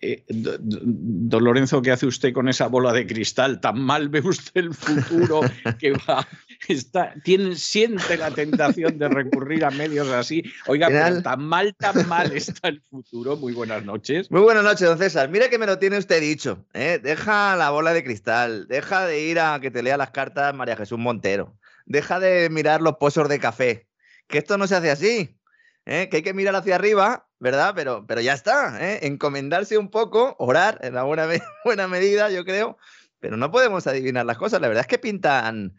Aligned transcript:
eh, 0.00 0.24
don 0.28 1.42
Lorenzo, 1.42 1.82
¿qué 1.82 1.90
hace 1.90 2.06
usted 2.06 2.32
con 2.32 2.48
esa 2.48 2.68
bola 2.68 2.92
de 2.92 3.04
cristal? 3.04 3.60
¿Tan 3.60 3.80
mal 3.80 4.08
ve 4.08 4.20
usted 4.20 4.52
el 4.54 4.74
futuro 4.74 5.40
que 5.80 5.92
va? 5.92 6.26
Está, 6.68 7.14
tiene, 7.24 7.56
siente 7.56 8.16
la 8.16 8.30
tentación 8.30 8.98
de 8.98 9.08
recurrir 9.08 9.64
a 9.64 9.70
medios 9.70 10.08
así. 10.08 10.44
Oiga, 10.66 10.86
pero 10.88 11.22
tan 11.22 11.42
mal, 11.42 11.74
tan 11.76 12.06
mal 12.08 12.32
está 12.32 12.68
el 12.68 12.80
futuro. 12.80 13.36
Muy 13.36 13.54
buenas 13.54 13.84
noches. 13.84 14.30
Muy 14.30 14.40
buenas 14.40 14.62
noches, 14.62 14.86
don 14.86 14.98
César. 14.98 15.28
Mire 15.30 15.50
que 15.50 15.58
me 15.58 15.66
lo 15.66 15.78
tiene 15.78 15.98
usted 15.98 16.20
dicho. 16.20 16.64
¿eh? 16.74 17.00
Deja 17.02 17.56
la 17.56 17.70
bola 17.70 17.92
de 17.92 18.04
cristal. 18.04 18.68
Deja 18.68 19.04
de 19.04 19.20
ir 19.20 19.40
a 19.40 19.58
que 19.60 19.70
te 19.70 19.82
lea 19.82 19.96
las 19.96 20.10
cartas 20.10 20.54
María 20.54 20.76
Jesús 20.76 20.98
Montero. 20.98 21.56
Deja 21.86 22.20
de 22.20 22.50
mirar 22.50 22.82
los 22.82 22.96
pozos 22.96 23.28
de 23.28 23.40
café. 23.40 23.88
Que 24.28 24.38
esto 24.38 24.58
no 24.58 24.68
se 24.68 24.76
hace 24.76 24.90
así. 24.90 25.38
¿eh? 25.86 26.08
Que 26.08 26.18
hay 26.18 26.22
que 26.22 26.34
mirar 26.34 26.54
hacia 26.54 26.76
arriba 26.76 27.27
¿verdad? 27.40 27.72
Pero, 27.74 28.06
pero 28.06 28.20
ya 28.20 28.32
está, 28.34 28.78
¿eh? 28.80 29.06
encomendarse 29.06 29.78
un 29.78 29.90
poco, 29.90 30.36
orar 30.38 30.78
en 30.82 30.94
la 30.94 31.04
buena, 31.04 31.26
buena 31.64 31.88
medida, 31.88 32.30
yo 32.30 32.44
creo, 32.44 32.78
pero 33.20 33.36
no 33.36 33.50
podemos 33.50 33.86
adivinar 33.86 34.26
las 34.26 34.38
cosas. 34.38 34.60
La 34.60 34.68
verdad 34.68 34.82
es 34.82 34.88
que 34.88 34.98
pintan, 34.98 35.76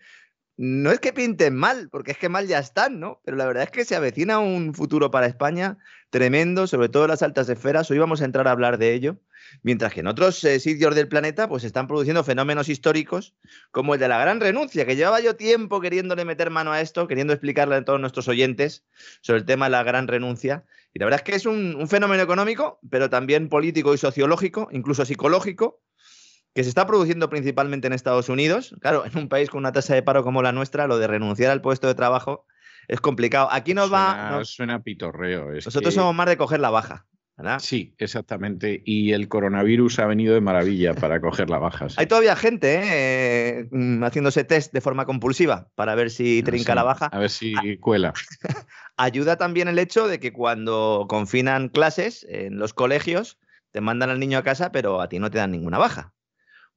no 0.58 0.92
es 0.92 1.00
que 1.00 1.14
pinten 1.14 1.56
mal, 1.56 1.90
porque 1.90 2.12
es 2.12 2.18
que 2.18 2.30
mal 2.30 2.48
ya 2.48 2.60
están, 2.60 3.00
¿no? 3.00 3.22
Pero 3.24 3.38
la 3.38 3.46
verdad 3.46 3.64
es 3.64 3.72
que 3.72 3.86
se 3.86 3.96
avecina 3.96 4.40
un 4.40 4.74
futuro 4.74 5.12
para 5.12 5.28
España 5.28 5.78
tremendo, 6.10 6.68
sobre 6.68 6.90
todo 6.90 7.06
en 7.06 7.12
las 7.12 7.24
altas 7.24 7.50
esferas. 7.50 7.90
Hoy 7.92 8.00
vamos 8.00 8.22
a 8.22 8.26
entrar 8.26 8.48
a 8.48 8.52
hablar 8.52 8.78
de 8.78 8.94
ello. 8.94 9.18
Mientras 9.64 9.94
que 9.94 10.02
en 10.02 10.08
otros 10.08 10.44
eh, 10.44 10.60
sitios 10.60 10.96
del 10.96 11.08
planeta 11.08 11.48
pues 11.48 11.64
están 11.64 11.88
produciendo 11.88 12.24
fenómenos 12.24 12.70
históricos 12.70 13.36
como 13.72 13.94
el 13.94 14.00
de 14.00 14.08
la 14.08 14.20
gran 14.20 14.40
renuncia, 14.40 14.86
que 14.86 14.96
llevaba 14.96 15.20
yo 15.20 15.36
tiempo 15.36 15.82
queriéndole 15.82 16.26
meter 16.26 16.50
mano 16.50 16.72
a 16.72 16.82
esto, 16.82 17.08
queriendo 17.08 17.34
explicarle 17.34 17.76
a 17.76 17.86
todos 17.86 18.00
nuestros 18.00 18.28
oyentes 18.28 18.86
sobre 19.22 19.40
el 19.40 19.46
tema 19.46 19.66
de 19.66 19.72
la 19.72 19.84
gran 19.84 20.08
renuncia. 20.08 20.66
Y 20.94 21.00
la 21.00 21.06
verdad 21.06 21.20
es 21.20 21.24
que 21.24 21.36
es 21.36 21.46
un, 21.46 21.88
fenómeno 21.88 22.24
económico, 22.24 22.80
pero 22.90 23.10
también 23.10 23.50
político 23.50 23.94
y 23.94 23.98
sociológico, 23.98 24.70
incluso 24.72 25.06
psicológico, 25.06 25.82
que 26.54 26.64
se 26.64 26.70
está 26.70 26.88
produciendo 26.88 27.30
principalmente 27.30 27.88
en 27.88 27.94
Estados 27.94 28.30
Unidos. 28.30 28.76
Claro, 28.82 29.06
en 29.06 29.18
un 29.18 29.30
país 29.30 29.50
con 29.50 29.60
una 29.60 29.72
tasa 29.72 29.94
de 29.94 30.02
paro 30.02 30.24
como 30.24 30.42
la 30.42 30.52
nuestra, 30.52 30.88
lo 30.88 30.98
de 30.98 31.08
renunciar 31.08 31.52
al 31.52 31.62
puesto 31.62 31.88
de 31.88 31.96
trabajo 31.96 32.46
es 32.90 33.00
complicado. 33.00 33.48
Aquí 33.52 33.74
nos 33.74 33.94
va. 33.94 34.32
No, 34.32 34.46
suena 34.46 34.82
pitorreo. 34.82 35.52
nosotros 35.52 35.94
somos 35.94 36.14
más 36.16 36.28
de 36.28 36.38
coger 36.38 36.60
la 36.60 36.72
baja. 36.72 37.06
¿Verdad? 37.40 37.60
Sí, 37.60 37.96
exactamente. 37.98 38.82
Y 38.86 39.14
el 39.14 39.30
coronavirus 39.30 40.00
ha 40.00 40.06
venido 40.08 40.34
de 40.34 40.42
maravilla 40.42 40.94
para 40.94 41.22
coger 41.22 41.50
la 41.50 41.58
baja. 41.58 41.88
Hay 41.96 42.06
todavía 42.06 42.36
gente 42.36 42.82
¿eh? 42.84 43.68
Mm, 43.72 44.04
haciéndose 44.04 44.44
test 44.44 44.74
de 44.74 44.82
forma 44.82 45.06
compulsiva 45.06 45.70
para 45.76 45.96
ver 45.96 46.12
si 46.12 46.44
trinca 46.44 46.76
la 46.76 46.84
baja. 46.84 47.06
A 47.06 47.20
ver 47.20 47.30
si 47.30 47.78
cuela. 47.78 48.14
Ayuda 48.98 49.38
también 49.38 49.70
el 49.70 49.80
hecho 49.80 50.10
de 50.10 50.20
que 50.20 50.34
cuando 50.34 51.06
confinan 51.08 51.70
clases 51.70 52.26
en 52.30 52.60
los 52.60 52.74
colegios, 52.74 53.40
te 53.72 53.80
mandan 53.80 54.10
al 54.10 54.20
niño 54.20 54.38
a 54.38 54.44
casa, 54.44 54.74
pero 54.74 55.00
a 55.00 55.08
ti 55.08 55.20
no 55.20 55.32
te 55.32 55.38
dan 55.38 55.52
ninguna 55.52 55.78
baja. 55.78 56.14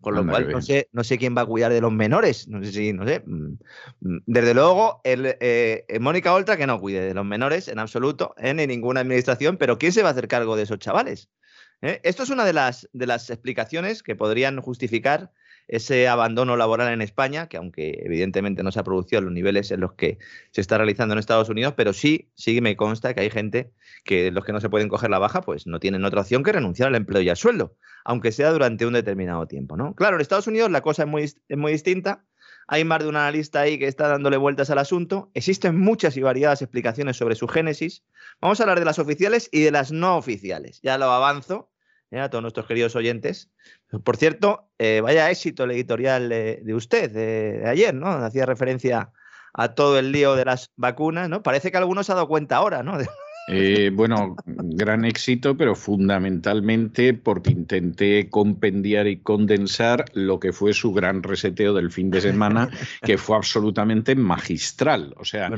Con 0.03 0.17
lo 0.17 0.27
cual, 0.27 0.51
no 0.51 0.61
sé, 0.61 0.89
no 0.93 1.05
sé 1.05 1.17
quién 1.17 1.35
va 1.37 1.43
a 1.43 1.47
cuidar 1.47 1.73
de 1.73 1.81
los 1.81 1.93
menores. 1.93 2.49
No 2.49 2.63
sé 2.63 2.73
si, 2.73 2.93
no 2.93 3.07
sé. 3.07 3.23
Mm, 3.25 3.55
mm, 4.01 4.19
desde 4.27 4.53
luego, 4.53 5.01
el, 5.05 5.27
eh, 5.27 5.85
eh, 5.89 5.99
Mónica 6.01 6.35
Oltra 6.35 6.57
que 6.57 6.67
no 6.67 6.81
cuide 6.81 7.01
de 7.01 7.15
los 7.15 7.25
menores 7.25 7.69
en 7.69 7.79
absoluto, 7.79 8.35
en 8.37 8.57
ninguna 8.57 9.01
administración, 9.01 9.57
pero 9.57 9.79
¿quién 9.79 9.93
se 9.93 10.03
va 10.03 10.09
a 10.09 10.13
hacer 10.13 10.29
cargo 10.29 10.57
de 10.57 10.65
esos 10.65 10.81
chavales? 10.81 11.31
¿Eh? 11.83 12.01
Esto 12.03 12.25
es 12.25 12.31
una 12.31 12.45
de 12.45 12.53
las, 12.53 12.89
de 12.93 13.07
las 13.07 13.31
explicaciones 13.31 14.03
que 14.03 14.17
podrían 14.17 14.61
justificar 14.61 15.33
ese 15.69 16.09
abandono 16.09 16.57
laboral 16.57 16.93
en 16.93 17.03
España, 17.03 17.49
que 17.49 17.57
aunque 17.57 18.03
evidentemente 18.05 18.63
no 18.63 18.73
se 18.73 18.81
ha 18.81 18.85
producido 18.85 19.21
a 19.21 19.23
los 19.23 19.33
niveles 19.33 19.71
en 19.71 19.81
los 19.81 19.95
que 19.95 20.19
se 20.51 20.61
está 20.61 20.77
realizando 20.79 21.13
en 21.15 21.19
Estados 21.19 21.49
Unidos, 21.49 21.75
pero 21.77 21.93
sí, 21.93 22.31
sí 22.35 22.61
me 22.61 22.77
consta 22.77 23.15
que 23.15 23.21
hay 23.21 23.31
gente 23.31 23.73
que 24.05 24.31
los 24.31 24.45
que 24.45 24.53
no 24.53 24.61
se 24.61 24.69
pueden 24.69 24.89
coger 24.89 25.11
la 25.11 25.19
baja, 25.19 25.41
pues 25.43 25.67
no 25.67 25.81
tienen 25.81 26.05
otra 26.05 26.23
opción 26.23 26.43
que 26.43 26.53
renunciar 26.53 26.89
al 26.89 26.95
empleo 26.97 27.23
y 27.23 27.29
al 27.29 27.37
sueldo 27.37 27.77
aunque 28.05 28.33
sea 28.33 28.51
durante 28.51 28.87
un 28.87 28.95
determinado 28.95 29.47
tiempo. 29.47 29.77
¿no? 29.77 29.95
Claro, 29.95 30.17
en 30.17 30.23
Estados 30.23 30.47
Unidos 30.47 30.71
la 30.71 30.81
cosa 30.81 31.03
es 31.03 31.09
muy, 31.09 31.23
es 31.23 31.57
muy 31.57 31.73
distinta. 31.73 32.25
Hay 32.69 32.85
más 32.85 33.01
de 33.01 33.09
un 33.09 33.17
analista 33.17 33.61
ahí 33.61 33.79
que 33.79 33.89
está 33.89 34.09
dándole 34.09 34.37
vueltas 34.37 34.71
al 34.71 34.79
asunto. 34.79 35.31
Existen 35.35 35.79
muchas 35.79 36.17
y 36.17 36.23
variadas 36.23 36.63
explicaciones 36.63 37.17
sobre 37.17 37.35
su 37.35 37.49
génesis. 37.49 38.05
Vamos 38.41 38.61
a 38.61 38.63
hablar 38.63 38.79
de 38.79 38.85
las 38.85 38.99
oficiales 38.99 39.49
y 39.53 39.63
de 39.63 39.73
las 39.73 39.93
no 39.93 40.17
oficiales. 40.17 40.81
Ya 40.83 40.97
lo 40.97 41.07
avanzo. 41.07 41.72
A 42.21 42.29
todos 42.29 42.43
nuestros 42.43 42.67
queridos 42.67 42.95
oyentes. 42.97 43.51
Por 44.05 44.17
cierto, 44.17 44.69
eh, 44.79 45.01
vaya 45.03 45.31
éxito 45.31 45.65
el 45.65 45.73
editorial 45.73 46.29
de, 46.29 46.75
usted 46.75 47.11
de, 47.11 47.69
ayer, 47.69 47.95
¿no? 47.95 48.09
Hacía 48.09 48.47
referencia 48.47 49.11
a 49.55 49.75
todo 49.75 49.99
el 49.99 50.13
lío 50.13 50.35
de 50.35 50.45
las 50.45 50.71
vacunas, 50.77 51.29
¿no? 51.29 51.43
Parece 51.43 51.71
que 51.71 51.79
algunos 51.79 52.07
se 52.07 52.13
ha 52.13 52.17
dado 52.17 52.29
cuenta 52.29 52.57
ahora, 52.57 52.83
¿no? 52.83 52.99
Eh, 53.49 53.91
bueno, 53.93 54.37
gran 54.47 55.05
éxito, 55.05 55.57
pero 55.57 55.75
fundamentalmente 55.75 57.13
porque 57.13 57.51
intenté 57.51 58.29
compendiar 58.31 59.09
y 59.09 59.19
condensar 59.19 60.05
lo 60.13 60.39
que 60.39 60.53
fue 60.53 60.73
su 60.73 60.93
gran 60.93 61.25
reseteo 61.25 61.75
del 61.75 61.91
fin 61.91 62.09
de 62.13 62.21
semana, 62.21 62.71
que 63.03 63.19
fue 63.19 63.37
absolutamente 63.37 64.15
magistral. 64.15 65.13
O 65.19 65.25
sea, 65.25 65.51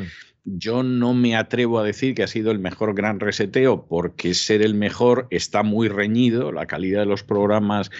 yo 0.44 0.82
no 0.82 1.14
me 1.14 1.36
atrevo 1.36 1.78
a 1.78 1.84
decir 1.84 2.14
que 2.14 2.22
ha 2.22 2.26
sido 2.26 2.50
el 2.50 2.58
mejor 2.58 2.94
gran 2.94 3.18
reseteo 3.18 3.86
porque 3.86 4.34
ser 4.34 4.60
el 4.60 4.74
mejor 4.74 5.26
está 5.30 5.62
muy 5.62 5.88
reñido. 5.88 6.52
La 6.52 6.66
calidad 6.66 7.00
de 7.00 7.06
los 7.06 7.22
programas 7.22 7.90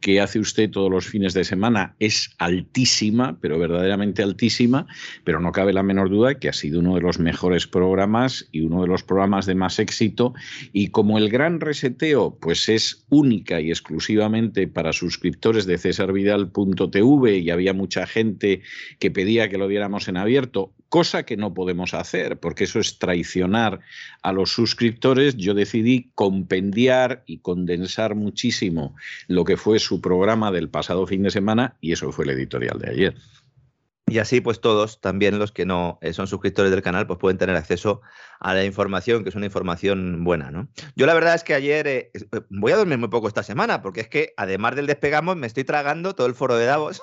que 0.00 0.20
hace 0.20 0.38
usted 0.38 0.70
todos 0.70 0.90
los 0.90 1.06
fines 1.06 1.32
de 1.32 1.44
semana 1.44 1.96
es 2.00 2.34
altísima, 2.38 3.38
pero 3.40 3.58
verdaderamente 3.58 4.22
altísima, 4.22 4.86
pero 5.24 5.40
no 5.40 5.52
cabe 5.52 5.72
la 5.72 5.82
menor 5.82 6.10
duda 6.10 6.34
que 6.34 6.50
ha 6.50 6.52
sido 6.52 6.80
uno 6.80 6.94
de 6.94 7.00
los 7.00 7.18
mejores 7.18 7.66
programas 7.66 8.48
y 8.52 8.60
uno 8.60 8.82
de 8.82 8.88
los 8.88 9.02
programas 9.02 9.46
de 9.46 9.54
más 9.54 9.78
éxito. 9.78 10.34
Y 10.72 10.88
como 10.88 11.16
el 11.16 11.30
gran 11.30 11.60
reseteo 11.60 12.36
pues 12.38 12.68
es 12.68 13.06
única 13.08 13.62
y 13.62 13.70
exclusivamente 13.70 14.68
para 14.68 14.92
suscriptores 14.92 15.64
de 15.64 15.78
cesarvidal.tv 15.78 17.38
y 17.38 17.50
había 17.50 17.72
mucha 17.72 18.06
gente 18.06 18.60
que 18.98 19.10
pedía 19.10 19.48
que 19.48 19.56
lo 19.56 19.68
diéramos 19.68 20.08
en 20.08 20.18
abierto, 20.18 20.74
cosa 20.88 21.24
que 21.24 21.36
no 21.36 21.54
podemos 21.54 21.94
hacer, 21.94 22.38
porque 22.38 22.64
eso 22.64 22.78
es 22.78 22.98
traicionar 22.98 23.80
a 24.22 24.32
los 24.32 24.52
suscriptores. 24.52 25.36
Yo 25.36 25.54
decidí 25.54 26.10
compendiar 26.14 27.22
y 27.26 27.38
condensar 27.38 28.14
muchísimo 28.14 28.94
lo 29.26 29.44
que 29.44 29.56
fue 29.56 29.78
su 29.78 30.00
programa 30.00 30.50
del 30.50 30.68
pasado 30.68 31.06
fin 31.06 31.22
de 31.22 31.30
semana 31.30 31.76
y 31.80 31.92
eso 31.92 32.12
fue 32.12 32.24
el 32.24 32.30
editorial 32.30 32.78
de 32.78 32.90
ayer. 32.90 33.14
Y 34.06 34.18
así, 34.18 34.42
pues 34.42 34.60
todos, 34.60 35.00
también 35.00 35.38
los 35.38 35.50
que 35.50 35.64
no 35.64 35.98
eh, 36.02 36.12
son 36.12 36.26
suscriptores 36.26 36.70
del 36.70 36.82
canal, 36.82 37.06
pues 37.06 37.18
pueden 37.18 37.38
tener 37.38 37.56
acceso 37.56 38.02
a 38.38 38.52
la 38.52 38.64
información, 38.64 39.22
que 39.22 39.30
es 39.30 39.34
una 39.34 39.46
información 39.46 40.24
buena, 40.24 40.50
¿no? 40.50 40.68
Yo 40.94 41.06
la 41.06 41.14
verdad 41.14 41.34
es 41.34 41.42
que 41.42 41.54
ayer 41.54 41.86
eh, 41.86 42.10
eh, 42.14 42.40
voy 42.50 42.72
a 42.72 42.76
dormir 42.76 42.98
muy 42.98 43.08
poco 43.08 43.28
esta 43.28 43.42
semana, 43.42 43.80
porque 43.80 44.02
es 44.02 44.08
que 44.08 44.34
además 44.36 44.76
del 44.76 44.86
despegamos, 44.86 45.36
me 45.36 45.46
estoy 45.46 45.64
tragando 45.64 46.14
todo 46.14 46.26
el 46.26 46.34
foro 46.34 46.56
de 46.56 46.66
Davos. 46.66 47.00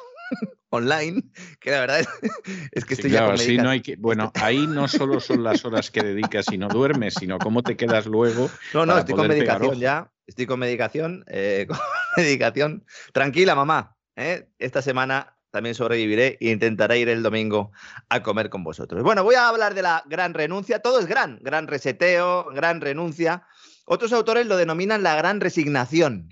Online, 0.70 1.24
que 1.60 1.72
la 1.72 1.82
verdad 1.82 2.00
es, 2.72 2.86
que 2.86 2.94
estoy 2.94 3.12
ya 3.12 3.26
con 3.26 3.36
no 3.58 3.70
hay 3.70 3.82
que, 3.82 3.96
Bueno, 3.98 4.32
ahí 4.36 4.66
no 4.68 4.88
solo 4.88 5.20
son 5.20 5.44
las 5.44 5.64
horas 5.66 5.92
que 5.92 6.02
dedicas 6.02 6.46
y 6.52 6.58
no 6.58 6.68
duermes, 6.70 7.16
sino 7.20 7.38
cómo 7.40 7.62
te 7.62 7.76
quedas 7.76 8.06
luego. 8.06 8.50
No, 8.74 8.86
no, 8.86 8.98
estoy 8.98 9.16
con 9.16 9.28
medicación 9.28 9.80
ya, 9.80 10.12
estoy 10.26 10.46
con 10.46 10.60
medicación, 10.60 11.24
eh, 11.28 11.66
con 11.70 11.78
medicación. 12.18 12.86
Tranquila, 13.14 13.56
mamá, 13.56 13.96
¿eh? 14.16 14.50
esta 14.60 14.82
semana 14.82 15.38
también 15.52 15.76
sobreviviré 15.76 16.38
e 16.40 16.50
intentaré 16.50 17.00
ir 17.00 17.10
el 17.10 17.22
domingo 17.22 17.72
a 18.08 18.24
comer 18.24 18.50
con 18.50 18.64
vosotros. 18.64 19.04
Bueno, 19.04 19.24
voy 19.24 19.36
a 19.36 19.50
hablar 19.50 19.74
de 19.74 19.82
la 19.82 20.04
gran 20.08 20.34
renuncia. 20.34 20.80
Todo 20.80 21.00
es 21.00 21.06
gran, 21.06 21.40
gran 21.42 21.68
reseteo, 21.68 22.46
gran 22.54 22.80
renuncia. 22.80 23.46
Otros 23.86 24.14
autores 24.14 24.48
lo 24.48 24.56
denominan 24.56 25.04
la 25.04 25.16
gran 25.16 25.42
resignación. 25.42 26.30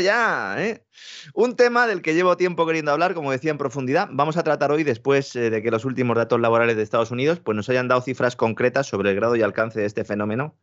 Ya, 0.00 0.56
¿eh? 0.58 0.84
Un 1.34 1.56
tema 1.56 1.86
del 1.86 2.02
que 2.02 2.14
llevo 2.14 2.36
tiempo 2.36 2.66
queriendo 2.66 2.92
hablar, 2.92 3.14
como 3.14 3.32
decía 3.32 3.50
en 3.50 3.58
profundidad. 3.58 4.08
Vamos 4.10 4.36
a 4.36 4.42
tratar 4.42 4.70
hoy, 4.70 4.84
después 4.84 5.34
eh, 5.34 5.50
de 5.50 5.62
que 5.62 5.70
los 5.70 5.84
últimos 5.84 6.16
datos 6.16 6.40
laborales 6.40 6.76
de 6.76 6.82
Estados 6.82 7.10
Unidos 7.10 7.40
pues 7.40 7.56
nos 7.56 7.68
hayan 7.68 7.88
dado 7.88 8.02
cifras 8.02 8.36
concretas 8.36 8.86
sobre 8.86 9.10
el 9.10 9.16
grado 9.16 9.36
y 9.36 9.42
alcance 9.42 9.80
de 9.80 9.86
este 9.86 10.04
fenómeno, 10.04 10.56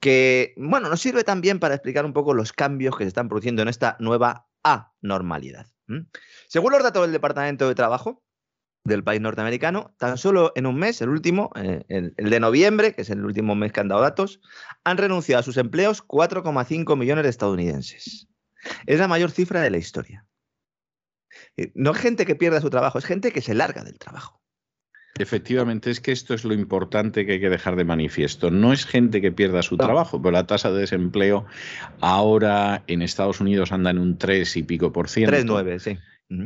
que, 0.00 0.54
bueno, 0.56 0.88
nos 0.88 1.00
sirve 1.00 1.24
también 1.24 1.58
para 1.58 1.74
explicar 1.74 2.04
un 2.04 2.12
poco 2.12 2.34
los 2.34 2.52
cambios 2.52 2.96
que 2.96 3.04
se 3.04 3.08
están 3.08 3.28
produciendo 3.28 3.62
en 3.62 3.68
esta 3.68 3.96
nueva 4.00 4.46
anormalidad. 4.62 5.66
Según 6.46 6.72
los 6.72 6.82
datos 6.82 7.02
del 7.02 7.12
Departamento 7.12 7.66
de 7.66 7.74
Trabajo 7.74 8.22
del 8.84 9.04
país 9.04 9.20
norteamericano, 9.20 9.94
tan 9.98 10.16
solo 10.18 10.52
en 10.54 10.66
un 10.66 10.76
mes, 10.76 11.00
el 11.02 11.10
último, 11.10 11.50
eh, 11.54 11.84
el, 11.88 12.14
de 12.16 12.40
noviembre, 12.40 12.94
que 12.94 13.02
es 13.02 13.10
el 13.10 13.24
último 13.24 13.54
mes 13.54 13.72
que 13.72 13.80
han 13.80 13.88
dado 13.88 14.00
datos, 14.00 14.40
han 14.84 14.96
renunciado 14.96 15.40
a 15.40 15.42
sus 15.42 15.56
empleos 15.58 16.06
4,5 16.06 16.96
millones 16.96 17.24
de 17.24 17.30
estadounidenses. 17.30 18.28
Es 18.86 18.98
la 18.98 19.08
mayor 19.08 19.30
cifra 19.30 19.60
de 19.60 19.70
la 19.70 19.78
historia. 19.78 20.26
Eh, 21.56 21.72
no 21.74 21.92
es 21.92 21.98
gente 21.98 22.26
que 22.26 22.34
pierda 22.34 22.60
su 22.60 22.70
trabajo, 22.70 22.98
es 22.98 23.04
gente 23.04 23.32
que 23.32 23.40
se 23.40 23.54
larga 23.54 23.84
del 23.84 23.98
trabajo. 23.98 24.40
Efectivamente, 25.18 25.90
es 25.90 26.00
que 26.00 26.12
esto 26.12 26.34
es 26.34 26.44
lo 26.44 26.54
importante 26.54 27.26
que 27.26 27.32
hay 27.32 27.40
que 27.40 27.50
dejar 27.50 27.76
de 27.76 27.84
manifiesto. 27.84 28.50
No 28.50 28.72
es 28.72 28.86
gente 28.86 29.20
que 29.20 29.32
pierda 29.32 29.62
su 29.62 29.76
trabajo, 29.76 30.22
pero 30.22 30.32
la 30.32 30.46
tasa 30.46 30.70
de 30.70 30.80
desempleo 30.80 31.46
ahora 32.00 32.84
en 32.86 33.02
Estados 33.02 33.40
Unidos 33.40 33.72
anda 33.72 33.90
en 33.90 33.98
un 33.98 34.18
3 34.18 34.56
y 34.56 34.62
pico 34.62 34.92
por 34.92 35.08
ciento. 35.08 35.32
3,9, 35.32 35.78
sí. 35.78 35.98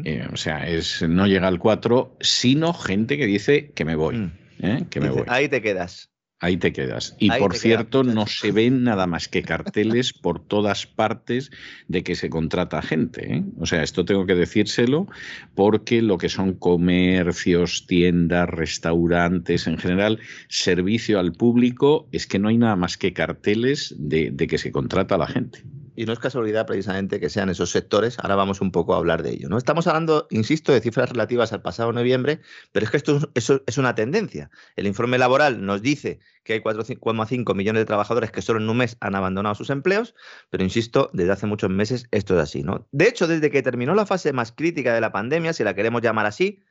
Eh, 0.05 0.27
o 0.33 0.37
sea, 0.37 0.67
es, 0.67 1.03
no 1.03 1.27
llega 1.27 1.47
al 1.47 1.59
4, 1.59 2.17
sino 2.21 2.73
gente 2.73 3.19
que 3.19 3.27
dice 3.27 3.71
que 3.73 3.85
me 3.85 3.97
voy. 3.97 4.17
Mm. 4.17 4.33
¿eh? 4.61 4.87
Que 4.89 5.01
me 5.01 5.11
voy. 5.11 5.25
Ahí 5.29 5.49
te 5.49 5.61
quedas. 5.61 6.11
Ahí 6.45 6.59
te 6.59 6.75
quedas. 6.75 7.17
Y 7.19 7.31
por 7.31 7.57
cierto, 7.57 8.05
no 8.05 8.27
se 8.27 8.53
ven 8.53 8.85
nada 8.85 9.07
más 9.07 9.29
que 9.29 9.43
carteles 9.43 10.13
por 10.23 10.47
todas 10.47 10.87
partes 10.87 11.51
de 11.89 12.03
que 12.03 12.17
se 12.17 12.29
contrata 12.29 12.83
gente. 12.83 13.37
¿eh? 13.37 13.45
O 13.59 13.65
sea, 13.65 13.83
esto 13.83 14.05
tengo 14.05 14.27
que 14.27 14.35
decírselo 14.35 15.07
porque 15.55 16.03
lo 16.03 16.19
que 16.19 16.29
son 16.29 16.53
comercios, 16.53 17.87
tiendas, 17.87 18.47
restaurantes, 18.47 19.67
en 19.67 19.79
general, 19.79 20.21
servicio 20.49 21.19
al 21.19 21.33
público, 21.33 22.11
es 22.13 22.27
que 22.27 22.39
no 22.39 22.49
hay 22.49 22.59
nada 22.59 22.77
más 22.77 22.99
que 22.99 23.15
carteles 23.15 23.95
de, 23.97 24.31
de 24.31 24.47
que 24.47 24.59
se 24.59 24.71
contrata 24.71 25.15
a 25.15 25.19
la 25.19 25.27
gente 25.27 25.63
y 25.97 26.07
no 26.07 26.13
es 26.13 26.19
casualidad 26.19 26.67
precisamente 26.67 27.21
que 27.21 27.31
sean 27.31 27.49
esos 27.51 27.71
sectores, 27.71 28.19
ahora 28.19 28.35
vamos 28.35 28.61
un 28.61 28.73
poco 28.73 28.95
a 28.95 28.99
hablar 28.99 29.23
de 29.23 29.31
ello. 29.31 29.49
¿no? 29.49 29.59
Estamos 29.59 29.87
hablando, 29.87 30.27
insisto, 30.31 30.73
de 30.73 30.81
cifras 30.81 31.11
relativas 31.11 31.53
al 31.53 31.63
pasado 31.63 31.93
noviembre, 31.93 32.41
pero 32.73 32.85
es 32.85 32.91
que 32.91 32.97
esto 32.97 33.31
es, 33.35 33.79
una 33.79 33.95
tendencia. 33.95 34.51
El 34.77 34.87
informe 34.87 35.19
laboral 35.19 35.65
nos 35.65 35.83
dice 35.83 36.19
que 36.43 36.55
hay 36.55 36.61
4,5 36.61 37.55
millones 37.55 37.81
de 37.81 37.87
trabajadores 37.87 38.31
que 38.31 38.43
solo 38.43 38.61
en 38.61 38.69
un 38.69 38.77
mes 38.77 38.97
han 39.01 39.15
abandonado 39.15 39.55
sus 39.55 39.71
empleos, 39.71 40.15
pero 40.51 40.65
insisto, 40.65 41.11
desde 41.13 41.33
hace 41.33 41.47
muchos 41.47 41.71
meses 41.71 42.07
esto 42.11 42.35
es 42.35 42.43
así. 42.43 42.63
¿no? 42.63 42.87
De 42.93 43.09
hecho, 43.09 43.27
desde 43.27 43.51
que 43.51 43.63
terminó 43.63 43.95
la 43.95 44.07
fase 44.07 44.33
más 44.33 44.53
crítica 44.53 44.95
de 44.95 45.01
la 45.01 45.13
pandemia, 45.13 45.53
si 45.53 45.65
la 45.65 45.75
queremos 45.75 46.03
llamar 46.03 46.27
así, 46.27 46.63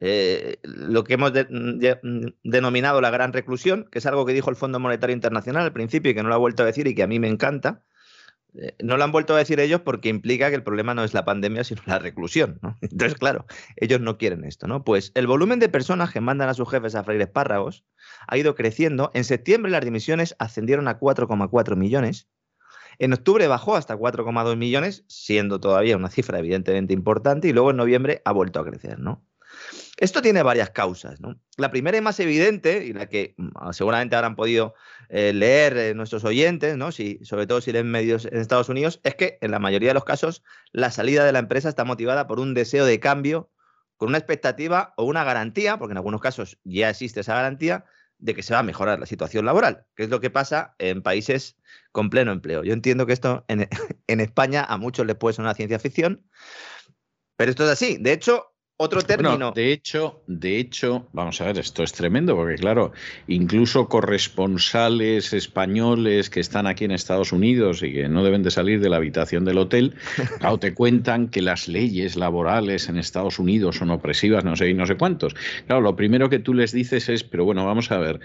eh, 0.00 0.56
lo 0.62 1.04
que 1.04 1.14
hemos 1.14 1.32
denominado 2.42 3.00
la 3.00 3.10
gran 3.10 3.32
reclusión, 3.32 3.88
que 3.90 3.98
es 3.98 4.06
algo 4.06 4.24
que 4.24 4.32
dijo 4.32 4.50
el 4.50 4.56
Fondo 4.56 4.80
Monetario 4.80 5.14
Internacional 5.14 5.64
al 5.64 5.72
principio 5.72 6.10
y 6.10 6.14
que 6.14 6.22
no 6.22 6.30
lo 6.30 6.34
ha 6.34 6.38
vuelto 6.38 6.62
a 6.62 6.66
decir 6.66 6.86
y 6.86 6.94
que 6.94 7.02
a 7.02 7.06
mí 7.06 7.18
me 7.18 7.28
encanta, 7.28 7.82
no 8.82 8.96
lo 8.96 9.04
han 9.04 9.12
vuelto 9.12 9.34
a 9.34 9.38
decir 9.38 9.60
ellos 9.60 9.80
porque 9.80 10.08
implica 10.08 10.50
que 10.50 10.56
el 10.56 10.62
problema 10.62 10.94
no 10.94 11.04
es 11.04 11.14
la 11.14 11.24
pandemia, 11.24 11.64
sino 11.64 11.82
la 11.86 11.98
reclusión. 11.98 12.60
Entonces, 12.80 13.18
claro, 13.18 13.46
ellos 13.76 14.00
no 14.00 14.18
quieren 14.18 14.44
esto. 14.44 14.66
¿no? 14.66 14.84
Pues 14.84 15.12
el 15.14 15.26
volumen 15.26 15.58
de 15.58 15.68
personas 15.68 16.12
que 16.12 16.20
mandan 16.20 16.48
a 16.48 16.54
sus 16.54 16.68
jefes 16.68 16.94
a 16.94 17.04
freír 17.04 17.22
espárragos 17.22 17.84
ha 18.26 18.36
ido 18.36 18.54
creciendo. 18.54 19.10
En 19.14 19.24
septiembre 19.24 19.72
las 19.72 19.84
dimisiones 19.84 20.36
ascendieron 20.38 20.88
a 20.88 20.98
4,4 20.98 21.76
millones. 21.76 22.28
En 22.98 23.12
octubre 23.14 23.46
bajó 23.46 23.76
hasta 23.76 23.96
4,2 23.96 24.56
millones, 24.56 25.04
siendo 25.08 25.58
todavía 25.58 25.96
una 25.96 26.10
cifra 26.10 26.38
evidentemente 26.38 26.92
importante, 26.92 27.48
y 27.48 27.52
luego 27.52 27.70
en 27.70 27.78
noviembre 27.78 28.20
ha 28.24 28.32
vuelto 28.32 28.60
a 28.60 28.64
crecer. 28.66 28.98
¿no? 28.98 29.24
Esto 30.02 30.20
tiene 30.20 30.42
varias 30.42 30.70
causas. 30.70 31.20
¿no? 31.20 31.40
La 31.56 31.70
primera 31.70 31.96
y 31.96 32.00
más 32.00 32.18
evidente, 32.18 32.84
y 32.84 32.92
la 32.92 33.08
que 33.08 33.36
mm, 33.36 33.70
seguramente 33.70 34.16
habrán 34.16 34.34
podido 34.34 34.74
eh, 35.08 35.32
leer 35.32 35.76
eh, 35.76 35.94
nuestros 35.94 36.24
oyentes, 36.24 36.76
¿no? 36.76 36.90
si, 36.90 37.20
sobre 37.24 37.46
todo 37.46 37.60
si 37.60 37.70
leen 37.70 37.88
medios 37.88 38.24
en 38.24 38.38
Estados 38.38 38.68
Unidos, 38.68 39.00
es 39.04 39.14
que 39.14 39.38
en 39.40 39.52
la 39.52 39.60
mayoría 39.60 39.90
de 39.90 39.94
los 39.94 40.04
casos 40.04 40.42
la 40.72 40.90
salida 40.90 41.24
de 41.24 41.30
la 41.30 41.38
empresa 41.38 41.68
está 41.68 41.84
motivada 41.84 42.26
por 42.26 42.40
un 42.40 42.52
deseo 42.52 42.84
de 42.84 42.98
cambio, 42.98 43.48
con 43.96 44.08
una 44.08 44.18
expectativa 44.18 44.92
o 44.96 45.04
una 45.04 45.22
garantía, 45.22 45.78
porque 45.78 45.92
en 45.92 45.98
algunos 45.98 46.20
casos 46.20 46.58
ya 46.64 46.90
existe 46.90 47.20
esa 47.20 47.36
garantía, 47.36 47.84
de 48.18 48.34
que 48.34 48.42
se 48.42 48.54
va 48.54 48.58
a 48.58 48.64
mejorar 48.64 48.98
la 48.98 49.06
situación 49.06 49.44
laboral, 49.44 49.86
que 49.94 50.02
es 50.02 50.10
lo 50.10 50.20
que 50.20 50.30
pasa 50.30 50.74
en 50.78 51.02
países 51.02 51.56
con 51.92 52.10
pleno 52.10 52.32
empleo. 52.32 52.64
Yo 52.64 52.72
entiendo 52.72 53.06
que 53.06 53.12
esto 53.12 53.44
en, 53.46 53.68
en 54.08 54.20
España 54.20 54.64
a 54.64 54.78
muchos 54.78 55.06
les 55.06 55.14
puede 55.14 55.34
sonar 55.34 55.54
ciencia 55.54 55.78
ficción, 55.78 56.26
pero 57.36 57.52
esto 57.52 57.62
es 57.62 57.70
así. 57.70 57.98
De 58.00 58.12
hecho, 58.12 58.51
otro 58.76 59.02
término. 59.02 59.52
de 59.52 59.72
hecho, 59.72 60.22
de 60.26 60.58
hecho, 60.58 61.08
vamos 61.12 61.40
a 61.40 61.46
ver, 61.46 61.58
esto 61.58 61.82
es 61.82 61.92
tremendo, 61.92 62.34
porque 62.34 62.56
claro, 62.56 62.92
incluso 63.28 63.88
corresponsales 63.88 65.32
españoles 65.32 66.30
que 66.30 66.40
están 66.40 66.66
aquí 66.66 66.84
en 66.84 66.90
Estados 66.90 67.32
Unidos 67.32 67.82
y 67.82 67.92
que 67.92 68.08
no 68.08 68.24
deben 68.24 68.42
de 68.42 68.50
salir 68.50 68.80
de 68.80 68.88
la 68.88 68.96
habitación 68.96 69.44
del 69.44 69.58
hotel, 69.58 69.94
claro, 70.40 70.58
te 70.58 70.74
cuentan 70.74 71.28
que 71.28 71.42
las 71.42 71.68
leyes 71.68 72.16
laborales 72.16 72.88
en 72.88 72.98
Estados 72.98 73.38
Unidos 73.38 73.76
son 73.76 73.90
opresivas, 73.90 74.44
no 74.44 74.56
sé 74.56 74.70
y 74.70 74.74
no 74.74 74.86
sé 74.86 74.96
cuántos. 74.96 75.34
Claro, 75.66 75.80
lo 75.80 75.96
primero 75.96 76.28
que 76.28 76.38
tú 76.38 76.54
les 76.54 76.72
dices 76.72 77.08
es, 77.08 77.24
pero 77.24 77.44
bueno, 77.44 77.64
vamos 77.64 77.90
a 77.90 77.98
ver, 77.98 78.20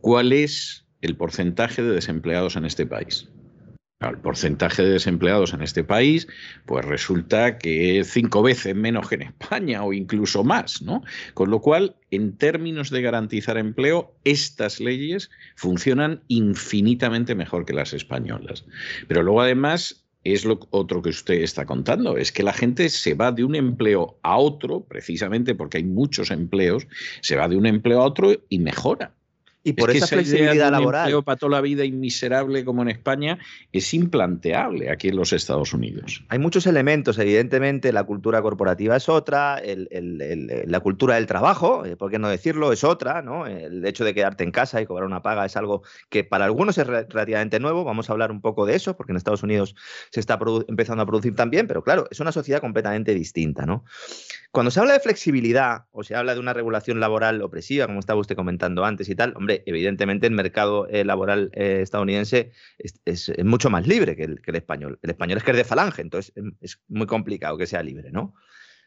¿cuál 0.00 0.32
es 0.32 0.86
el 1.02 1.16
porcentaje 1.16 1.82
de 1.82 1.90
desempleados 1.90 2.56
en 2.56 2.64
este 2.64 2.86
país? 2.86 3.28
El 4.00 4.16
porcentaje 4.16 4.82
de 4.82 4.92
desempleados 4.92 5.52
en 5.52 5.60
este 5.60 5.84
país, 5.84 6.26
pues 6.64 6.86
resulta 6.86 7.58
que 7.58 7.98
es 7.98 8.10
cinco 8.10 8.42
veces 8.42 8.74
menos 8.74 9.10
que 9.10 9.16
en 9.16 9.22
España 9.22 9.84
o 9.84 9.92
incluso 9.92 10.42
más, 10.42 10.80
¿no? 10.80 11.02
Con 11.34 11.50
lo 11.50 11.60
cual, 11.60 11.96
en 12.10 12.38
términos 12.38 12.88
de 12.88 13.02
garantizar 13.02 13.58
empleo, 13.58 14.14
estas 14.24 14.80
leyes 14.80 15.30
funcionan 15.54 16.22
infinitamente 16.28 17.34
mejor 17.34 17.66
que 17.66 17.74
las 17.74 17.92
españolas. 17.92 18.64
Pero 19.06 19.22
luego, 19.22 19.42
además, 19.42 20.06
es 20.24 20.46
lo 20.46 20.60
otro 20.70 21.02
que 21.02 21.10
usted 21.10 21.42
está 21.42 21.66
contando, 21.66 22.16
es 22.16 22.32
que 22.32 22.42
la 22.42 22.54
gente 22.54 22.88
se 22.88 23.12
va 23.12 23.32
de 23.32 23.44
un 23.44 23.54
empleo 23.54 24.18
a 24.22 24.38
otro, 24.38 24.82
precisamente 24.82 25.54
porque 25.54 25.76
hay 25.76 25.84
muchos 25.84 26.30
empleos, 26.30 26.86
se 27.20 27.36
va 27.36 27.48
de 27.48 27.56
un 27.56 27.66
empleo 27.66 28.00
a 28.00 28.06
otro 28.06 28.32
y 28.48 28.60
mejora. 28.60 29.12
Y 29.62 29.74
por 29.74 29.90
esa, 29.90 30.06
flexibilidad 30.06 30.70
laboral. 30.70 31.02
Empleo 31.02 31.22
para 31.22 31.36
toda 31.36 31.52
la 31.52 31.60
vida 31.60 31.84
y 31.84 31.92
miserable 31.92 32.64
como 32.64 32.80
en 32.82 32.88
España 32.88 33.38
es 33.72 33.92
implanteable 33.92 34.90
aquí 34.90 35.08
en 35.08 35.16
los 35.16 35.32
Estados 35.34 35.74
Unidos. 35.74 36.24
Hay 36.28 36.38
muchos 36.38 36.66
elementos, 36.66 37.18
evidentemente, 37.18 37.92
la 37.92 38.04
cultura 38.04 38.40
corporativa 38.40 38.96
es 38.96 39.08
otra, 39.08 39.60
la 39.62 40.80
cultura 40.80 41.16
del 41.16 41.26
trabajo, 41.26 41.84
eh, 41.84 41.96
por 41.96 42.10
qué 42.10 42.18
no 42.18 42.28
decirlo, 42.28 42.72
es 42.72 42.84
otra, 42.84 43.20
¿no? 43.20 43.46
El 43.46 43.84
hecho 43.84 44.04
de 44.04 44.14
quedarte 44.14 44.44
en 44.44 44.50
casa 44.50 44.80
y 44.80 44.86
cobrar 44.86 45.06
una 45.06 45.20
paga 45.22 45.44
es 45.44 45.56
algo 45.56 45.82
que 46.08 46.24
para 46.24 46.46
algunos 46.46 46.78
es 46.78 46.86
relativamente 46.86 47.60
nuevo. 47.60 47.84
Vamos 47.84 48.08
a 48.08 48.12
hablar 48.14 48.30
un 48.30 48.40
poco 48.40 48.64
de 48.64 48.76
eso, 48.76 48.96
porque 48.96 49.12
en 49.12 49.16
Estados 49.16 49.42
Unidos 49.42 49.74
se 50.10 50.20
está 50.20 50.38
empezando 50.68 51.02
a 51.02 51.06
producir 51.06 51.34
también, 51.34 51.66
pero 51.66 51.82
claro, 51.82 52.06
es 52.10 52.20
una 52.20 52.32
sociedad 52.32 52.60
completamente 52.60 53.14
distinta, 53.14 53.66
¿no? 53.66 53.84
Cuando 54.52 54.70
se 54.70 54.80
habla 54.80 54.94
de 54.94 55.00
flexibilidad 55.00 55.84
o 55.92 56.02
se 56.02 56.14
habla 56.16 56.34
de 56.34 56.40
una 56.40 56.52
regulación 56.52 56.98
laboral 56.98 57.40
opresiva, 57.42 57.86
como 57.86 58.00
estaba 58.00 58.20
usted 58.20 58.36
comentando 58.36 58.84
antes 58.84 59.08
y 59.08 59.14
tal, 59.14 59.34
hombre, 59.36 59.49
evidentemente 59.50 60.26
el 60.26 60.32
mercado 60.32 60.86
eh, 60.88 61.04
laboral 61.04 61.50
eh, 61.54 61.80
estadounidense 61.82 62.52
es, 62.78 63.32
mucho 63.44 63.70
más 63.70 63.86
libre 63.86 64.16
que 64.16 64.24
el, 64.24 64.40
español. 64.54 64.98
El 65.02 65.10
español 65.10 65.38
es 65.38 65.44
que 65.44 65.50
es 65.50 65.56
de 65.56 65.64
falange, 65.64 66.02
entonces 66.02 66.32
em, 66.36 66.52
es 66.60 66.80
muy 66.88 67.06
complicado 67.06 67.58
que 67.58 67.66
sea 67.66 67.82
libre, 67.82 68.10
¿no? 68.10 68.34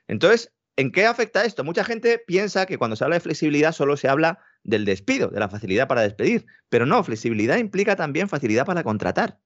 Entonces, 0.08 0.54
¿en 0.76 0.92
qué 0.92 1.06
afecta 1.06 1.46
esto? 1.46 1.64
Mucha 1.64 1.84
gente 1.84 2.20
piensa 2.26 2.66
que 2.66 2.78
cuando 2.78 2.96
se 2.96 3.04
habla 3.04 3.16
de 3.16 3.22
flexibilidad 3.22 3.72
solo 3.72 3.98
se 3.98 4.08
habla 4.08 4.40
del 4.64 4.86
despido, 4.86 5.30
de 5.30 5.40
la 5.40 5.50
facilidad 5.50 5.88
para 5.88 6.02
despedir, 6.02 6.46
pero 6.70 6.86
no, 6.86 7.04
flexibilidad 7.04 7.58
implica 7.58 7.96
también 7.96 8.30
facilidad 8.30 8.66
para 8.66 8.84
contratar. 8.84 9.40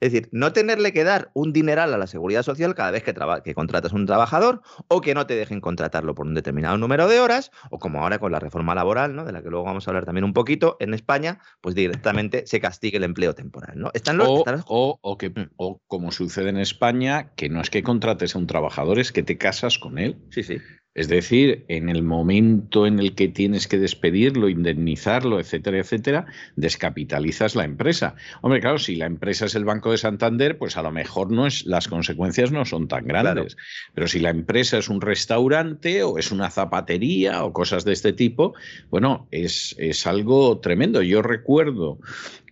Es 0.00 0.12
decir, 0.12 0.28
no 0.32 0.52
tenerle 0.52 0.92
que 0.92 1.04
dar 1.04 1.30
un 1.34 1.52
dineral 1.52 1.94
a 1.94 1.98
la 1.98 2.06
seguridad 2.06 2.42
social 2.42 2.74
cada 2.74 2.90
vez 2.90 3.02
que, 3.02 3.14
que 3.44 3.54
contratas 3.54 3.92
un 3.92 4.06
trabajador 4.06 4.60
o 4.88 5.00
que 5.00 5.14
no 5.14 5.26
te 5.26 5.34
dejen 5.34 5.60
contratarlo 5.60 6.14
por 6.14 6.26
un 6.26 6.34
determinado 6.34 6.76
número 6.76 7.08
de 7.08 7.20
horas 7.20 7.50
o 7.70 7.78
como 7.78 8.02
ahora 8.02 8.18
con 8.18 8.32
la 8.32 8.38
reforma 8.38 8.74
laboral, 8.74 9.14
¿no? 9.14 9.24
de 9.24 9.32
la 9.32 9.42
que 9.42 9.50
luego 9.50 9.64
vamos 9.64 9.86
a 9.86 9.90
hablar 9.90 10.04
también 10.04 10.24
un 10.24 10.32
poquito, 10.32 10.76
en 10.80 10.94
España, 10.94 11.40
pues 11.60 11.74
directamente 11.74 12.46
se 12.46 12.60
castigue 12.60 12.98
el 12.98 13.04
empleo 13.04 13.34
temporal. 13.34 13.78
¿no? 13.78 13.90
Están 13.94 14.18
los, 14.18 14.28
o, 14.66 14.98
o, 15.00 15.18
que, 15.18 15.30
mm. 15.30 15.50
o 15.56 15.80
como 15.86 16.12
sucede 16.12 16.50
en 16.50 16.58
España, 16.58 17.32
que 17.34 17.48
no 17.48 17.60
es 17.60 17.70
que 17.70 17.82
contrates 17.82 18.34
a 18.34 18.38
un 18.38 18.46
trabajador, 18.46 18.98
es 18.98 19.12
que 19.12 19.22
te 19.22 19.38
casas 19.38 19.78
con 19.78 19.98
él. 19.98 20.18
Sí, 20.30 20.42
sí. 20.42 20.58
Es 20.96 21.08
decir, 21.08 21.66
en 21.68 21.90
el 21.90 22.02
momento 22.02 22.86
en 22.86 22.98
el 22.98 23.14
que 23.14 23.28
tienes 23.28 23.68
que 23.68 23.76
despedirlo, 23.76 24.48
indemnizarlo, 24.48 25.38
etcétera, 25.38 25.78
etcétera, 25.78 26.24
descapitalizas 26.56 27.54
la 27.54 27.64
empresa. 27.64 28.14
Hombre, 28.40 28.62
claro, 28.62 28.78
si 28.78 28.96
la 28.96 29.04
empresa 29.04 29.44
es 29.44 29.54
el 29.54 29.66
Banco 29.66 29.90
de 29.90 29.98
Santander, 29.98 30.56
pues 30.56 30.78
a 30.78 30.82
lo 30.82 30.90
mejor 30.90 31.30
no 31.30 31.46
es, 31.46 31.66
las 31.66 31.86
consecuencias 31.86 32.50
no 32.50 32.64
son 32.64 32.88
tan 32.88 33.06
grandes. 33.06 33.58
Pero 33.92 34.08
si 34.08 34.20
la 34.20 34.30
empresa 34.30 34.78
es 34.78 34.88
un 34.88 35.02
restaurante 35.02 36.02
o 36.02 36.16
es 36.16 36.32
una 36.32 36.48
zapatería 36.48 37.44
o 37.44 37.52
cosas 37.52 37.84
de 37.84 37.92
este 37.92 38.14
tipo, 38.14 38.54
bueno, 38.88 39.28
es, 39.30 39.74
es 39.78 40.06
algo 40.06 40.60
tremendo. 40.60 41.02
Yo 41.02 41.20
recuerdo 41.20 41.98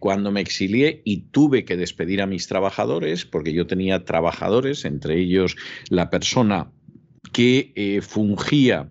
cuando 0.01 0.31
me 0.31 0.43
exilié 0.43 1.01
y 1.03 1.23
tuve 1.31 1.65
que 1.65 1.79
despedir 1.79 2.21
a 2.21 2.27
mis 2.27 2.47
trabajadores, 2.47 3.25
porque 3.25 3.55
yo 3.55 3.67
tenía 3.67 4.05
trabajadores, 4.05 4.85
entre 4.85 5.19
ellos 5.19 5.57
la 5.89 6.11
persona 6.11 6.69
que 7.35 7.73
eh, 7.75 8.01
fungía 8.01 8.89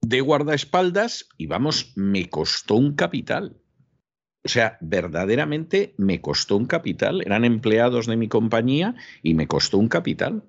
de 0.00 0.20
guardaespaldas 0.22 1.28
y 1.36 1.46
vamos, 1.46 1.92
me 1.94 2.28
costó 2.28 2.74
un 2.74 2.96
capital. 2.96 3.60
O 4.42 4.48
sea, 4.48 4.78
verdaderamente 4.80 5.94
me 5.98 6.20
costó 6.20 6.56
un 6.56 6.66
capital. 6.66 7.22
Eran 7.24 7.44
empleados 7.44 8.06
de 8.06 8.16
mi 8.16 8.26
compañía 8.26 8.96
y 9.22 9.34
me 9.34 9.46
costó 9.46 9.78
un 9.78 9.88
capital. 9.88 10.42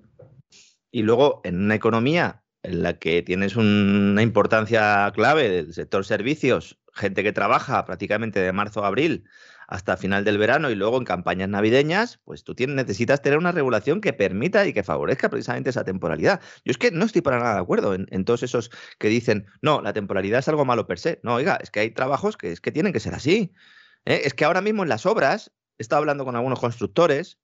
Y 0.90 1.02
luego, 1.02 1.42
en 1.44 1.62
una 1.62 1.74
economía 1.74 2.42
en 2.62 2.82
la 2.82 2.98
que 2.98 3.22
tienes 3.22 3.54
una 3.54 4.22
importancia 4.22 5.12
clave 5.14 5.50
del 5.50 5.74
sector 5.74 6.06
servicios, 6.06 6.80
gente 6.94 7.22
que 7.22 7.32
trabaja 7.32 7.84
prácticamente 7.84 8.40
de 8.40 8.52
marzo 8.52 8.82
a 8.82 8.88
abril, 8.88 9.24
hasta 9.74 9.96
final 9.96 10.24
del 10.24 10.38
verano 10.38 10.70
y 10.70 10.76
luego 10.76 10.98
en 10.98 11.04
campañas 11.04 11.48
navideñas, 11.48 12.20
pues 12.24 12.44
tú 12.44 12.54
tienes, 12.54 12.76
necesitas 12.76 13.20
tener 13.22 13.38
una 13.38 13.50
regulación 13.50 14.00
que 14.00 14.12
permita 14.12 14.64
y 14.66 14.72
que 14.72 14.84
favorezca 14.84 15.28
precisamente 15.28 15.70
esa 15.70 15.82
temporalidad. 15.82 16.40
Yo 16.64 16.70
es 16.70 16.78
que 16.78 16.92
no 16.92 17.04
estoy 17.04 17.22
para 17.22 17.40
nada 17.40 17.54
de 17.56 17.60
acuerdo 17.60 17.92
en, 17.92 18.24
todos 18.24 18.44
esos 18.44 18.70
que 19.00 19.08
dicen, 19.08 19.46
no, 19.62 19.82
la 19.82 19.92
temporalidad 19.92 20.38
es 20.38 20.48
algo 20.48 20.64
malo 20.64 20.86
per 20.86 21.00
se. 21.00 21.18
No, 21.24 21.34
oiga, 21.34 21.58
es 21.60 21.72
que 21.72 21.80
hay 21.80 21.90
trabajos 21.90 22.36
que, 22.36 22.52
es 22.52 22.60
que 22.60 22.70
tienen 22.70 22.92
que 22.92 23.00
ser 23.00 23.14
así. 23.14 23.52
¿eh? 24.04 24.22
Es 24.24 24.32
que 24.34 24.44
ahora 24.44 24.60
mismo 24.60 24.84
en 24.84 24.88
las 24.88 25.06
obras, 25.06 25.50
he 25.78 25.82
estado 25.82 25.98
hablando 25.98 26.24
con 26.24 26.36
algunos 26.36 26.60
constructores 26.60 27.40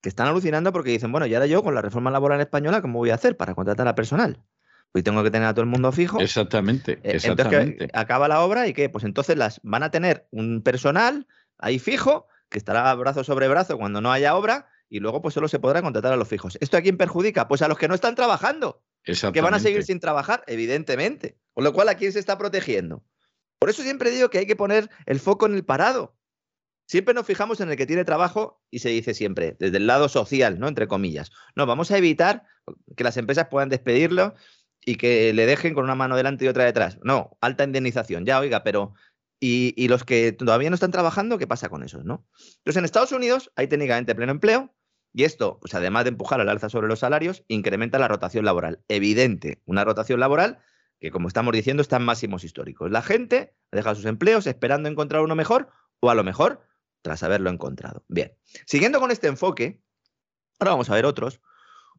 que 0.00 0.08
están 0.08 0.28
alucinando 0.28 0.72
porque 0.72 0.90
dicen, 0.90 1.10
bueno, 1.10 1.26
y 1.26 1.34
ahora 1.34 1.46
yo 1.46 1.64
con 1.64 1.74
la 1.74 1.82
reforma 1.82 2.12
laboral 2.12 2.40
española, 2.40 2.82
¿cómo 2.82 3.00
voy 3.00 3.10
a 3.10 3.14
hacer 3.14 3.36
para 3.36 3.56
contratar 3.56 3.88
a 3.88 3.96
personal? 3.96 4.44
Pues 4.92 5.04
tengo 5.04 5.22
que 5.24 5.30
tener 5.30 5.48
a 5.48 5.54
todo 5.54 5.62
el 5.62 5.70
mundo 5.70 5.90
fijo. 5.90 6.20
Exactamente, 6.20 6.92
eh, 7.02 7.16
exactamente. 7.16 7.88
acaba 7.92 8.28
la 8.28 8.42
obra 8.42 8.68
y 8.68 8.74
qué, 8.74 8.88
pues 8.88 9.04
entonces 9.04 9.36
las 9.36 9.60
van 9.62 9.82
a 9.82 9.90
tener 9.90 10.28
un 10.30 10.62
personal 10.62 11.26
ahí 11.58 11.78
fijo 11.78 12.28
que 12.50 12.58
estará 12.58 12.94
brazo 12.94 13.24
sobre 13.24 13.48
brazo 13.48 13.78
cuando 13.78 14.00
no 14.00 14.12
haya 14.12 14.36
obra 14.36 14.68
y 14.88 15.00
luego 15.00 15.22
pues 15.22 15.32
solo 15.32 15.48
se 15.48 15.58
podrá 15.58 15.80
contratar 15.80 16.12
a 16.12 16.16
los 16.16 16.28
fijos. 16.28 16.58
¿Esto 16.60 16.76
a 16.76 16.82
quién 16.82 16.98
perjudica? 16.98 17.48
Pues 17.48 17.62
a 17.62 17.68
los 17.68 17.78
que 17.78 17.88
no 17.88 17.94
están 17.94 18.14
trabajando. 18.14 18.82
Que 19.04 19.40
van 19.40 19.54
a 19.54 19.58
seguir 19.58 19.82
sin 19.84 19.98
trabajar, 19.98 20.44
evidentemente. 20.46 21.38
Con 21.54 21.64
lo 21.64 21.72
cual, 21.72 21.88
¿a 21.88 21.96
quién 21.96 22.12
se 22.12 22.18
está 22.18 22.38
protegiendo? 22.38 23.02
Por 23.58 23.70
eso 23.70 23.82
siempre 23.82 24.10
digo 24.10 24.28
que 24.28 24.38
hay 24.38 24.46
que 24.46 24.54
poner 24.54 24.90
el 25.06 25.18
foco 25.18 25.46
en 25.46 25.54
el 25.54 25.64
parado. 25.64 26.16
Siempre 26.86 27.14
nos 27.14 27.26
fijamos 27.26 27.60
en 27.60 27.70
el 27.70 27.76
que 27.76 27.86
tiene 27.86 28.04
trabajo 28.04 28.62
y 28.70 28.80
se 28.80 28.90
dice 28.90 29.14
siempre, 29.14 29.56
desde 29.58 29.78
el 29.78 29.86
lado 29.86 30.08
social, 30.08 30.58
¿no? 30.58 30.68
Entre 30.68 30.86
comillas. 30.86 31.30
No, 31.56 31.64
vamos 31.64 31.90
a 31.90 31.96
evitar 31.96 32.44
que 32.96 33.04
las 33.04 33.16
empresas 33.16 33.48
puedan 33.50 33.70
despedirlo 33.70 34.34
y 34.84 34.96
que 34.96 35.32
le 35.32 35.46
dejen 35.46 35.74
con 35.74 35.84
una 35.84 35.94
mano 35.94 36.16
delante 36.16 36.44
y 36.44 36.48
otra 36.48 36.64
detrás. 36.64 36.98
No, 37.02 37.36
alta 37.40 37.64
indemnización, 37.64 38.24
ya 38.24 38.38
oiga, 38.38 38.62
pero 38.64 38.94
¿y, 39.40 39.88
los 39.88 40.04
que 40.04 40.32
todavía 40.32 40.70
no 40.70 40.74
están 40.74 40.90
trabajando, 40.90 41.38
qué 41.38 41.46
pasa 41.46 41.68
con 41.68 41.82
esos, 41.82 42.04
no? 42.04 42.26
Entonces, 42.58 42.76
en 42.76 42.84
Estados 42.84 43.12
Unidos 43.12 43.52
hay 43.56 43.66
técnicamente 43.66 44.14
pleno 44.14 44.32
empleo 44.32 44.74
y 45.12 45.24
esto, 45.24 45.58
pues 45.60 45.74
además 45.74 46.04
de 46.04 46.10
empujar 46.10 46.40
al 46.40 46.48
alza 46.48 46.68
sobre 46.68 46.88
los 46.88 47.00
salarios, 47.00 47.44
incrementa 47.48 47.98
la 47.98 48.08
rotación 48.08 48.44
laboral. 48.44 48.80
Evidente, 48.88 49.60
una 49.66 49.84
rotación 49.84 50.20
laboral 50.20 50.58
que, 51.00 51.10
como 51.10 51.28
estamos 51.28 51.52
diciendo, 51.52 51.82
está 51.82 51.96
en 51.96 52.04
máximos 52.04 52.44
históricos. 52.44 52.90
La 52.90 53.02
gente 53.02 53.54
deja 53.70 53.94
sus 53.94 54.06
empleos 54.06 54.46
esperando 54.46 54.88
encontrar 54.88 55.22
uno 55.22 55.34
mejor 55.34 55.68
o 56.00 56.10
a 56.10 56.14
lo 56.14 56.24
mejor 56.24 56.62
tras 57.02 57.22
haberlo 57.22 57.50
encontrado. 57.50 58.04
Bien, 58.08 58.32
siguiendo 58.64 59.00
con 59.00 59.10
este 59.10 59.26
enfoque, 59.26 59.82
ahora 60.60 60.72
vamos 60.72 60.88
a 60.88 60.94
ver 60.94 61.04
otros. 61.04 61.40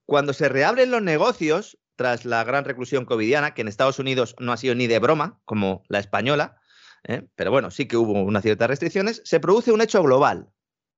Cuando 0.05 0.33
se 0.33 0.49
reabren 0.49 0.91
los 0.91 1.01
negocios, 1.01 1.77
tras 1.95 2.25
la 2.25 2.43
gran 2.43 2.65
reclusión 2.65 3.05
covidiana, 3.05 3.53
que 3.53 3.61
en 3.61 3.67
Estados 3.67 3.99
Unidos 3.99 4.35
no 4.39 4.51
ha 4.51 4.57
sido 4.57 4.75
ni 4.75 4.87
de 4.87 4.99
broma, 4.99 5.39
como 5.45 5.83
la 5.87 5.99
española, 5.99 6.59
¿eh? 7.03 7.27
pero 7.35 7.51
bueno, 7.51 7.71
sí 7.71 7.87
que 7.87 7.97
hubo 7.97 8.13
unas 8.13 8.43
ciertas 8.43 8.67
restricciones, 8.67 9.21
se 9.25 9.39
produce 9.39 9.71
un 9.71 9.81
hecho 9.81 10.01
global, 10.01 10.49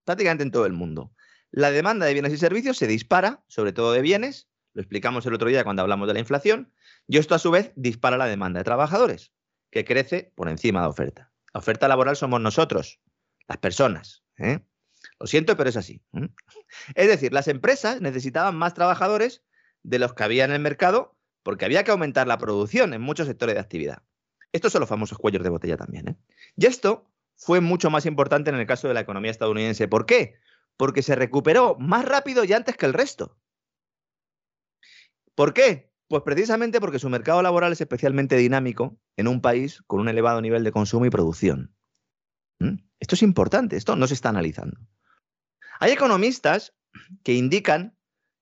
prácticamente 0.04 0.44
en 0.44 0.52
todo 0.52 0.66
el 0.66 0.74
mundo. 0.74 1.14
La 1.52 1.72
demanda 1.72 2.06
de 2.06 2.14
bienes 2.14 2.34
y 2.34 2.38
servicios 2.38 2.78
se 2.78 2.88
dispara, 2.88 3.44
sobre 3.48 3.74
todo 3.74 3.92
de 3.92 4.02
bienes, 4.02 4.50
lo 4.74 4.82
explicamos 4.82 5.26
el 5.26 5.34
otro 5.34 5.48
día 5.48 5.64
cuando 5.64 5.82
hablamos 5.82 6.08
de 6.08 6.14
la 6.14 6.20
inflación, 6.20 6.74
y 7.08 7.18
esto 7.18 7.36
a 7.36 7.40
su 7.40 7.52
vez 7.52 7.72
dispara 7.76 8.18
la 8.18 8.26
demanda 8.26 8.60
de 8.60 8.66
trabajadores, 8.66 9.32
que 9.72 9.86
crece 9.86 10.34
por 10.36 10.50
encima 10.50 10.80
de 10.80 10.86
la 10.86 10.90
oferta. 10.90 11.32
La 11.54 11.60
oferta 11.60 11.88
laboral 11.88 12.18
somos 12.18 12.42
nosotros, 12.42 13.00
las 13.48 13.58
personas. 13.58 14.24
¿eh? 14.38 14.60
Lo 15.20 15.28
siento, 15.28 15.56
pero 15.56 15.70
es 15.70 15.78
así. 15.78 16.02
¿eh? 16.14 16.28
Es 16.96 17.08
decir, 17.08 17.32
las 17.32 17.48
empresas 17.48 18.02
necesitaban 18.02 18.56
más 18.56 18.74
trabajadores 18.74 19.44
de 19.86 20.00
los 20.00 20.14
que 20.14 20.24
había 20.24 20.46
en 20.46 20.52
el 20.52 20.60
mercado 20.60 21.16
porque 21.44 21.66
había 21.66 21.84
que 21.84 21.92
aumentar 21.92 22.28
la 22.28 22.40
producción 22.40 22.94
en 22.94 23.02
muchos 23.02 23.28
sectores 23.28 23.54
de 23.56 23.62
actividad. 23.62 24.02
Estos 24.52 24.72
son 24.72 24.80
los 24.80 24.90
famosos 24.90 25.18
cuellos 25.18 25.44
de 25.44 25.50
botella 25.50 25.78
también. 25.78 26.08
¿eh? 26.10 26.16
Y 26.56 26.66
esto 26.66 27.12
fue 27.36 27.62
mucho 27.62 27.90
más 27.92 28.06
importante 28.06 28.50
en 28.50 28.56
el 28.56 28.66
caso 28.66 28.88
de 28.88 28.96
la 28.96 29.02
economía 29.02 29.30
estadounidense. 29.30 29.88
¿Por 29.88 30.06
qué? 30.06 30.40
Porque 30.76 31.04
se 31.04 31.16
recuperó 31.16 31.76
más 31.80 32.06
rápido 32.06 32.44
y 32.44 32.54
antes 32.54 32.78
que 32.78 32.88
el 32.88 32.94
resto. 32.94 33.38
¿Por 35.36 35.54
qué? 35.54 35.92
Pues 36.08 36.24
precisamente 36.24 36.80
porque 36.80 37.00
su 37.00 37.10
mercado 37.10 37.42
laboral 37.42 37.72
es 37.74 37.82
especialmente 37.82 38.38
dinámico 38.38 38.98
en 39.16 39.28
un 39.28 39.42
país 39.42 39.84
con 39.86 40.00
un 40.00 40.10
elevado 40.10 40.42
nivel 40.42 40.64
de 40.64 40.72
consumo 40.72 41.06
y 41.06 41.10
producción. 41.10 41.76
¿Mm? 42.60 42.78
Esto 43.00 43.16
es 43.16 43.22
importante, 43.22 43.76
esto 43.76 43.96
no 43.96 44.08
se 44.08 44.14
está 44.16 44.30
analizando. 44.30 44.80
Hay 45.80 45.92
economistas 45.92 46.74
que 47.24 47.34
indican 47.34 47.95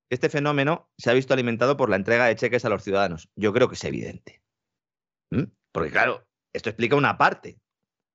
este 0.09 0.29
fenómeno 0.29 0.89
se 0.97 1.09
ha 1.09 1.13
visto 1.13 1.33
alimentado 1.33 1.77
por 1.77 1.89
la 1.89 1.95
entrega 1.95 2.25
de 2.25 2.35
cheques 2.35 2.65
a 2.65 2.69
los 2.69 2.83
ciudadanos. 2.83 3.29
Yo 3.35 3.53
creo 3.53 3.67
que 3.67 3.75
es 3.75 3.83
evidente. 3.83 4.41
¿Mm? 5.31 5.43
Porque 5.71 5.91
claro, 5.91 6.27
esto 6.53 6.69
explica 6.69 6.95
una 6.95 7.17
parte, 7.17 7.59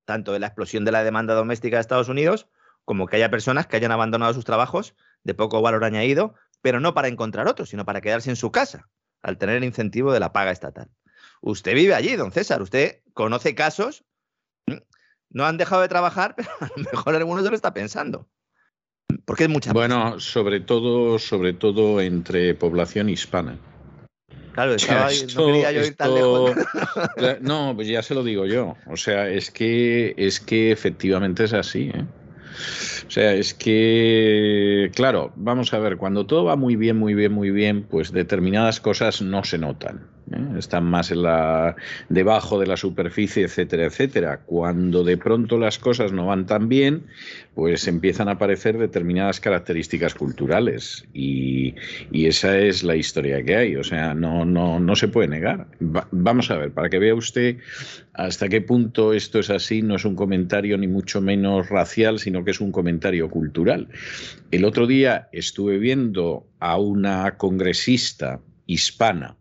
tanto 0.05 0.31
de 0.31 0.39
la 0.39 0.47
explosión 0.47 0.85
de 0.85 0.91
la 0.91 1.03
demanda 1.03 1.33
doméstica 1.33 1.77
de 1.77 1.81
Estados 1.81 2.09
Unidos, 2.09 2.47
como 2.85 3.07
que 3.07 3.17
haya 3.17 3.29
personas 3.29 3.67
que 3.67 3.75
hayan 3.75 3.91
abandonado 3.91 4.33
sus 4.33 4.45
trabajos 4.45 4.95
de 5.23 5.33
poco 5.33 5.61
valor 5.61 5.83
añadido, 5.83 6.33
pero 6.61 6.79
no 6.79 6.93
para 6.93 7.07
encontrar 7.07 7.47
otros, 7.47 7.69
sino 7.69 7.85
para 7.85 8.01
quedarse 8.01 8.29
en 8.29 8.35
su 8.35 8.51
casa, 8.51 8.89
al 9.21 9.37
tener 9.37 9.57
el 9.57 9.63
incentivo 9.63 10.11
de 10.13 10.19
la 10.19 10.31
paga 10.31 10.51
estatal. 10.51 10.89
Usted 11.41 11.73
vive 11.73 11.93
allí, 11.93 12.15
don 12.15 12.31
César, 12.31 12.61
usted 12.61 13.01
conoce 13.13 13.55
casos, 13.55 14.05
no 15.29 15.45
han 15.45 15.57
dejado 15.57 15.81
de 15.81 15.87
trabajar, 15.87 16.35
pero 16.37 16.49
a 16.59 16.71
lo 16.75 16.83
mejor 16.91 17.15
alguno 17.15 17.43
se 17.43 17.49
lo 17.49 17.55
está 17.55 17.73
pensando. 17.73 18.27
Porque 19.25 19.43
es 19.43 19.49
mucha 19.49 19.73
Bueno, 19.73 20.19
sobre 20.19 20.59
todo, 20.59 21.19
sobre 21.19 21.53
todo 21.53 22.01
entre 22.01 22.53
población 22.55 23.09
hispana. 23.09 23.57
Claro, 24.53 24.73
estaba 24.73 25.09
no 25.35 25.45
quería 25.45 25.71
yo 25.71 25.85
ir 25.85 25.95
tan 25.95 26.15
lejos. 26.15 26.51
no, 27.41 27.73
pues 27.75 27.87
ya 27.87 28.01
se 28.01 28.13
lo 28.13 28.23
digo 28.23 28.45
yo. 28.45 28.75
O 28.87 28.97
sea, 28.97 29.29
es 29.29 29.51
que 29.51 30.13
es 30.17 30.39
que 30.39 30.71
efectivamente 30.71 31.45
es 31.45 31.53
así. 31.53 31.91
¿eh? 31.93 32.05
O 33.07 33.11
sea, 33.11 33.33
es 33.33 33.53
que, 33.53 34.91
claro, 34.93 35.31
vamos 35.35 35.73
a 35.73 35.79
ver, 35.79 35.97
cuando 35.97 36.25
todo 36.25 36.43
va 36.45 36.55
muy 36.55 36.75
bien, 36.75 36.97
muy 36.97 37.13
bien, 37.13 37.31
muy 37.31 37.51
bien, 37.51 37.83
pues 37.83 38.11
determinadas 38.11 38.79
cosas 38.81 39.21
no 39.21 39.43
se 39.43 39.57
notan. 39.57 40.07
¿Eh? 40.33 40.57
están 40.57 40.85
más 40.85 41.11
en 41.11 41.23
la, 41.23 41.75
debajo 42.09 42.59
de 42.59 42.67
la 42.67 42.77
superficie, 42.77 43.43
etcétera, 43.43 43.85
etcétera. 43.85 44.41
Cuando 44.45 45.03
de 45.03 45.17
pronto 45.17 45.57
las 45.57 45.79
cosas 45.79 46.11
no 46.11 46.27
van 46.27 46.45
tan 46.45 46.69
bien, 46.69 47.03
pues 47.55 47.87
empiezan 47.87 48.29
a 48.29 48.33
aparecer 48.33 48.77
determinadas 48.77 49.39
características 49.39 50.13
culturales 50.13 51.05
y, 51.13 51.75
esa 52.11 52.57
es 52.57 52.83
la 52.83 52.95
historia 52.95 53.43
que 53.43 53.55
hay. 53.55 53.75
O 53.75 53.83
sea, 53.83 54.13
no, 54.13 54.45
no, 54.45 54.79
no 54.79 54.95
se 54.95 55.07
puede 55.07 55.27
negar. 55.27 55.67
vamos 55.79 56.51
a 56.51 56.57
ver, 56.57 56.71
para 56.71 56.89
que 56.89 56.99
vea 56.99 57.15
usted 57.15 57.57
hasta 58.13 58.49
qué 58.49 58.61
punto 58.61 59.13
esto 59.13 59.39
es 59.39 59.49
así, 59.49 59.81
no 59.81 59.95
es 59.95 60.05
un 60.05 60.15
comentario 60.15 60.77
ni 60.77 60.87
mucho 60.87 61.21
menos 61.21 61.69
racial, 61.69 62.19
sino 62.19 62.43
que 62.43 62.51
es 62.51 62.61
un 62.61 62.71
comentario 62.71 63.29
cultural. 63.29 63.87
El 64.51 64.65
otro 64.65 64.87
día 64.87 65.29
estuve 65.31 65.77
viendo 65.77 66.45
a 66.59 66.77
una 66.77 67.37
congresista 67.37 68.41
hispana 68.65 69.38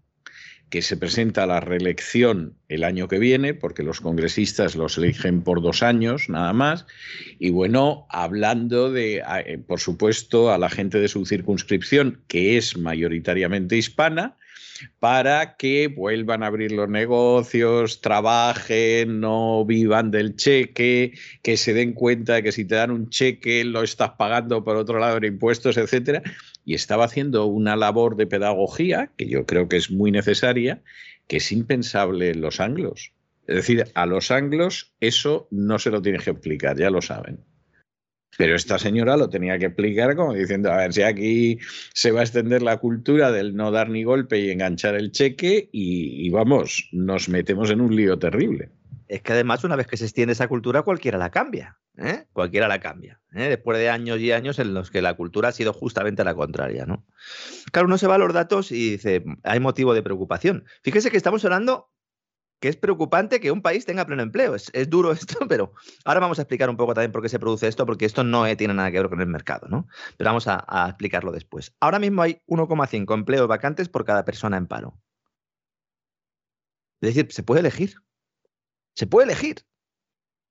que 0.71 0.83
se 0.83 0.97
presenta 0.97 1.45
a 1.45 1.47
la 1.47 1.61
reelección 1.61 2.55
el 2.69 2.85
año 2.85 3.09
que 3.09 3.19
viene, 3.19 3.55
porque 3.55 3.83
los 3.83 4.01
congresistas 4.01 4.77
los 4.77 4.99
eligen 4.99 5.43
por 5.43 5.63
dos 5.63 5.83
años 5.83 6.29
nada 6.29 6.53
más, 6.53 6.87
y 7.39 7.51
bueno, 7.51 8.07
hablando 8.11 8.93
de, 8.93 9.23
eh, 9.47 9.59
por 9.67 9.81
supuesto, 9.81 10.53
a 10.53 10.59
la 10.59 10.69
gente 10.69 10.99
de 10.99 11.09
su 11.09 11.25
circunscripción, 11.25 12.21
que 12.29 12.57
es 12.57 12.77
mayoritariamente 12.77 13.77
hispana, 13.77 14.37
para 15.01 15.57
que 15.57 15.89
vuelvan 15.89 16.43
a 16.43 16.47
abrir 16.47 16.73
los 16.73 16.89
negocios, 16.89 18.01
trabajen, 18.01 19.21
no 19.21 19.65
vivan 19.65 20.11
del 20.11 20.37
cheque, 20.37 21.15
que 21.43 21.57
se 21.57 21.75
den 21.75 21.93
cuenta 21.93 22.35
de 22.35 22.43
que 22.43 22.53
si 22.53 22.65
te 22.65 22.77
dan 22.77 22.91
un 22.91 23.11
cheque 23.11 23.65
lo 23.65 23.83
estás 23.83 24.11
pagando 24.11 24.63
por 24.65 24.77
otro 24.77 24.99
lado 24.99 25.17
en 25.17 25.25
impuestos, 25.25 25.77
etcétera. 25.77 26.23
Y 26.69 26.75
estaba 26.75 27.07
haciendo 27.07 27.47
una 27.47 27.77
labor 27.77 28.15
de 28.17 28.27
pedagogía, 28.27 29.11
que 29.17 29.27
yo 29.27 29.47
creo 29.47 29.71
que 29.71 29.79
es 29.79 29.91
muy 29.91 30.11
necesaria, 30.11 30.83
que 31.27 31.39
es 31.39 31.51
impensable 31.51 32.29
en 32.29 32.43
los 32.43 32.61
anglos. 32.61 33.15
Es 33.47 33.57
decir, 33.57 33.87
a 33.95 34.05
los 34.05 34.31
anglos 34.31 34.93
eso 35.01 35.49
no 35.51 35.79
se 35.79 35.91
lo 35.91 36.03
tiene 36.03 36.19
que 36.19 36.29
explicar, 36.29 36.77
ya 36.77 36.91
lo 36.91 37.01
saben. 37.01 37.41
Pero 38.37 38.55
esta 38.55 38.79
señora 38.79 39.17
lo 39.17 39.31
tenía 39.31 39.59
que 39.59 39.65
explicar 39.65 40.15
como 40.15 40.35
diciendo, 40.35 40.71
a 40.71 40.77
ver 40.77 40.93
si 40.93 41.01
aquí 41.01 41.59
se 41.95 42.11
va 42.11 42.21
a 42.21 42.25
extender 42.25 42.61
la 42.61 42.77
cultura 42.77 43.33
del 43.33 43.57
no 43.57 43.71
dar 43.71 43.89
ni 43.89 44.05
golpe 44.05 44.39
y 44.39 44.51
enganchar 44.51 44.95
el 44.95 45.11
cheque 45.11 45.71
y, 45.73 46.29
vamos, 46.29 46.91
nos 46.93 47.31
metemos 47.31 47.71
en 47.71 47.81
un 47.81 47.97
lío 47.97 48.19
terrible. 48.19 48.69
Es 49.09 49.23
que 49.23 49.33
además 49.33 49.65
una 49.65 49.75
vez 49.75 49.87
que 49.87 49.97
se 49.97 50.05
extiende 50.05 50.33
esa 50.33 50.49
cultura 50.49 50.83
cualquiera 50.83 51.17
la 51.17 51.31
cambia, 51.31 51.79
¿eh? 51.97 52.27
cualquiera 52.33 52.69
la 52.69 52.79
cambia, 52.79 53.21
¿eh? 53.33 53.49
después 53.49 53.79
de 53.79 53.88
años 53.88 54.21
y 54.21 54.33
años 54.33 54.59
en 54.59 54.75
los 54.75 54.91
que 54.91 55.00
la 55.00 55.15
cultura 55.15 55.49
ha 55.49 55.53
sido 55.53 55.73
justamente 55.73 56.25
la 56.25 56.35
contraria. 56.35 56.85
¿no? 56.85 57.07
Claro, 57.73 57.87
uno 57.87 57.97
se 57.97 58.07
va 58.07 58.17
a 58.17 58.19
los 58.19 58.33
datos 58.35 58.71
y 58.71 58.93
dice, 58.93 59.25
hay 59.45 59.61
motivo 59.61 59.95
de 59.95 60.03
preocupación. 60.03 60.65
Fíjese 60.83 61.11
que 61.11 61.17
estamos 61.17 61.43
hablando 61.45 61.91
que 62.61 62.69
es 62.69 62.77
preocupante 62.77 63.41
que 63.41 63.50
un 63.50 63.62
país 63.62 63.87
tenga 63.87 64.05
pleno 64.05 64.23
empleo. 64.23 64.55
Es, 64.55 64.91
duro 64.91 65.12
esto, 65.12 65.47
pero 65.49 65.73
ahora 66.05 66.21
vamos 66.21 66.38
a 66.38 66.43
explicar 66.43 66.69
un 66.69 66.77
poco 66.77 66.93
también 66.93 67.12
por 67.12 67.23
qué 67.23 67.29
se 67.29 67.38
produce 67.38 67.67
esto, 67.67 67.87
porque 67.87 68.05
esto 68.05 68.25
no 68.25 68.45
tiene 68.57 68.75
nada 68.75 68.91
que 68.91 68.99
ver 68.99 69.09
con 69.09 69.21
el 69.21 69.27
mercado, 69.27 69.69
¿no? 69.69 69.87
Pero 70.17 70.29
vamos 70.29 70.49
a, 70.49 70.65
a 70.67 70.88
explicarlo 70.88 71.33
después. 71.33 71.75
Ahora 71.81 71.99
mismo 71.99 72.23
hay 72.23 72.43
1,5 72.47 73.15
empleos 73.15 73.49
vacantes 73.49 73.88
por 73.88 74.05
cada 74.05 74.25
persona 74.25 74.57
en 74.57 74.67
paro. 74.67 75.00
Es 77.00 77.15
decir, 77.15 77.33
se 77.33 77.43
puede 77.43 77.61
elegir. 77.61 77.95
Se 78.99 79.07
puede 79.07 79.26
elegir. 79.26 79.64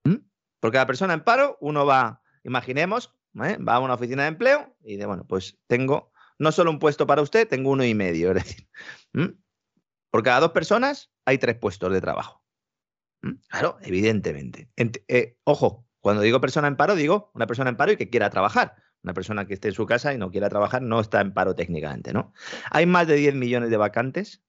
¿Mm? 0.05 0.25
Por 0.61 0.71
cada 0.71 0.87
persona 0.87 1.13
en 1.13 1.21
paro, 1.21 1.57
uno 1.59 1.85
va, 1.85 2.21
imaginemos, 2.45 3.13
¿eh? 3.43 3.57
va 3.57 3.75
a 3.75 3.79
una 3.79 3.95
oficina 3.95 4.21
de 4.23 4.29
empleo 4.29 4.73
y 4.79 4.95
de, 4.95 5.05
bueno, 5.05 5.27
pues 5.27 5.59
tengo 5.67 6.13
no 6.39 6.53
solo 6.53 6.71
un 6.71 6.79
puesto 6.79 7.05
para 7.05 7.21
usted, 7.21 7.45
tengo 7.45 7.71
uno 7.71 7.83
y 7.83 7.93
medio. 7.93 8.31
Es 8.37 8.45
decir, 8.45 8.69
¿Mm? 9.11 9.37
Por 10.09 10.23
cada 10.23 10.39
dos 10.39 10.51
personas 10.53 11.11
hay 11.25 11.39
tres 11.39 11.57
puestos 11.57 11.91
de 11.91 11.99
trabajo. 11.99 12.41
¿Mm? 13.21 13.33
Claro, 13.49 13.79
evidentemente. 13.81 14.69
Eh, 14.77 15.37
ojo, 15.43 15.85
cuando 15.99 16.21
digo 16.21 16.39
persona 16.39 16.69
en 16.69 16.77
paro, 16.77 16.95
digo 16.95 17.31
una 17.35 17.47
persona 17.47 17.69
en 17.69 17.75
paro 17.75 17.91
y 17.91 17.97
que 17.97 18.09
quiera 18.09 18.29
trabajar. 18.29 18.77
Una 19.03 19.13
persona 19.13 19.45
que 19.45 19.55
esté 19.55 19.67
en 19.67 19.73
su 19.73 19.85
casa 19.85 20.13
y 20.13 20.17
no 20.17 20.31
quiera 20.31 20.47
trabajar 20.47 20.81
no 20.81 21.01
está 21.01 21.19
en 21.19 21.33
paro 21.33 21.53
técnicamente, 21.53 22.13
¿no? 22.13 22.31
Hay 22.71 22.85
más 22.85 23.07
de 23.07 23.15
10 23.15 23.35
millones 23.35 23.71
de 23.71 23.77
vacantes 23.77 24.41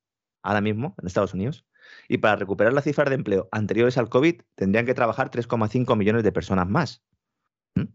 ahora 0.44 0.60
mismo 0.60 0.94
en 1.00 1.08
Estados 1.08 1.34
Unidos 1.34 1.67
y 2.08 2.18
para 2.18 2.36
recuperar 2.36 2.72
las 2.72 2.84
cifras 2.84 3.08
de 3.08 3.14
empleo 3.14 3.48
anteriores 3.52 3.98
al 3.98 4.08
COVID 4.08 4.42
tendrían 4.54 4.86
que 4.86 4.94
trabajar 4.94 5.30
3,5 5.30 5.96
millones 5.96 6.22
de 6.22 6.32
personas 6.32 6.68
más. 6.68 7.02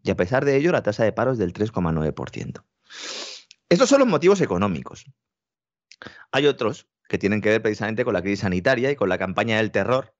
Y 0.04 0.12
a 0.12 0.16
pesar 0.16 0.46
de 0.46 0.56
ello, 0.56 0.72
la 0.72 0.84
tasa 0.84 1.04
de 1.04 1.12
paro 1.12 1.32
es 1.32 1.38
del 1.38 1.54
3,9%. 1.54 2.64
Estos 3.70 3.90
son 3.90 4.00
los 4.00 4.08
motivos 4.08 4.40
económicos. 4.42 5.06
Hay 6.32 6.48
otros 6.48 6.88
que 7.10 7.18
tienen 7.18 7.42
que 7.42 7.50
ver 7.50 7.62
precisamente 7.62 8.06
con 8.06 8.14
la 8.14 8.22
crisis 8.22 8.40
sanitaria 8.40 8.92
y 8.92 8.96
con 8.96 9.10
la 9.10 9.18
campaña 9.18 9.58
del 9.58 9.72
terror 9.72 10.16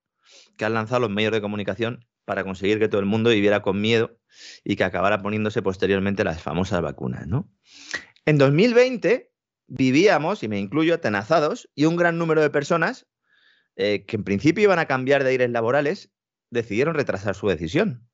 que 0.58 0.66
han 0.66 0.74
lanzado 0.74 1.02
los 1.02 1.10
medios 1.10 1.32
de 1.32 1.42
comunicación 1.42 2.06
para 2.26 2.44
conseguir 2.44 2.80
que 2.80 2.88
todo 2.88 3.00
el 3.00 3.06
mundo 3.06 3.30
viviera 3.30 3.62
con 3.62 3.82
miedo 3.82 4.18
y 4.64 4.76
que 4.76 4.84
acabara 4.84 5.22
poniéndose 5.22 5.62
posteriormente 5.62 6.24
las 6.24 6.42
famosas 6.42 6.82
vacunas. 6.82 7.28
¿no? 7.28 7.50
En 8.26 8.38
2020 8.38 9.34
vivíamos, 9.68 10.44
y 10.44 10.48
me 10.48 10.60
incluyo, 10.60 10.96
atenazados, 10.96 11.70
y 11.76 11.86
un 11.86 11.96
gran 11.96 12.18
número 12.18 12.42
de 12.42 12.50
personas 12.50 13.08
eh, 13.76 14.06
que 14.06 14.18
en 14.18 14.24
principio 14.24 14.64
iban 14.64 14.80
a 14.80 14.86
cambiar 14.86 15.24
de 15.24 15.32
aires 15.32 15.50
laborales 15.50 16.12
decidieron 16.50 16.96
retrasar 16.96 17.36
su 17.36 17.48
decisión. 17.48 18.08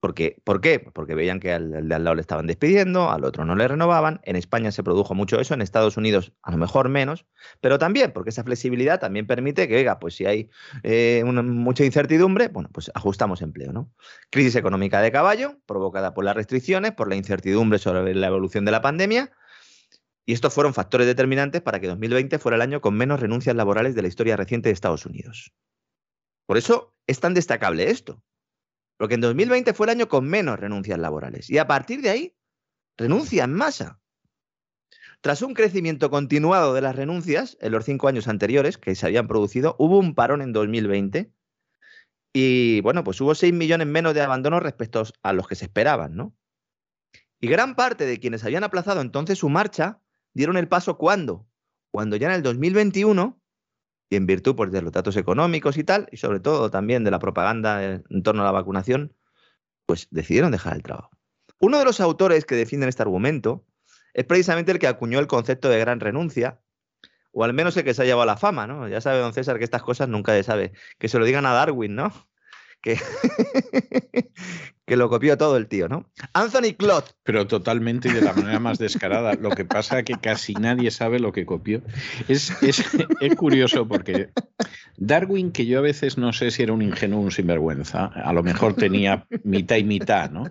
Porque, 0.00 0.40
¿Por 0.44 0.62
qué? 0.62 0.80
Porque 0.80 1.14
veían 1.14 1.40
que 1.40 1.52
al, 1.52 1.86
de 1.86 1.94
al 1.94 2.04
lado 2.04 2.14
le 2.14 2.22
estaban 2.22 2.46
despidiendo, 2.46 3.10
al 3.10 3.22
otro 3.22 3.44
no 3.44 3.54
le 3.54 3.68
renovaban. 3.68 4.20
En 4.24 4.34
España 4.34 4.72
se 4.72 4.82
produjo 4.82 5.14
mucho 5.14 5.38
eso, 5.38 5.52
en 5.52 5.60
Estados 5.60 5.98
Unidos 5.98 6.32
a 6.42 6.50
lo 6.50 6.56
mejor 6.56 6.88
menos, 6.88 7.26
pero 7.60 7.78
también 7.78 8.12
porque 8.12 8.30
esa 8.30 8.42
flexibilidad 8.42 8.98
también 8.98 9.26
permite 9.26 9.68
que, 9.68 9.76
oiga, 9.76 9.98
pues 9.98 10.14
si 10.14 10.24
hay 10.24 10.48
eh, 10.84 11.22
mucha 11.24 11.84
incertidumbre, 11.84 12.48
bueno, 12.48 12.70
pues 12.72 12.90
ajustamos 12.94 13.42
empleo, 13.42 13.74
¿no? 13.74 13.92
Crisis 14.30 14.56
económica 14.56 15.02
de 15.02 15.12
caballo, 15.12 15.58
provocada 15.66 16.14
por 16.14 16.24
las 16.24 16.34
restricciones, 16.34 16.92
por 16.92 17.08
la 17.08 17.16
incertidumbre 17.16 17.78
sobre 17.78 18.14
la 18.14 18.26
evolución 18.28 18.64
de 18.64 18.70
la 18.70 18.80
pandemia. 18.80 19.30
Y 20.30 20.32
estos 20.32 20.54
fueron 20.54 20.74
factores 20.74 21.08
determinantes 21.08 21.60
para 21.60 21.80
que 21.80 21.88
2020 21.88 22.38
fuera 22.38 22.54
el 22.54 22.62
año 22.62 22.80
con 22.80 22.94
menos 22.94 23.18
renuncias 23.18 23.56
laborales 23.56 23.96
de 23.96 24.02
la 24.02 24.06
historia 24.06 24.36
reciente 24.36 24.68
de 24.68 24.74
Estados 24.74 25.04
Unidos. 25.04 25.52
Por 26.46 26.56
eso 26.56 26.94
es 27.08 27.18
tan 27.18 27.34
destacable 27.34 27.90
esto, 27.90 28.22
porque 28.96 29.14
en 29.14 29.22
2020 29.22 29.74
fue 29.74 29.86
el 29.86 29.90
año 29.90 30.08
con 30.08 30.28
menos 30.28 30.60
renuncias 30.60 31.00
laborales. 31.00 31.50
Y 31.50 31.58
a 31.58 31.66
partir 31.66 32.00
de 32.00 32.10
ahí, 32.10 32.36
renuncia 32.96 33.42
en 33.42 33.54
masa. 33.54 34.00
Tras 35.20 35.42
un 35.42 35.52
crecimiento 35.52 36.10
continuado 36.10 36.74
de 36.74 36.82
las 36.82 36.94
renuncias 36.94 37.58
en 37.60 37.72
los 37.72 37.84
cinco 37.84 38.06
años 38.06 38.28
anteriores 38.28 38.78
que 38.78 38.94
se 38.94 39.06
habían 39.06 39.26
producido, 39.26 39.74
hubo 39.80 39.98
un 39.98 40.14
parón 40.14 40.42
en 40.42 40.52
2020 40.52 41.32
y, 42.32 42.80
bueno, 42.82 43.02
pues 43.02 43.20
hubo 43.20 43.34
6 43.34 43.52
millones 43.52 43.88
menos 43.88 44.14
de 44.14 44.20
abandonos 44.20 44.62
respecto 44.62 45.02
a 45.24 45.32
los 45.32 45.48
que 45.48 45.56
se 45.56 45.64
esperaban, 45.64 46.14
¿no? 46.14 46.36
Y 47.40 47.48
gran 47.48 47.74
parte 47.74 48.06
de 48.06 48.20
quienes 48.20 48.44
habían 48.44 48.62
aplazado 48.62 49.00
entonces 49.00 49.36
su 49.36 49.48
marcha 49.48 50.00
dieron 50.34 50.56
el 50.56 50.68
paso 50.68 50.96
cuando? 50.96 51.46
Cuando 51.90 52.16
ya 52.16 52.28
en 52.28 52.34
el 52.34 52.42
2021 52.42 53.40
y 54.10 54.16
en 54.16 54.26
virtud 54.26 54.56
pues, 54.56 54.72
de 54.72 54.82
los 54.82 54.92
datos 54.92 55.16
económicos 55.16 55.76
y 55.76 55.84
tal, 55.84 56.08
y 56.12 56.16
sobre 56.16 56.40
todo 56.40 56.70
también 56.70 57.04
de 57.04 57.10
la 57.10 57.18
propaganda 57.18 57.82
en 57.84 58.22
torno 58.22 58.42
a 58.42 58.44
la 58.44 58.52
vacunación, 58.52 59.14
pues 59.86 60.08
decidieron 60.10 60.52
dejar 60.52 60.76
el 60.76 60.82
trabajo. 60.82 61.10
Uno 61.58 61.78
de 61.78 61.84
los 61.84 62.00
autores 62.00 62.44
que 62.44 62.54
defienden 62.54 62.88
este 62.88 63.02
argumento 63.02 63.64
es 64.14 64.24
precisamente 64.24 64.72
el 64.72 64.78
que 64.78 64.86
acuñó 64.86 65.18
el 65.18 65.26
concepto 65.26 65.68
de 65.68 65.78
gran 65.78 66.00
renuncia, 66.00 66.60
o 67.32 67.44
al 67.44 67.52
menos 67.52 67.76
el 67.76 67.84
que 67.84 67.94
se 67.94 68.02
ha 68.02 68.04
llevado 68.04 68.22
a 68.22 68.26
la 68.26 68.36
fama, 68.36 68.66
¿no? 68.66 68.88
Ya 68.88 69.00
sabe 69.00 69.18
don 69.18 69.32
César 69.32 69.58
que 69.58 69.64
estas 69.64 69.82
cosas 69.82 70.08
nunca 70.08 70.32
se 70.32 70.42
sabe. 70.42 70.72
Que 70.98 71.08
se 71.08 71.18
lo 71.18 71.24
digan 71.24 71.46
a 71.46 71.52
Darwin, 71.52 71.94
¿no? 71.94 72.12
Que, 72.82 72.98
que 74.90 74.96
lo 74.96 75.08
copió 75.08 75.38
todo 75.38 75.56
el 75.56 75.68
tío, 75.68 75.88
¿no? 75.88 76.04
Anthony 76.32 76.74
Clot. 76.76 77.14
Pero 77.22 77.46
totalmente 77.46 78.08
y 78.08 78.12
de 78.12 78.22
la 78.22 78.32
manera 78.32 78.58
más 78.58 78.76
descarada. 78.78 79.34
Lo 79.34 79.50
que 79.50 79.64
pasa 79.64 80.00
es 80.00 80.04
que 80.04 80.14
casi 80.14 80.54
nadie 80.54 80.90
sabe 80.90 81.20
lo 81.20 81.30
que 81.30 81.46
copió. 81.46 81.80
Es, 82.26 82.50
es, 82.60 82.82
curioso 83.36 83.86
porque 83.86 84.30
Darwin, 84.96 85.52
que 85.52 85.64
yo 85.64 85.78
a 85.78 85.82
veces 85.82 86.18
no 86.18 86.32
sé 86.32 86.50
si 86.50 86.64
era 86.64 86.72
un 86.72 86.82
ingenuo 86.82 87.20
o 87.20 87.22
un 87.22 87.30
sinvergüenza, 87.30 88.06
a 88.06 88.32
lo 88.32 88.42
mejor 88.42 88.74
tenía 88.74 89.26
mitad 89.44 89.76
y 89.76 89.84
mitad, 89.84 90.28
¿no? 90.32 90.50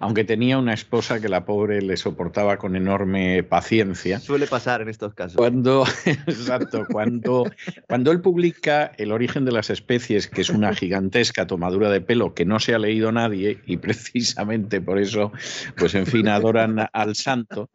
Aunque 0.00 0.22
tenía 0.24 0.58
una 0.58 0.74
esposa 0.74 1.18
que 1.18 1.30
la 1.30 1.46
pobre 1.46 1.80
le 1.80 1.96
soportaba 1.96 2.58
con 2.58 2.76
enorme 2.76 3.42
paciencia. 3.42 4.20
Suele 4.20 4.46
pasar 4.46 4.82
en 4.82 4.90
estos 4.90 5.14
casos. 5.14 5.36
Cuando, 5.36 5.86
exacto, 6.04 6.84
cuando, 6.92 7.50
cuando 7.88 8.12
él 8.12 8.20
publica 8.20 8.92
El 8.98 9.12
origen 9.12 9.46
de 9.46 9.52
las 9.52 9.70
especies, 9.70 10.28
que 10.28 10.42
es 10.42 10.50
una 10.50 10.74
gigantesca 10.74 11.46
tomadura 11.46 11.88
de 11.88 12.02
pelo 12.02 12.34
que 12.34 12.44
no 12.44 12.60
se 12.60 12.74
ha 12.74 12.78
leído 12.78 13.10
nadie 13.12 13.62
y 13.64 13.77
precisamente 13.80 14.80
por 14.80 14.98
eso, 14.98 15.32
pues 15.76 15.94
en 15.94 16.06
fin, 16.06 16.28
adoran 16.28 16.88
al 16.92 17.14
santo. 17.14 17.70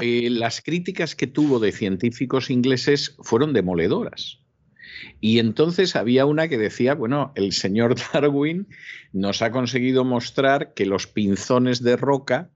Eh, 0.00 0.28
las 0.30 0.60
críticas 0.60 1.14
que 1.14 1.26
tuvo 1.26 1.58
de 1.58 1.72
científicos 1.72 2.50
ingleses 2.50 3.16
fueron 3.22 3.52
demoledoras. 3.52 4.40
Y 5.20 5.38
entonces 5.38 5.96
había 5.96 6.26
una 6.26 6.48
que 6.48 6.58
decía, 6.58 6.94
bueno, 6.94 7.32
el 7.34 7.52
señor 7.52 7.96
Darwin 8.12 8.68
nos 9.12 9.42
ha 9.42 9.50
conseguido 9.50 10.04
mostrar 10.04 10.74
que 10.74 10.86
los 10.86 11.06
pinzones 11.06 11.82
de 11.82 11.96
roca 11.96 12.50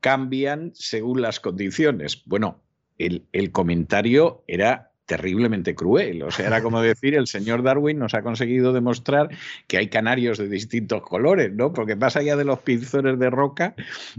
cambian 0.00 0.72
según 0.74 1.22
las 1.22 1.40
condiciones. 1.40 2.22
Bueno, 2.26 2.62
el, 2.98 3.24
el 3.32 3.52
comentario 3.52 4.44
era 4.46 4.93
terriblemente 5.06 5.74
cruel. 5.74 6.22
O 6.22 6.30
sea, 6.30 6.46
era 6.46 6.62
como 6.62 6.80
decir, 6.80 7.14
el 7.14 7.26
señor 7.26 7.62
Darwin 7.62 7.98
nos 7.98 8.14
ha 8.14 8.22
conseguido 8.22 8.72
demostrar 8.72 9.28
que 9.66 9.76
hay 9.78 9.88
canarios 9.88 10.38
de 10.38 10.48
distintos 10.48 11.02
colores, 11.02 11.52
¿no? 11.52 11.72
Porque 11.72 11.96
más 11.96 12.16
allá 12.16 12.36
de 12.36 12.44
los 12.44 12.60
pinzones 12.60 13.18
de 13.18 13.30
roca, 13.30 13.74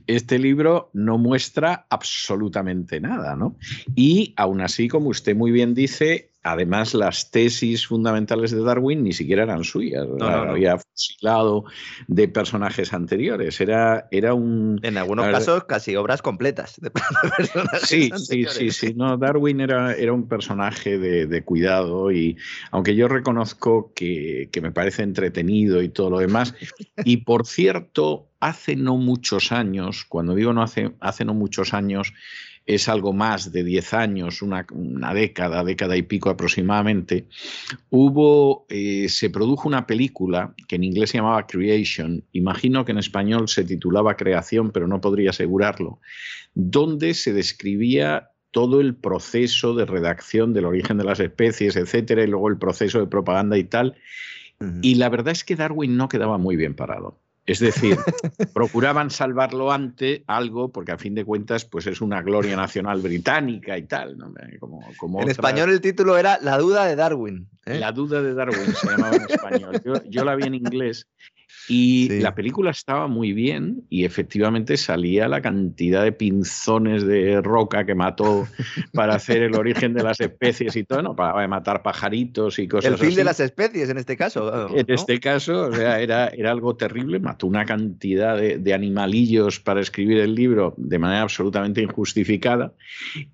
este 0.08 0.40
libro 0.40 0.90
no 0.94 1.18
muestra 1.18 1.86
absolutamente 1.90 3.00
nada, 3.00 3.36
¿no? 3.36 3.56
Y 3.96 4.34
aún 4.38 4.62
así, 4.62 4.88
como 4.88 5.10
usted 5.10 5.36
muy 5.36 5.52
bien 5.52 5.74
dice, 5.74 6.32
además 6.46 6.94
las 6.94 7.32
tesis 7.32 7.88
fundamentales 7.88 8.52
de 8.52 8.62
Darwin 8.62 9.04
ni 9.04 9.14
siquiera 9.14 9.44
eran 9.44 9.64
suyas, 9.64 10.06
había 10.22 10.78
fusilado 10.78 11.66
de 12.08 12.28
personajes 12.28 12.94
anteriores, 12.94 13.60
era, 13.60 14.08
era 14.12 14.36
un... 14.36 14.80
En 14.84 14.98
algunos 14.98 15.26
casos 15.26 15.64
casi 15.64 15.96
obras 15.96 16.22
completas 16.22 16.80
de 16.80 16.92
personajes 17.32 17.50
Sí, 17.82 18.12
sí, 18.16 18.46
sí, 18.48 18.70
sí, 18.70 18.94
no, 18.96 19.18
Darwin 19.18 19.60
era, 19.60 19.96
era 19.96 20.14
un 20.14 20.28
personaje 20.28 21.00
de, 21.00 21.44
cuidado 21.44 22.12
y 22.12 22.38
aunque 22.70 22.96
yo 22.96 23.08
reconozco 23.08 23.92
que, 23.96 24.50
que 24.52 24.62
me 24.62 24.72
parece 24.72 25.02
entretenido 25.02 25.82
y 25.82 25.90
todo 25.90 26.12
lo 26.12 26.20
demás, 26.20 26.54
y 27.04 27.18
por 27.18 27.48
cierto, 27.48 28.30
hace 28.40 28.76
no 28.76 28.98
muchos 28.98 29.52
años, 29.52 30.06
cuando 30.08 30.36
digo 30.36 30.54
no 30.54 30.62
hace, 30.62 30.92
hace 31.00 31.26
no 31.26 31.34
muchos 31.34 31.74
años, 31.74 32.14
es 32.66 32.90
algo 32.90 33.14
más 33.14 33.52
de 33.52 33.64
10 33.64 33.94
años, 33.94 34.42
una, 34.42 34.66
década, 35.14 35.64
década 35.64 35.96
y 35.98 36.02
pico 36.02 36.30
aproximadamente, 36.30 37.28
hubo, 37.90 38.66
eh, 38.70 39.08
se 39.10 39.30
produjo 39.30 39.68
una 39.68 39.86
película 39.86 40.54
que 40.68 40.78
en 40.78 40.84
inglés 40.84 41.12
se 41.12 41.20
llamaba 41.20 41.46
Creation, 41.46 42.24
imagino 42.32 42.84
que 42.84 42.92
en 42.92 42.98
español 42.98 43.50
se 43.50 43.64
titulaba 43.64 44.18
Creación, 44.18 44.72
pero 44.72 44.88
no 44.88 45.00
podría 45.00 45.30
asegurarlo, 45.30 46.00
donde 46.56 47.14
se 47.14 47.34
describía 47.34 48.32
todo 48.50 48.80
el 48.80 48.96
proceso 48.96 49.76
de 49.76 49.86
redacción 49.86 50.54
del 50.54 50.66
origen 50.66 50.98
de 50.98 51.04
las 51.04 51.20
especies, 51.20 51.76
etcétera, 51.76 52.24
y 52.24 52.28
luego 52.28 52.48
el 52.48 52.58
proceso 52.58 53.00
de 53.00 53.08
propaganda 53.08 53.58
y 53.58 53.66
tal. 53.66 53.96
Y 54.82 54.96
la 54.96 55.10
verdad 55.10 55.34
es 55.34 55.44
que 55.44 55.58
Darwin 55.58 55.98
no 55.98 56.08
quedaba 56.08 56.38
muy 56.38 56.56
bien 56.56 56.74
parado. 56.74 57.20
Es 57.46 57.60
decir, 57.60 57.98
procuraban 58.54 59.12
salvarlo 59.12 59.72
ante 59.72 60.24
algo, 60.26 60.70
porque 60.70 60.94
a 60.94 60.98
fin 60.98 61.14
de 61.14 61.24
cuentas, 61.24 61.64
pues 61.66 61.86
es 61.86 62.02
una 62.02 62.22
gloria 62.24 62.56
nacional 62.56 63.02
británica 63.02 63.78
y 63.78 63.84
tal. 63.84 64.18
en 65.20 65.30
español 65.30 65.70
el 65.70 65.82
título 65.82 66.18
era 66.18 66.40
La 66.42 66.58
duda 66.58 66.86
de 66.86 66.96
Darwin. 66.96 67.48
¿eh? 67.66 67.80
La 67.80 67.92
duda 67.92 68.22
de 68.24 68.34
Darwin 68.34 68.74
se 68.74 68.90
llamaba 68.90 69.16
en 69.16 69.30
español. 69.30 69.82
yo, 70.10 70.26
la 70.26 70.36
vi 70.36 70.46
en 70.46 70.56
inglés 70.56 71.08
y 71.68 72.20
la 72.20 72.36
película 72.36 72.72
estaba 72.72 73.08
muy 73.08 73.34
bien 73.34 73.84
y 73.90 74.06
efectivamente 74.06 74.78
salía 74.78 75.28
la 75.28 75.42
cantidad 75.42 76.04
de 76.04 76.12
pinzones 76.12 77.06
de 77.06 77.42
roca 77.42 77.86
que 77.86 77.96
mató 77.96 78.48
para 78.94 79.16
hacer 79.16 79.44
el 79.44 79.56
origen 79.56 79.94
de 79.94 80.04
las 80.04 80.20
especies 80.20 80.76
y 80.76 80.84
todo, 80.84 81.02
¿no? 81.02 81.16
Para 81.16 81.48
matar 81.48 81.82
pajaritos 81.82 82.60
y 82.60 82.68
cosas 82.68 82.94
así. 82.94 83.04
El 83.04 83.10
fin 83.10 83.16
de 83.18 83.24
las 83.24 83.40
especies 83.40 83.90
en 83.90 83.98
este 83.98 84.16
caso. 84.18 84.70
En 84.76 84.86
este 84.88 85.20
caso, 85.20 85.68
o 85.68 85.74
sea, 85.74 86.00
era, 86.00 86.28
era 86.28 86.52
algo 86.52 86.76
terrible, 86.76 87.20
mató 87.20 87.48
una 87.48 87.66
cantidad 87.66 88.38
de, 88.38 88.58
de, 88.58 88.74
animalillos 88.74 89.60
para 89.60 89.82
escribir 89.82 90.20
el 90.20 90.36
libro 90.36 90.74
de 90.78 91.00
manera 91.00 91.22
absolutamente 91.22 91.82
injustificada 91.82 92.74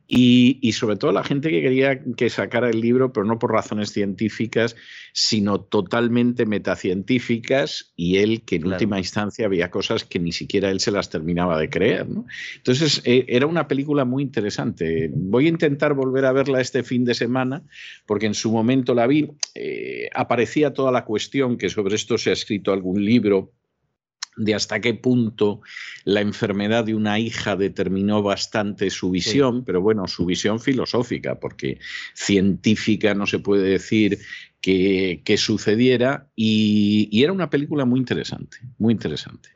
y, 0.07 0.59
y 0.61 0.73
sobre 0.73 0.95
todo 0.95 1.11
la 1.11 1.23
gente 1.23 1.49
que 1.49 1.61
quería 1.61 2.01
que 2.15 2.29
sacara 2.29 2.69
el 2.69 2.79
libro, 2.79 3.11
pero 3.11 3.25
no 3.25 3.39
por 3.39 3.51
razones 3.51 3.91
científicas, 3.91 4.75
sino 5.13 5.59
totalmente 5.59 6.45
metacientíficas 6.45 7.91
y 7.95 8.17
él 8.23 8.43
que 8.43 8.57
en 8.57 8.67
última 8.67 8.97
instancia 8.97 9.45
había 9.45 9.69
cosas 9.69 10.03
que 10.03 10.19
ni 10.19 10.31
siquiera 10.31 10.69
él 10.69 10.79
se 10.79 10.91
las 10.91 11.09
terminaba 11.09 11.59
de 11.59 11.69
creer. 11.69 12.07
Entonces 12.57 13.01
eh, 13.05 13.25
era 13.27 13.47
una 13.47 13.67
película 13.67 14.05
muy 14.05 14.23
interesante. 14.23 15.09
Voy 15.13 15.45
a 15.45 15.49
intentar 15.49 15.93
volver 15.93 16.25
a 16.25 16.31
verla 16.31 16.61
este 16.61 16.83
fin 16.83 17.05
de 17.05 17.13
semana 17.13 17.63
porque 18.05 18.25
en 18.25 18.33
su 18.33 18.51
momento 18.51 18.93
la 18.93 19.07
vi. 19.07 19.29
Eh, 19.55 20.09
aparecía 20.13 20.73
toda 20.73 20.91
la 20.91 21.05
cuestión 21.05 21.57
que 21.57 21.69
sobre 21.69 21.95
esto 21.95 22.17
se 22.17 22.29
ha 22.29 22.33
escrito 22.33 22.71
algún 22.71 23.03
libro 23.03 23.51
de 24.37 24.55
hasta 24.55 24.79
qué 24.79 24.93
punto 24.93 25.61
la 26.05 26.21
enfermedad 26.21 26.85
de 26.85 26.95
una 26.95 27.19
hija 27.19 27.55
determinó 27.55 28.23
bastante 28.23 28.89
su 28.89 29.11
visión, 29.11 29.65
pero 29.65 29.81
bueno, 29.81 30.07
su 30.07 30.25
visión 30.25 30.59
filosófica, 30.59 31.39
porque 31.39 31.79
científica 32.13 33.13
no 33.13 33.27
se 33.27 33.39
puede 33.39 33.69
decir 33.69 34.19
que, 34.61 35.35
sucediera 35.37 36.27
y, 36.35 37.09
era 37.23 37.33
una 37.33 37.49
película 37.49 37.85
muy 37.85 37.99
interesante, 37.99 38.57
muy 38.77 38.93
interesante. 38.93 39.49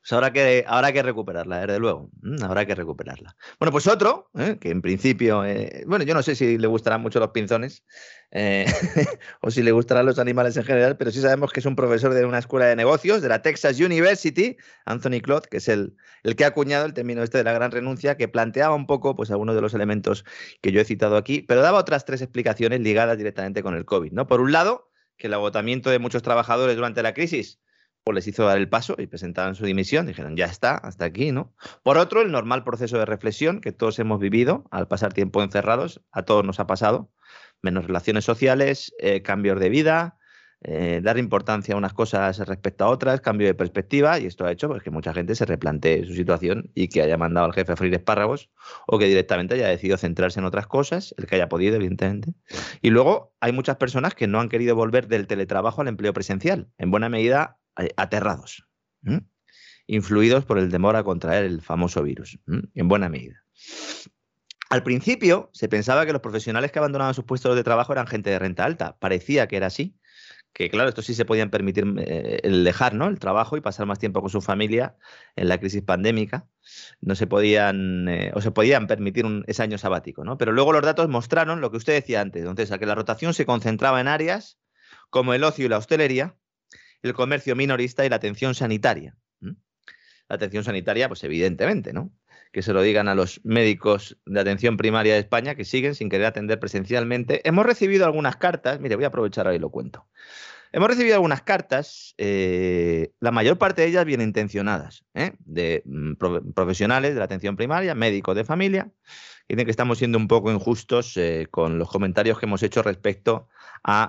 Pues 0.00 0.12
habrá 0.12 0.32
que, 0.32 0.64
habrá 0.66 0.92
que 0.92 1.02
recuperarla, 1.02 1.60
desde 1.66 1.78
luego. 1.78 2.10
Mm, 2.22 2.42
habrá 2.42 2.66
que 2.66 2.74
recuperarla. 2.74 3.36
Bueno, 3.58 3.72
pues 3.72 3.86
otro, 3.86 4.30
¿eh? 4.38 4.58
que 4.60 4.70
en 4.70 4.82
principio, 4.82 5.44
eh, 5.44 5.84
bueno, 5.86 6.04
yo 6.04 6.14
no 6.14 6.22
sé 6.22 6.34
si 6.34 6.58
le 6.58 6.66
gustarán 6.66 7.00
mucho 7.00 7.20
los 7.20 7.30
pinzones 7.30 7.84
eh, 8.30 8.64
o 9.40 9.50
si 9.50 9.62
le 9.62 9.72
gustarán 9.72 10.06
los 10.06 10.18
animales 10.18 10.56
en 10.56 10.64
general, 10.64 10.96
pero 10.96 11.10
sí 11.10 11.20
sabemos 11.20 11.52
que 11.52 11.60
es 11.60 11.66
un 11.66 11.76
profesor 11.76 12.14
de 12.14 12.24
una 12.24 12.38
escuela 12.38 12.66
de 12.66 12.76
negocios 12.76 13.22
de 13.22 13.28
la 13.28 13.42
Texas 13.42 13.80
University, 13.80 14.56
Anthony 14.84 15.20
Cloud, 15.22 15.42
que 15.42 15.58
es 15.58 15.68
el, 15.68 15.96
el 16.22 16.36
que 16.36 16.44
ha 16.44 16.48
acuñado 16.48 16.86
el 16.86 16.94
término 16.94 17.22
este 17.22 17.38
de 17.38 17.44
la 17.44 17.52
gran 17.52 17.70
renuncia, 17.70 18.16
que 18.16 18.28
planteaba 18.28 18.74
un 18.74 18.86
poco 18.86 19.16
pues, 19.16 19.30
algunos 19.30 19.54
de 19.54 19.60
los 19.60 19.74
elementos 19.74 20.24
que 20.60 20.72
yo 20.72 20.80
he 20.80 20.84
citado 20.84 21.16
aquí, 21.16 21.42
pero 21.42 21.62
daba 21.62 21.78
otras 21.78 22.04
tres 22.04 22.22
explicaciones 22.22 22.80
ligadas 22.80 23.18
directamente 23.18 23.62
con 23.62 23.74
el 23.74 23.84
COVID. 23.84 24.12
¿no? 24.12 24.26
Por 24.26 24.40
un 24.40 24.52
lado, 24.52 24.90
que 25.16 25.26
el 25.26 25.34
agotamiento 25.34 25.90
de 25.90 25.98
muchos 25.98 26.22
trabajadores 26.22 26.76
durante 26.76 27.02
la 27.02 27.14
crisis 27.14 27.60
pues 28.10 28.26
les 28.26 28.34
hizo 28.34 28.44
dar 28.44 28.58
el 28.58 28.68
paso 28.68 28.96
y 28.98 29.06
presentaron 29.06 29.54
su 29.54 29.64
dimisión. 29.64 30.06
Dijeron, 30.06 30.36
ya 30.36 30.46
está, 30.46 30.74
hasta 30.74 31.04
aquí, 31.04 31.30
¿no? 31.30 31.54
Por 31.84 31.96
otro, 31.96 32.22
el 32.22 32.32
normal 32.32 32.64
proceso 32.64 32.98
de 32.98 33.04
reflexión 33.04 33.60
que 33.60 33.70
todos 33.70 33.98
hemos 34.00 34.18
vivido 34.18 34.64
al 34.72 34.88
pasar 34.88 35.12
tiempo 35.12 35.42
encerrados, 35.42 36.02
a 36.10 36.24
todos 36.24 36.44
nos 36.44 36.58
ha 36.58 36.66
pasado, 36.66 37.10
menos 37.62 37.86
relaciones 37.86 38.24
sociales, 38.24 38.92
eh, 38.98 39.22
cambios 39.22 39.60
de 39.60 39.68
vida, 39.68 40.18
eh, 40.62 41.00
dar 41.02 41.16
importancia 41.16 41.74
a 41.74 41.78
unas 41.78 41.94
cosas 41.94 42.38
respecto 42.40 42.84
a 42.84 42.88
otras, 42.88 43.20
cambio 43.20 43.46
de 43.46 43.54
perspectiva, 43.54 44.18
y 44.18 44.26
esto 44.26 44.44
ha 44.44 44.52
hecho 44.52 44.68
pues, 44.68 44.82
que 44.82 44.90
mucha 44.90 45.14
gente 45.14 45.34
se 45.34 45.46
replantee 45.46 46.04
su 46.04 46.14
situación 46.14 46.70
y 46.74 46.88
que 46.88 47.00
haya 47.00 47.16
mandado 47.16 47.46
al 47.46 47.54
jefe 47.54 47.72
a 47.72 47.76
freír 47.76 47.94
espárragos 47.94 48.50
o 48.86 48.98
que 48.98 49.06
directamente 49.06 49.54
haya 49.54 49.68
decidido 49.68 49.96
centrarse 49.96 50.40
en 50.40 50.46
otras 50.46 50.66
cosas, 50.66 51.14
el 51.16 51.26
que 51.26 51.36
haya 51.36 51.48
podido, 51.48 51.76
evidentemente. 51.76 52.34
Y 52.82 52.90
luego 52.90 53.32
hay 53.40 53.52
muchas 53.52 53.76
personas 53.76 54.14
que 54.14 54.26
no 54.26 54.40
han 54.40 54.48
querido 54.48 54.74
volver 54.74 55.06
del 55.06 55.28
teletrabajo 55.28 55.80
al 55.80 55.88
empleo 55.88 56.12
presencial, 56.12 56.68
en 56.76 56.90
buena 56.90 57.08
medida 57.08 57.60
eh, 57.78 57.88
aterrados, 57.96 58.66
influidos 59.86 60.44
por 60.44 60.58
el 60.58 60.70
temor 60.70 60.96
a 60.96 61.04
contraer 61.04 61.44
el 61.44 61.62
famoso 61.62 62.02
virus, 62.02 62.38
en 62.74 62.88
buena 62.88 63.08
medida. 63.08 63.42
Al 64.70 64.84
principio 64.84 65.50
se 65.52 65.68
pensaba 65.68 66.06
que 66.06 66.12
los 66.12 66.22
profesionales 66.22 66.70
que 66.70 66.78
abandonaban 66.78 67.12
sus 67.12 67.24
puestos 67.24 67.56
de 67.56 67.64
trabajo 67.64 67.92
eran 67.92 68.06
gente 68.06 68.30
de 68.30 68.38
renta 68.38 68.64
alta. 68.64 68.96
Parecía 69.00 69.48
que 69.48 69.56
era 69.56 69.66
así, 69.66 69.96
que 70.52 70.70
claro, 70.70 70.88
esto 70.88 71.02
sí 71.02 71.14
se 71.14 71.24
podían 71.24 71.50
permitir 71.50 71.84
eh, 71.98 72.38
el 72.42 72.64
dejar 72.64 72.94
¿no? 72.94 73.08
el 73.08 73.18
trabajo 73.18 73.56
y 73.56 73.60
pasar 73.60 73.86
más 73.86 73.98
tiempo 73.98 74.20
con 74.20 74.30
su 74.30 74.40
familia 74.40 74.96
en 75.36 75.48
la 75.48 75.58
crisis 75.58 75.82
pandémica. 75.82 76.46
No 77.00 77.14
se 77.14 77.26
podían, 77.26 78.08
eh, 78.08 78.32
o 78.34 78.40
se 78.40 78.50
podían 78.50 78.86
permitir 78.86 79.26
un, 79.26 79.44
ese 79.46 79.62
año 79.62 79.76
sabático, 79.78 80.24
¿no? 80.24 80.38
Pero 80.38 80.52
luego 80.52 80.72
los 80.72 80.82
datos 80.82 81.08
mostraron 81.08 81.60
lo 81.60 81.70
que 81.70 81.76
usted 81.76 81.94
decía 81.94 82.20
antes, 82.20 82.42
entonces, 82.42 82.70
a 82.72 82.78
que 82.78 82.86
la 82.86 82.94
rotación 82.94 83.34
se 83.34 83.46
concentraba 83.46 84.00
en 84.00 84.08
áreas 84.08 84.58
como 85.08 85.34
el 85.34 85.44
ocio 85.44 85.66
y 85.66 85.68
la 85.68 85.78
hostelería, 85.78 86.36
el 87.02 87.14
comercio 87.14 87.56
minorista 87.56 88.04
y 88.04 88.08
la 88.08 88.16
atención 88.16 88.54
sanitaria. 88.54 89.16
La 89.40 90.36
atención 90.36 90.62
sanitaria, 90.62 91.08
pues 91.08 91.24
evidentemente, 91.24 91.92
¿no? 91.92 92.12
Que 92.52 92.62
se 92.62 92.72
lo 92.72 92.82
digan 92.82 93.08
a 93.08 93.14
los 93.14 93.40
médicos 93.44 94.16
de 94.26 94.40
atención 94.40 94.76
primaria 94.76 95.14
de 95.14 95.20
España 95.20 95.56
que 95.56 95.64
siguen 95.64 95.94
sin 95.94 96.08
querer 96.08 96.26
atender 96.26 96.60
presencialmente. 96.60 97.46
Hemos 97.48 97.66
recibido 97.66 98.04
algunas 98.04 98.36
cartas, 98.36 98.80
mire, 98.80 98.94
voy 98.94 99.04
a 99.04 99.08
aprovechar 99.08 99.48
ahí 99.48 99.56
y 99.56 99.58
lo 99.58 99.70
cuento. 99.70 100.06
Hemos 100.72 100.88
recibido 100.88 101.16
algunas 101.16 101.42
cartas, 101.42 102.14
eh, 102.16 103.12
la 103.18 103.32
mayor 103.32 103.58
parte 103.58 103.82
de 103.82 103.88
ellas 103.88 104.04
bien 104.04 104.20
intencionadas, 104.20 105.04
¿eh? 105.14 105.32
de 105.40 105.82
mm, 105.84 106.12
profesionales 106.54 107.14
de 107.14 107.18
la 107.18 107.24
atención 107.24 107.56
primaria, 107.56 107.96
médicos 107.96 108.36
de 108.36 108.44
familia, 108.44 108.92
dicen 109.48 109.64
que 109.64 109.72
estamos 109.72 109.98
siendo 109.98 110.16
un 110.16 110.28
poco 110.28 110.52
injustos 110.52 111.16
eh, 111.16 111.48
con 111.50 111.78
los 111.78 111.90
comentarios 111.90 112.38
que 112.38 112.46
hemos 112.46 112.62
hecho 112.62 112.84
respecto 112.84 113.48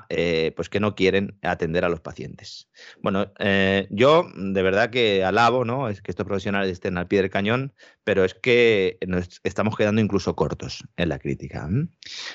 eh, 0.10 0.52
pues 0.56 0.70
que 0.70 0.82
no 0.82 0.96
quieren 0.96 1.38
atender 1.42 1.86
a 1.86 1.90
los 1.90 2.02
pacientes. 2.02 2.68
Bueno, 3.02 3.32
eh, 3.40 3.88
yo 3.90 4.26
de 4.36 4.62
verdad 4.62 4.90
que 4.90 5.24
alabo, 5.24 5.64
¿no? 5.64 5.88
Es 5.88 6.02
que 6.02 6.12
estos 6.12 6.26
profesionales 6.26 6.72
estén 6.72 6.98
al 6.98 7.08
pie 7.08 7.22
del 7.22 7.32
cañón, 7.32 7.74
pero 8.04 8.26
es 8.26 8.34
que 8.34 8.98
nos 9.08 9.40
estamos 9.44 9.78
quedando 9.78 10.02
incluso 10.02 10.36
cortos 10.36 10.84
en 10.98 11.10
la 11.10 11.20
crítica. 11.20 11.70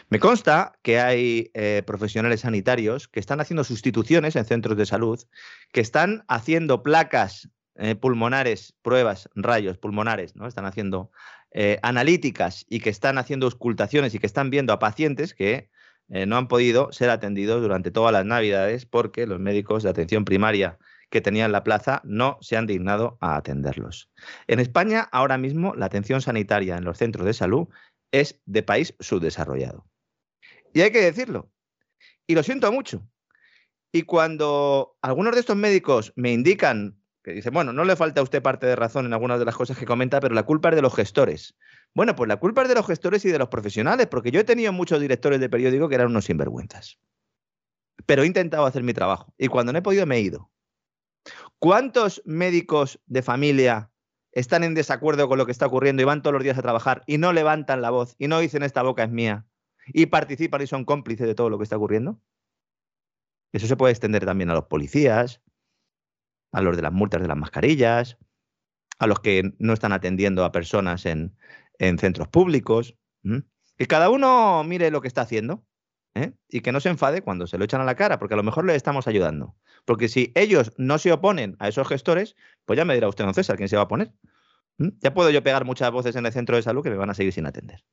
Me 0.08 0.18
consta 0.18 0.78
que 0.82 0.98
hay 0.98 1.50
eh, 1.52 1.82
profesionales 1.86 2.40
sanitarios 2.40 3.06
que 3.06 3.20
están 3.20 3.40
haciendo 3.40 3.64
sustituciones 3.64 4.34
en 4.34 4.46
centros 4.46 4.76
de 4.78 4.86
salud, 4.86 5.22
que 5.72 5.82
están 5.82 6.24
haciendo 6.28 6.82
placas 6.82 7.50
pulmonares, 8.00 8.72
pruebas, 8.80 9.28
rayos 9.34 9.76
pulmonares, 9.76 10.34
¿no? 10.34 10.46
Están 10.46 10.64
haciendo 10.64 11.10
analíticas 11.82 12.64
y 12.70 12.80
que 12.80 12.88
están 12.88 13.18
haciendo 13.18 13.44
auscultaciones 13.44 14.14
y 14.14 14.18
que 14.18 14.26
están 14.26 14.48
viendo 14.48 14.72
a 14.72 14.78
pacientes 14.78 15.34
que 15.34 15.68
eh, 16.08 16.26
no 16.26 16.36
han 16.36 16.48
podido 16.48 16.92
ser 16.92 17.10
atendidos 17.10 17.60
durante 17.60 17.90
todas 17.90 18.12
las 18.12 18.24
Navidades 18.24 18.86
porque 18.86 19.26
los 19.26 19.40
médicos 19.40 19.82
de 19.82 19.90
atención 19.90 20.24
primaria 20.24 20.78
que 21.10 21.20
tenían 21.20 21.52
la 21.52 21.64
plaza 21.64 22.00
no 22.04 22.38
se 22.40 22.56
han 22.56 22.66
dignado 22.66 23.18
a 23.20 23.36
atenderlos. 23.36 24.10
En 24.46 24.60
España, 24.60 25.08
ahora 25.12 25.38
mismo, 25.38 25.74
la 25.74 25.86
atención 25.86 26.20
sanitaria 26.20 26.76
en 26.76 26.84
los 26.84 26.98
centros 26.98 27.26
de 27.26 27.34
salud 27.34 27.68
es 28.12 28.40
de 28.46 28.62
país 28.62 28.94
subdesarrollado. 29.00 29.86
Y 30.72 30.80
hay 30.80 30.90
que 30.90 31.00
decirlo. 31.00 31.50
Y 32.26 32.34
lo 32.34 32.42
siento 32.42 32.70
mucho. 32.72 33.08
Y 33.92 34.02
cuando 34.02 34.96
algunos 35.00 35.34
de 35.34 35.40
estos 35.40 35.56
médicos 35.56 36.12
me 36.16 36.32
indican 36.32 36.98
que 37.26 37.32
dicen, 37.32 37.52
bueno, 37.52 37.72
no 37.72 37.84
le 37.84 37.96
falta 37.96 38.20
a 38.20 38.24
usted 38.24 38.40
parte 38.40 38.66
de 38.66 38.76
razón 38.76 39.04
en 39.04 39.12
algunas 39.12 39.40
de 39.40 39.44
las 39.44 39.56
cosas 39.56 39.76
que 39.76 39.84
comenta, 39.84 40.20
pero 40.20 40.32
la 40.32 40.44
culpa 40.44 40.68
es 40.68 40.76
de 40.76 40.82
los 40.82 40.94
gestores. 40.94 41.56
Bueno, 41.96 42.14
pues 42.14 42.28
la 42.28 42.36
culpa 42.36 42.60
es 42.60 42.68
de 42.68 42.74
los 42.74 42.86
gestores 42.86 43.24
y 43.24 43.30
de 43.30 43.38
los 43.38 43.48
profesionales, 43.48 44.06
porque 44.08 44.30
yo 44.30 44.38
he 44.38 44.44
tenido 44.44 44.70
muchos 44.70 45.00
directores 45.00 45.40
de 45.40 45.48
periódico 45.48 45.88
que 45.88 45.94
eran 45.94 46.08
unos 46.08 46.26
sinvergüenzas. 46.26 46.98
Pero 48.04 48.22
he 48.22 48.26
intentado 48.26 48.66
hacer 48.66 48.82
mi 48.82 48.92
trabajo 48.92 49.32
y 49.38 49.48
cuando 49.48 49.72
no 49.72 49.78
he 49.78 49.82
podido 49.82 50.04
me 50.04 50.16
he 50.16 50.20
ido. 50.20 50.50
¿Cuántos 51.58 52.20
médicos 52.26 53.00
de 53.06 53.22
familia 53.22 53.90
están 54.32 54.62
en 54.62 54.74
desacuerdo 54.74 55.26
con 55.26 55.38
lo 55.38 55.46
que 55.46 55.52
está 55.52 55.64
ocurriendo 55.64 56.02
y 56.02 56.04
van 56.04 56.20
todos 56.20 56.34
los 56.34 56.42
días 56.42 56.58
a 56.58 56.62
trabajar 56.62 57.02
y 57.06 57.16
no 57.16 57.32
levantan 57.32 57.80
la 57.80 57.88
voz 57.88 58.14
y 58.18 58.28
no 58.28 58.40
dicen 58.40 58.62
esta 58.62 58.82
boca 58.82 59.04
es 59.04 59.10
mía 59.10 59.46
y 59.86 60.04
participan 60.04 60.60
y 60.60 60.66
son 60.66 60.84
cómplices 60.84 61.26
de 61.26 61.34
todo 61.34 61.48
lo 61.48 61.56
que 61.56 61.64
está 61.64 61.78
ocurriendo? 61.78 62.20
Eso 63.52 63.66
se 63.66 63.76
puede 63.76 63.92
extender 63.92 64.26
también 64.26 64.50
a 64.50 64.54
los 64.54 64.66
policías, 64.66 65.40
a 66.52 66.60
los 66.60 66.76
de 66.76 66.82
las 66.82 66.92
multas 66.92 67.22
de 67.22 67.28
las 67.28 67.38
mascarillas, 67.38 68.18
a 68.98 69.06
los 69.06 69.20
que 69.20 69.54
no 69.58 69.72
están 69.72 69.92
atendiendo 69.92 70.44
a 70.44 70.52
personas 70.52 71.06
en, 71.06 71.34
en 71.78 71.98
centros 71.98 72.28
públicos. 72.28 72.94
Que 73.76 73.86
cada 73.86 74.08
uno 74.08 74.62
mire 74.64 74.90
lo 74.90 75.00
que 75.00 75.08
está 75.08 75.22
haciendo 75.22 75.64
¿eh? 76.14 76.32
y 76.48 76.60
que 76.60 76.72
no 76.72 76.80
se 76.80 76.88
enfade 76.88 77.22
cuando 77.22 77.46
se 77.46 77.58
lo 77.58 77.64
echan 77.64 77.80
a 77.80 77.84
la 77.84 77.94
cara, 77.94 78.18
porque 78.18 78.34
a 78.34 78.36
lo 78.36 78.42
mejor 78.42 78.64
le 78.64 78.74
estamos 78.74 79.06
ayudando. 79.06 79.54
Porque 79.84 80.08
si 80.08 80.32
ellos 80.34 80.72
no 80.78 80.98
se 80.98 81.12
oponen 81.12 81.56
a 81.58 81.68
esos 81.68 81.86
gestores, 81.86 82.36
pues 82.64 82.76
ya 82.76 82.84
me 82.84 82.94
dirá 82.94 83.08
usted, 83.08 83.24
don 83.24 83.34
César, 83.34 83.56
quién 83.56 83.68
se 83.68 83.76
va 83.76 83.82
a 83.82 83.88
poner. 83.88 84.12
Ya 84.78 85.14
puedo 85.14 85.30
yo 85.30 85.42
pegar 85.42 85.64
muchas 85.64 85.90
voces 85.90 86.16
en 86.16 86.26
el 86.26 86.32
centro 86.32 86.56
de 86.56 86.62
salud 86.62 86.82
que 86.82 86.90
me 86.90 86.96
van 86.96 87.10
a 87.10 87.14
seguir 87.14 87.32
sin 87.32 87.46
atender. 87.46 87.84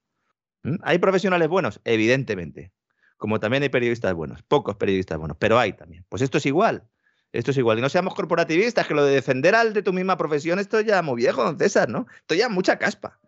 ¿Hay 0.81 0.97
profesionales 0.97 1.47
buenos? 1.47 1.81
Evidentemente. 1.83 2.71
Como 3.17 3.39
también 3.39 3.63
hay 3.63 3.69
periodistas 3.69 4.13
buenos, 4.13 4.43
pocos 4.43 4.75
periodistas 4.75 5.17
buenos, 5.17 5.37
pero 5.39 5.57
hay 5.59 5.73
también. 5.73 6.05
Pues 6.09 6.21
esto 6.21 6.37
es 6.37 6.45
igual. 6.45 6.89
Esto 7.31 7.51
es 7.51 7.57
igual. 7.57 7.79
Y 7.79 7.81
no 7.81 7.89
seamos 7.89 8.13
corporativistas, 8.15 8.85
que 8.85 8.93
lo 8.93 9.05
de 9.05 9.13
defender 9.13 9.55
al 9.55 9.73
de 9.73 9.81
tu 9.81 9.93
misma 9.93 10.17
profesión, 10.17 10.59
esto 10.59 10.81
ya 10.81 11.01
muy 11.01 11.15
viejo, 11.15 11.43
don 11.43 11.57
César, 11.57 11.89
¿no? 11.89 12.05
Esto 12.19 12.35
ya 12.35 12.49
mucha 12.49 12.77
caspa. 12.77 13.19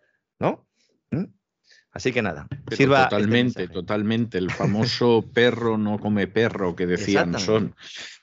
Así 1.95 2.11
que 2.11 2.21
nada, 2.21 2.45
sirva 2.75 3.03
este 3.03 3.09
totalmente, 3.15 3.67
totalmente. 3.69 4.37
El 4.37 4.51
famoso 4.51 5.23
perro 5.33 5.77
no 5.77 5.97
come 5.97 6.27
perro 6.27 6.75
que 6.75 6.85
decían 6.85 7.39
son, 7.39 7.73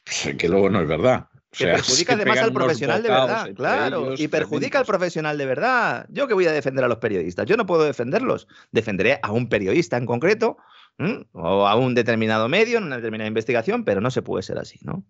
que 0.38 0.46
luego 0.46 0.68
no 0.68 0.82
es 0.82 0.88
verdad. 0.88 1.30
que 1.50 1.64
perjudica 1.64 2.12
además 2.12 2.38
al 2.38 2.52
profesional 2.52 3.02
de 3.02 3.08
verdad, 3.08 3.54
claro, 3.54 4.14
y 4.14 4.28
perjudica 4.28 4.78
al 4.78 4.84
profesional 4.84 5.38
de 5.38 5.46
verdad. 5.46 6.06
Yo 6.10 6.28
que 6.28 6.34
voy 6.34 6.44
a 6.44 6.52
defender 6.52 6.84
a 6.84 6.88
los 6.88 6.98
periodistas, 6.98 7.46
yo 7.46 7.56
no 7.56 7.64
puedo 7.64 7.84
defenderlos. 7.84 8.46
Defenderé 8.72 9.18
a 9.22 9.32
un 9.32 9.48
periodista 9.48 9.96
en 9.96 10.04
concreto 10.04 10.58
o 11.32 11.66
a 11.66 11.74
un 11.74 11.94
determinado 11.94 12.50
medio 12.50 12.76
en 12.76 12.84
una 12.84 12.96
determinada 12.96 13.28
investigación, 13.28 13.86
pero 13.86 14.02
no 14.02 14.10
se 14.10 14.20
puede 14.20 14.42
ser 14.42 14.58
así, 14.58 14.78
¿no? 14.82 15.02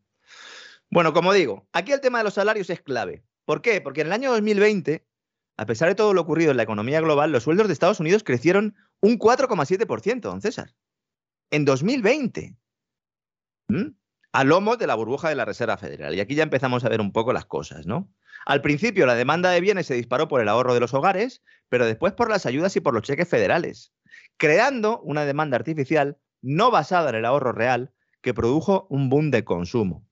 Bueno, 0.88 1.12
como 1.12 1.32
digo, 1.32 1.66
aquí 1.72 1.90
el 1.90 2.00
tema 2.00 2.18
de 2.18 2.24
los 2.24 2.34
salarios 2.34 2.70
es 2.70 2.80
clave. 2.80 3.24
¿Por 3.44 3.60
qué? 3.60 3.80
Porque 3.80 4.02
en 4.02 4.06
el 4.06 4.12
año 4.12 4.30
2020 4.30 5.04
a 5.56 5.66
pesar 5.66 5.88
de 5.88 5.94
todo 5.94 6.14
lo 6.14 6.20
ocurrido 6.22 6.50
en 6.50 6.56
la 6.56 6.62
economía 6.62 7.00
global, 7.00 7.32
los 7.32 7.44
sueldos 7.44 7.66
de 7.66 7.72
Estados 7.72 8.00
Unidos 8.00 8.24
crecieron 8.24 8.74
un 9.00 9.18
4,7%, 9.18 10.20
don 10.20 10.40
César. 10.40 10.74
En 11.50 11.64
2020. 11.64 12.56
¿Mm? 13.68 13.88
A 14.32 14.44
lomo 14.44 14.76
de 14.76 14.86
la 14.86 14.94
burbuja 14.94 15.28
de 15.28 15.34
la 15.34 15.44
Reserva 15.44 15.76
Federal. 15.76 16.14
Y 16.14 16.20
aquí 16.20 16.34
ya 16.34 16.42
empezamos 16.42 16.84
a 16.84 16.88
ver 16.88 17.00
un 17.00 17.12
poco 17.12 17.32
las 17.32 17.44
cosas, 17.44 17.86
¿no? 17.86 18.10
Al 18.46 18.62
principio 18.62 19.06
la 19.06 19.14
demanda 19.14 19.50
de 19.50 19.60
bienes 19.60 19.86
se 19.86 19.94
disparó 19.94 20.26
por 20.26 20.40
el 20.40 20.48
ahorro 20.48 20.74
de 20.74 20.80
los 20.80 20.94
hogares, 20.94 21.42
pero 21.68 21.86
después 21.86 22.14
por 22.14 22.30
las 22.30 22.46
ayudas 22.46 22.74
y 22.76 22.80
por 22.80 22.94
los 22.94 23.02
cheques 23.02 23.28
federales, 23.28 23.92
creando 24.38 25.00
una 25.00 25.24
demanda 25.24 25.56
artificial 25.56 26.18
no 26.40 26.70
basada 26.70 27.10
en 27.10 27.16
el 27.16 27.24
ahorro 27.24 27.52
real 27.52 27.92
que 28.20 28.34
produjo 28.34 28.86
un 28.88 29.10
boom 29.10 29.30
de 29.30 29.44
consumo. 29.44 30.06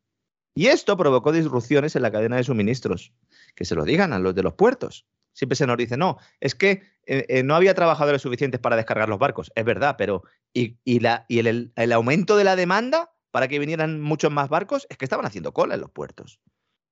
Y 0.55 0.66
esto 0.66 0.96
provocó 0.96 1.33
disrupciones 1.33 1.96
en 1.96 2.03
la 2.03 2.12
cadena 2.12 2.37
de 2.37 2.44
suministros. 2.44 3.12
Que 3.55 3.64
se 3.64 3.74
lo 3.74 3.85
digan 3.85 4.12
a 4.12 4.18
los 4.18 4.35
de 4.35 4.42
los 4.42 4.55
puertos. 4.55 5.07
Siempre 5.40 5.57
se 5.57 5.66
nos 5.66 5.79
dice, 5.79 5.96
no, 5.96 6.18
es 6.38 6.55
que 6.55 6.83
eh, 7.07 7.24
eh, 7.31 7.42
no 7.42 7.55
había 7.55 7.72
trabajadores 7.72 8.20
suficientes 8.20 8.61
para 8.61 8.76
descargar 8.76 9.09
los 9.09 9.18
barcos. 9.18 9.50
Es 9.55 9.64
verdad, 9.64 9.94
pero 9.96 10.22
¿y, 10.53 11.00
la, 11.00 11.24
y 11.29 11.38
el, 11.38 11.92
aumento 11.94 12.37
de 12.37 12.44
la 12.44 12.57
demanda 12.57 13.11
para 13.31 13.48
que 13.48 13.59
vinieran 13.59 14.03
muchos 14.03 14.31
más 14.31 14.50
barcos? 14.50 14.87
Es 14.90 14.98
que 14.98 15.07
estaban 15.07 15.24
haciendo 15.24 15.55
cola 15.55 15.76
en 15.76 15.81
los 15.81 15.90
puertos. 15.92 16.42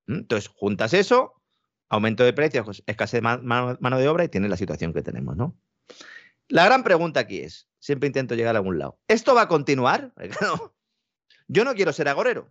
¿Mm? 0.07 0.21
Entonces, 0.21 0.49
juntas 0.49 0.95
eso, 0.95 1.43
aumento 1.91 2.25
de 2.25 2.33
precios, 2.33 2.65
pues, 2.65 2.83
escasez 2.87 3.21
de 3.21 3.21
mano 3.21 3.99
de 3.99 4.09
obra 4.09 4.25
y 4.25 4.31
tienes 4.31 4.49
la 4.49 4.57
situación 4.57 4.95
que 4.95 5.03
tenemos, 5.03 5.37
¿no? 5.37 5.55
La 6.49 6.65
gran 6.65 6.85
pregunta 6.85 7.21
aquí 7.21 7.41
es, 7.41 7.69
siempre 7.79 8.07
intento 8.07 8.35
llegar 8.35 8.57
a 8.57 8.61
algún 8.61 8.79
lado, 8.79 8.99
¿esto 9.09 9.35
va 9.35 9.43
a 9.43 9.49
continuar? 9.49 10.15
Yo 11.49 11.67
no 11.67 11.75
quiero 11.75 11.93
ser 11.93 12.09
agorero, 12.09 12.49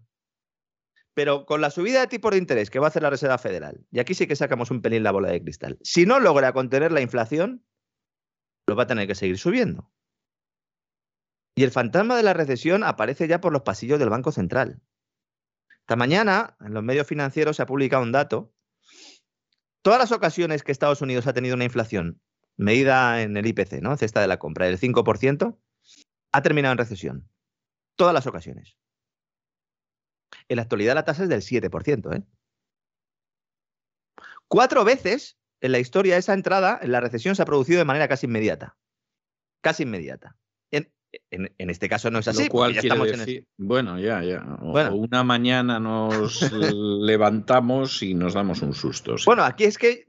pero 1.17 1.47
con 1.47 1.61
la 1.61 1.71
subida 1.71 2.01
de 2.01 2.05
tipo 2.05 2.29
de 2.29 2.37
interés 2.37 2.69
que 2.69 2.77
va 2.77 2.85
a 2.85 2.89
hacer 2.89 3.01
la 3.01 3.09
Reserva 3.09 3.39
Federal, 3.39 3.83
y 3.89 3.97
aquí 3.97 4.13
sí 4.13 4.27
que 4.27 4.35
sacamos 4.35 4.69
un 4.69 4.83
pelín 4.83 5.01
la 5.01 5.09
bola 5.09 5.31
de 5.31 5.41
cristal, 5.41 5.79
si 5.81 6.05
no 6.05 6.19
logra 6.19 6.53
contener 6.53 6.91
la 6.91 7.01
inflación, 7.01 7.65
lo 8.67 8.75
va 8.75 8.83
a 8.83 8.87
tener 8.87 9.07
que 9.07 9.15
seguir 9.15 9.39
subiendo. 9.39 9.91
Y 11.55 11.63
el 11.63 11.71
fantasma 11.71 12.15
de 12.15 12.21
la 12.21 12.35
recesión 12.35 12.83
aparece 12.83 13.27
ya 13.27 13.41
por 13.41 13.51
los 13.51 13.63
pasillos 13.63 13.97
del 13.97 14.11
Banco 14.11 14.31
Central. 14.31 14.79
Esta 15.79 15.95
mañana, 15.95 16.55
en 16.59 16.75
los 16.75 16.83
medios 16.83 17.07
financieros, 17.07 17.55
se 17.55 17.63
ha 17.63 17.65
publicado 17.65 18.03
un 18.03 18.11
dato. 18.11 18.53
Todas 19.81 19.97
las 19.97 20.11
ocasiones 20.11 20.61
que 20.61 20.71
Estados 20.71 21.01
Unidos 21.01 21.25
ha 21.25 21.33
tenido 21.33 21.55
una 21.55 21.65
inflación 21.65 22.21
medida 22.57 23.23
en 23.23 23.35
el 23.37 23.47
IPC, 23.47 23.81
¿no? 23.81 23.97
Cesta 23.97 24.21
de 24.21 24.27
la 24.27 24.37
compra, 24.37 24.67
del 24.67 24.79
5%, 24.79 25.57
ha 26.31 26.41
terminado 26.43 26.73
en 26.73 26.77
recesión. 26.77 27.27
Todas 27.95 28.13
las 28.13 28.27
ocasiones. 28.27 28.77
En 30.49 30.57
la 30.57 30.63
actualidad 30.63 30.95
la 30.95 31.05
tasa 31.05 31.23
es 31.23 31.29
del 31.29 31.41
7%. 31.41 32.15
¿eh? 32.15 32.23
Cuatro 34.47 34.83
veces 34.83 35.37
en 35.61 35.71
la 35.71 35.79
historia 35.79 36.17
esa 36.17 36.33
entrada 36.33 36.79
en 36.81 36.91
la 36.91 37.01
recesión 37.01 37.35
se 37.35 37.41
ha 37.41 37.45
producido 37.45 37.79
de 37.79 37.85
manera 37.85 38.07
casi 38.07 38.27
inmediata. 38.27 38.77
Casi 39.61 39.83
inmediata. 39.83 40.35
En, 41.31 41.51
este 41.57 41.87
caso 41.87 42.11
no 42.11 42.19
es 42.19 42.27
así. 42.27 42.49
bueno, 43.57 43.97
ya, 43.97 44.21
ya. 44.23 44.43
bueno. 44.61 44.95
una 44.95 45.23
mañana 45.23 45.79
nos 45.79 46.51
levantamos 46.73 48.03
y 48.03 48.13
nos 48.13 48.33
damos 48.33 48.61
un 48.61 48.73
susto. 48.73 49.15
Bueno, 49.25 49.43
aquí 49.43 49.63
es 49.63 49.77
que 49.77 50.05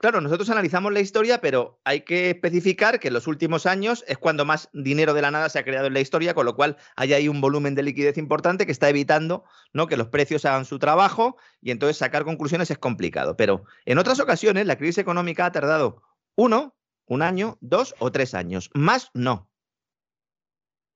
Claro, 0.00 0.20
nosotros 0.20 0.48
analizamos 0.50 0.92
la 0.92 1.00
historia, 1.00 1.40
pero 1.40 1.80
hay 1.84 2.02
que 2.02 2.30
especificar 2.30 3.00
que 3.00 3.08
en 3.08 3.14
los 3.14 3.26
últimos 3.26 3.66
años 3.66 4.04
es 4.06 4.16
cuando 4.16 4.44
más 4.44 4.68
dinero 4.72 5.12
de 5.12 5.22
la 5.22 5.32
nada 5.32 5.48
se 5.48 5.58
ha 5.58 5.64
creado 5.64 5.88
en 5.88 5.94
la 5.94 6.00
historia, 6.00 6.34
con 6.34 6.46
lo 6.46 6.54
cual 6.54 6.76
hay 6.94 7.14
ahí 7.14 7.28
un 7.28 7.40
volumen 7.40 7.74
de 7.74 7.82
liquidez 7.82 8.16
importante 8.16 8.64
que 8.64 8.72
está 8.72 8.88
evitando 8.88 9.44
¿no? 9.72 9.88
que 9.88 9.96
los 9.96 10.08
precios 10.08 10.44
hagan 10.44 10.64
su 10.64 10.78
trabajo 10.78 11.36
y 11.60 11.72
entonces 11.72 11.96
sacar 11.96 12.24
conclusiones 12.24 12.70
es 12.70 12.78
complicado. 12.78 13.36
Pero 13.36 13.64
en 13.86 13.98
otras 13.98 14.20
ocasiones 14.20 14.66
la 14.66 14.78
crisis 14.78 14.98
económica 14.98 15.46
ha 15.46 15.52
tardado 15.52 16.02
uno, 16.36 16.76
un 17.06 17.22
año, 17.22 17.58
dos 17.60 17.96
o 17.98 18.12
tres 18.12 18.34
años. 18.34 18.70
Más 18.74 19.10
no. 19.14 19.50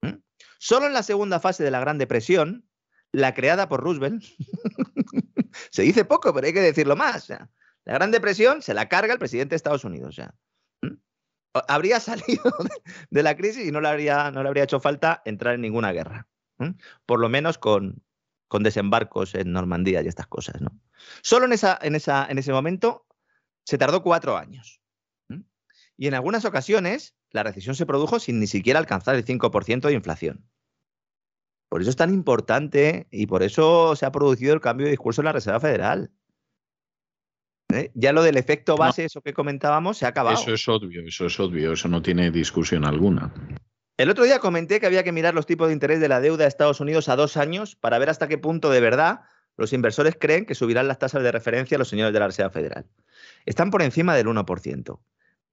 ¿Mm? 0.03 0.21
Solo 0.59 0.87
en 0.87 0.93
la 0.93 1.03
segunda 1.03 1.41
fase 1.41 1.65
de 1.65 1.73
la 1.73 1.81
Gran 1.81 1.99
Depresión, 1.99 2.69
la 3.11 3.35
creada 3.35 3.69
por 3.69 3.83
Roosevelt, 3.83 4.23
se 5.71 5.83
dice 5.83 6.05
poco, 6.05 6.33
pero 6.33 6.47
hay 6.47 6.53
que 6.53 6.61
decirlo 6.61 6.95
más. 6.95 7.33
La 7.85 7.95
Gran 7.95 8.11
Depresión 8.11 8.63
se 8.63 8.75
la 8.75 8.89
carga 8.89 9.13
el 9.13 9.19
presidente 9.19 9.51
de 9.51 9.57
Estados 9.57 9.85
Unidos. 9.85 10.17
Ya. 10.17 10.35
Habría 11.69 12.01
salido 12.01 12.53
de 13.11 13.23
la 13.23 13.37
crisis 13.37 13.67
y 13.67 13.73
no 13.73 13.81
le 13.81 13.89
habría, 13.89 14.31
no 14.31 14.43
le 14.43 14.49
habría 14.49 14.65
hecho 14.65 14.81
falta 14.81 15.23
entrar 15.25 15.55
en 15.55 15.61
ninguna 15.61 15.93
guerra. 15.93 16.29
Por 17.07 17.19
lo 17.19 17.29
menos 17.29 17.59
con, 17.59 18.05
con, 18.47 18.63
desembarcos 18.63 19.35
en 19.35 19.51
Normandía 19.51 20.01
y 20.01 20.07
estas 20.07 20.29
cosas. 20.29 20.61
¿no? 20.61 20.71
Solo 21.23 21.47
en, 21.47 21.53
esa, 21.53 21.77
en, 21.83 21.97
esa, 21.97 22.25
en 22.31 22.39
ese 22.39 22.53
momento 22.53 23.05
se 23.65 23.79
tardó 23.79 24.03
cuatro 24.03 24.37
años. 24.37 24.81
Y 25.97 26.07
en 26.07 26.15
algunas 26.15 26.45
ocasiones 26.45 27.17
la 27.31 27.43
recesión 27.43 27.75
se 27.75 27.87
produjo 27.87 28.21
sin 28.21 28.39
ni 28.39 28.47
siquiera 28.47 28.79
alcanzar 28.79 29.15
el 29.17 29.25
5% 29.25 29.81
de 29.81 29.93
inflación. 29.93 30.49
Por 31.69 31.81
eso 31.81 31.91
es 31.91 31.97
tan 31.97 32.13
importante 32.13 33.09
y 33.11 33.27
por 33.27 33.43
eso 33.43 33.97
se 33.97 34.05
ha 34.05 34.13
producido 34.13 34.53
el 34.53 34.61
cambio 34.61 34.85
de 34.85 34.91
discurso 34.91 35.23
en 35.23 35.27
la 35.27 35.33
Reserva 35.33 35.59
Federal. 35.59 36.11
¿Eh? 37.75 37.91
Ya 37.95 38.13
lo 38.13 38.23
del 38.23 38.37
efecto 38.37 38.77
base, 38.77 39.05
eso 39.05 39.21
que 39.21 39.33
comentábamos, 39.33 39.99
se 39.99 40.07
ha 40.07 40.09
acabado. 40.09 40.37
Eso 40.37 40.53
es 40.53 40.69
obvio, 40.69 41.03
eso 41.07 41.27
es 41.27 41.41
obvio, 41.41 41.73
eso 41.73 41.89
no 41.89 42.03
tiene 42.03 42.31
discusión 42.31 42.85
alguna. 42.85 43.33
El 43.97 44.11
otro 44.11 44.25
día 44.25 44.39
comenté 44.39 44.81
que 44.81 44.87
había 44.87 45.05
que 45.05 45.13
mirar 45.13 45.35
los 45.35 45.47
tipos 45.47 45.69
de 45.69 45.75
interés 45.75 46.01
de 46.01 46.09
la 46.09 46.21
deuda 46.21 46.45
de 46.45 46.49
Estados 46.49 46.81
Unidos 46.81 47.09
a 47.09 47.17
dos 47.17 47.37
años 47.37 47.77
para 47.77 47.99
ver 47.99 48.11
hasta 48.11 48.27
qué 48.29 48.39
punto 48.39 48.71
de 48.71 48.81
verdad 48.81 49.21
los 49.57 49.73
inversores 49.73 50.17
creen 50.19 50.47
que 50.47 50.55
subirán 50.55 50.89
las 50.89 50.99
tasas 50.99 51.23
de 51.23 51.31
referencia 51.31 51.77
a 51.77 51.79
los 51.79 51.89
señores 51.89 52.13
de 52.13 52.19
la 52.19 52.27
Reserva 52.27 52.51
Federal. 52.51 52.87
Están 53.45 53.71
por 53.71 53.83
encima 53.83 54.17
del 54.17 54.27
1%. 54.27 55.01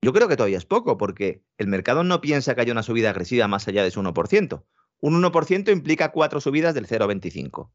Yo 0.02 0.14
creo 0.14 0.28
que 0.30 0.38
todavía 0.38 0.58
es 0.58 0.66
poco, 0.66 0.98
porque 0.98 1.44
el 1.58 1.68
mercado 1.68 2.04
no 2.04 2.22
piensa 2.22 2.56
que 2.56 2.62
haya 2.62 2.72
una 2.72 2.84
subida 2.84 3.10
agresiva 3.10 3.48
más 3.48 3.68
allá 3.68 3.84
de 3.84 3.92
su 3.92 4.02
1%. 4.02 4.64
Un 5.02 5.22
1% 5.22 5.72
implica 5.72 6.12
cuatro 6.12 6.40
subidas 6.40 6.74
del 6.74 6.88
0,25. 6.88 7.72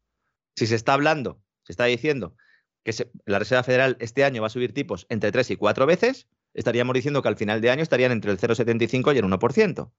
Si 0.55 0.65
se 0.65 0.75
está 0.75 0.93
hablando, 0.93 1.41
se 1.63 1.73
está 1.73 1.85
diciendo 1.85 2.35
que 2.85 3.09
la 3.25 3.39
Reserva 3.39 3.63
Federal 3.63 3.97
este 3.99 4.23
año 4.23 4.41
va 4.41 4.47
a 4.47 4.51
subir 4.51 4.73
tipos 4.73 5.07
entre 5.09 5.31
3 5.31 5.51
y 5.51 5.55
4 5.57 5.85
veces, 5.87 6.27
estaríamos 6.53 6.93
diciendo 6.93 7.21
que 7.23 7.27
al 7.27 7.35
final 7.35 7.59
de 7.59 7.71
año 7.71 7.81
estarían 7.81 8.11
entre 8.11 8.31
el 8.31 8.37
0,75 8.37 9.13
y 9.13 9.17
el 9.17 9.25
1%. 9.25 9.91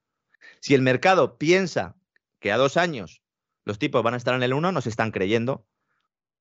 Si 0.61 0.75
el 0.75 0.83
mercado 0.83 1.37
piensa 1.37 1.97
que 2.39 2.53
a 2.53 2.57
dos 2.57 2.77
años 2.77 3.23
los 3.65 3.81
tipos 3.81 4.03
van 4.05 4.15
a 4.15 4.17
estar 4.17 4.35
en 4.35 4.43
el 4.45 4.55
1, 4.55 4.71
nos 4.71 4.87
están 4.87 5.11
creyendo 5.11 5.67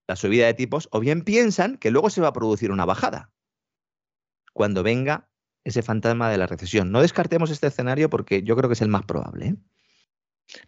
la 0.07 0.15
subida 0.15 0.45
de 0.45 0.53
tipos, 0.53 0.87
o 0.91 0.99
bien 0.99 1.23
piensan 1.23 1.77
que 1.77 1.89
luego 1.89 2.11
se 2.11 2.21
va 2.21 2.27
a 2.27 2.33
producir 2.33 2.71
una 2.71 2.85
bajada 2.85 3.31
cuando 4.53 4.83
venga 4.83 5.31
ese 5.63 5.81
fantasma 5.81 6.29
de 6.29 6.37
la 6.37 6.45
recesión. 6.45 6.91
No 6.91 7.01
descartemos 7.01 7.49
este 7.49 7.65
escenario 7.65 8.11
porque 8.11 8.43
yo 8.43 8.55
creo 8.55 8.69
que 8.69 8.73
es 8.73 8.83
el 8.83 8.87
más 8.87 9.03
probable. 9.03 9.47
¿eh? 9.47 9.55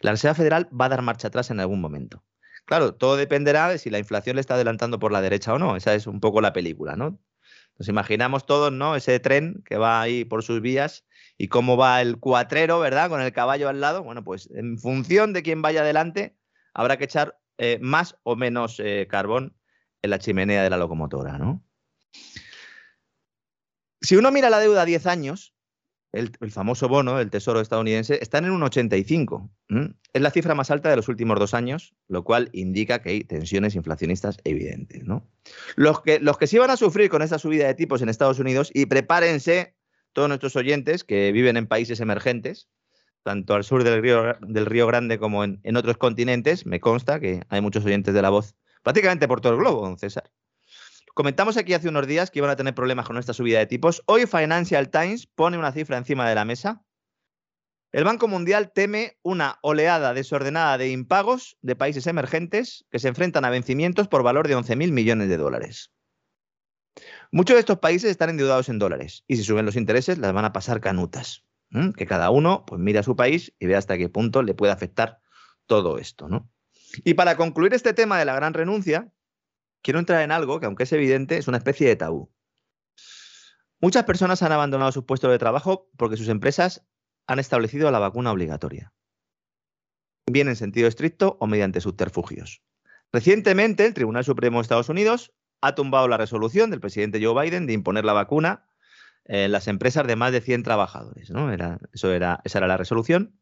La 0.00 0.10
Reserva 0.10 0.34
Federal 0.34 0.68
va 0.74 0.86
a 0.86 0.88
dar 0.88 1.02
marcha 1.02 1.28
atrás 1.28 1.52
en 1.52 1.60
algún 1.60 1.80
momento. 1.80 2.24
Claro, 2.68 2.94
todo 2.94 3.16
dependerá 3.16 3.70
de 3.70 3.78
si 3.78 3.88
la 3.88 3.98
inflación 3.98 4.36
le 4.36 4.42
está 4.42 4.52
adelantando 4.52 4.98
por 4.98 5.10
la 5.10 5.22
derecha 5.22 5.54
o 5.54 5.58
no. 5.58 5.74
Esa 5.74 5.94
es 5.94 6.06
un 6.06 6.20
poco 6.20 6.42
la 6.42 6.52
película, 6.52 6.96
¿no? 6.96 7.18
Nos 7.78 7.88
imaginamos 7.88 8.44
todos, 8.44 8.70
¿no? 8.70 8.94
Ese 8.94 9.18
tren 9.20 9.62
que 9.64 9.78
va 9.78 10.02
ahí 10.02 10.26
por 10.26 10.42
sus 10.42 10.60
vías 10.60 11.06
y 11.38 11.48
cómo 11.48 11.78
va 11.78 12.02
el 12.02 12.18
cuatrero, 12.18 12.78
¿verdad? 12.78 13.08
Con 13.08 13.22
el 13.22 13.32
caballo 13.32 13.70
al 13.70 13.80
lado. 13.80 14.02
Bueno, 14.02 14.22
pues 14.22 14.50
en 14.52 14.76
función 14.76 15.32
de 15.32 15.42
quién 15.42 15.62
vaya 15.62 15.80
adelante, 15.80 16.36
habrá 16.74 16.98
que 16.98 17.04
echar 17.04 17.38
eh, 17.56 17.78
más 17.80 18.18
o 18.22 18.36
menos 18.36 18.78
eh, 18.80 19.06
carbón 19.08 19.56
en 20.02 20.10
la 20.10 20.18
chimenea 20.18 20.62
de 20.62 20.68
la 20.68 20.76
locomotora, 20.76 21.38
¿no? 21.38 21.64
Si 24.02 24.14
uno 24.16 24.30
mira 24.30 24.50
la 24.50 24.58
deuda 24.58 24.82
a 24.82 24.84
10 24.84 25.06
años, 25.06 25.54
el, 26.12 26.30
famoso 26.50 26.88
bono 26.88 27.18
del 27.18 27.30
Tesoro 27.30 27.60
estadounidense, 27.60 28.18
están 28.22 28.44
en 28.44 28.52
un 28.52 28.62
85. 28.62 29.50
Es 30.12 30.22
la 30.22 30.30
cifra 30.30 30.54
más 30.54 30.70
alta 30.70 30.88
de 30.90 30.96
los 30.96 31.08
últimos 31.08 31.38
dos 31.38 31.54
años, 31.54 31.94
lo 32.08 32.24
cual 32.24 32.48
indica 32.52 33.02
que 33.02 33.10
hay 33.10 33.24
tensiones 33.24 33.74
inflacionistas 33.74 34.38
evidentes. 34.44 35.04
¿no? 35.04 35.26
Los, 35.76 36.02
que, 36.02 36.18
los 36.20 36.38
que 36.38 36.46
sí 36.46 36.58
van 36.58 36.70
a 36.70 36.76
sufrir 36.76 37.10
con 37.10 37.22
esta 37.22 37.38
subida 37.38 37.66
de 37.66 37.74
tipos 37.74 38.02
en 38.02 38.08
Estados 38.08 38.38
Unidos, 38.38 38.70
y 38.72 38.86
prepárense 38.86 39.74
todos 40.12 40.28
nuestros 40.28 40.56
oyentes 40.56 41.04
que 41.04 41.30
viven 41.32 41.56
en 41.56 41.66
países 41.66 42.00
emergentes, 42.00 42.68
tanto 43.22 43.54
al 43.54 43.64
sur 43.64 43.84
del 43.84 44.00
Río, 44.00 44.36
del 44.40 44.66
río 44.66 44.86
Grande 44.86 45.18
como 45.18 45.44
en, 45.44 45.60
en 45.62 45.76
otros 45.76 45.98
continentes, 45.98 46.64
me 46.64 46.80
consta 46.80 47.20
que 47.20 47.42
hay 47.48 47.60
muchos 47.60 47.84
oyentes 47.84 48.14
de 48.14 48.22
la 48.22 48.30
voz 48.30 48.54
prácticamente 48.82 49.28
por 49.28 49.40
todo 49.40 49.52
el 49.52 49.58
globo, 49.58 49.82
don 49.82 49.98
César. 49.98 50.30
Comentamos 51.18 51.56
aquí 51.56 51.74
hace 51.74 51.88
unos 51.88 52.06
días 52.06 52.30
que 52.30 52.38
iban 52.38 52.48
a 52.52 52.54
tener 52.54 52.76
problemas 52.76 53.04
con 53.04 53.18
esta 53.18 53.32
subida 53.32 53.58
de 53.58 53.66
tipos. 53.66 54.04
Hoy 54.06 54.26
Financial 54.26 54.88
Times 54.88 55.26
pone 55.26 55.58
una 55.58 55.72
cifra 55.72 55.96
encima 55.96 56.28
de 56.28 56.36
la 56.36 56.44
mesa. 56.44 56.84
El 57.90 58.04
Banco 58.04 58.28
Mundial 58.28 58.70
teme 58.72 59.18
una 59.22 59.58
oleada 59.62 60.14
desordenada 60.14 60.78
de 60.78 60.90
impagos 60.90 61.58
de 61.60 61.74
países 61.74 62.06
emergentes 62.06 62.86
que 62.88 63.00
se 63.00 63.08
enfrentan 63.08 63.44
a 63.44 63.50
vencimientos 63.50 64.06
por 64.06 64.22
valor 64.22 64.46
de 64.46 64.56
11.000 64.56 64.92
millones 64.92 65.28
de 65.28 65.36
dólares. 65.38 65.90
Muchos 67.32 67.56
de 67.56 67.60
estos 67.62 67.80
países 67.80 68.12
están 68.12 68.30
endeudados 68.30 68.68
en 68.68 68.78
dólares 68.78 69.24
y 69.26 69.38
si 69.38 69.42
suben 69.42 69.66
los 69.66 69.74
intereses 69.74 70.18
las 70.18 70.32
van 70.32 70.44
a 70.44 70.52
pasar 70.52 70.80
canutas. 70.80 71.44
Que 71.96 72.06
cada 72.06 72.30
uno 72.30 72.64
pues 72.64 72.80
mire 72.80 73.00
a 73.00 73.02
su 73.02 73.16
país 73.16 73.52
y 73.58 73.66
vea 73.66 73.78
hasta 73.78 73.98
qué 73.98 74.08
punto 74.08 74.44
le 74.44 74.54
puede 74.54 74.72
afectar 74.72 75.18
todo 75.66 75.98
esto. 75.98 76.28
¿no? 76.28 76.48
Y 77.02 77.14
para 77.14 77.36
concluir 77.36 77.74
este 77.74 77.92
tema 77.92 78.20
de 78.20 78.24
la 78.24 78.36
gran 78.36 78.54
renuncia, 78.54 79.10
quiero 79.82 79.98
entrar 79.98 80.22
en 80.22 80.32
algo 80.32 80.60
que, 80.60 80.66
aunque 80.66 80.84
es 80.84 80.92
evidente, 80.92 81.38
es 81.38 81.48
una 81.48 81.58
especie 81.58 81.88
de 81.88 81.96
tabú. 81.96 82.30
Muchas 83.80 84.04
personas 84.04 84.42
han 84.42 84.52
abandonado 84.52 84.90
sus 84.92 85.04
puestos 85.04 85.30
de 85.30 85.38
trabajo 85.38 85.88
porque 85.96 86.16
sus 86.16 86.28
empresas 86.28 86.84
han 87.26 87.38
establecido 87.38 87.90
la 87.90 87.98
vacuna 87.98 88.32
obligatoria, 88.32 88.92
bien 90.26 90.48
en 90.48 90.56
sentido 90.56 90.88
estricto 90.88 91.36
o 91.40 91.46
mediante 91.46 91.80
subterfugios. 91.80 92.62
Recientemente, 93.12 93.86
el 93.86 93.94
Tribunal 93.94 94.24
Supremo 94.24 94.58
de 94.58 94.62
Estados 94.62 94.88
Unidos 94.88 95.32
ha 95.60 95.74
tumbado 95.74 96.08
la 96.08 96.16
resolución 96.16 96.70
del 96.70 96.80
presidente 96.80 97.22
Joe 97.22 97.44
Biden 97.44 97.66
de 97.66 97.72
imponer 97.72 98.04
la 98.04 98.12
vacuna 98.12 98.66
en 99.24 99.52
las 99.52 99.68
empresas 99.68 100.06
de 100.06 100.16
más 100.16 100.32
de 100.32 100.40
100 100.40 100.62
trabajadores. 100.62 101.30
¿no? 101.30 101.52
Era, 101.52 101.78
eso 101.92 102.12
esa 102.12 102.40
era 102.44 102.66
la 102.66 102.76
resolución. 102.76 103.38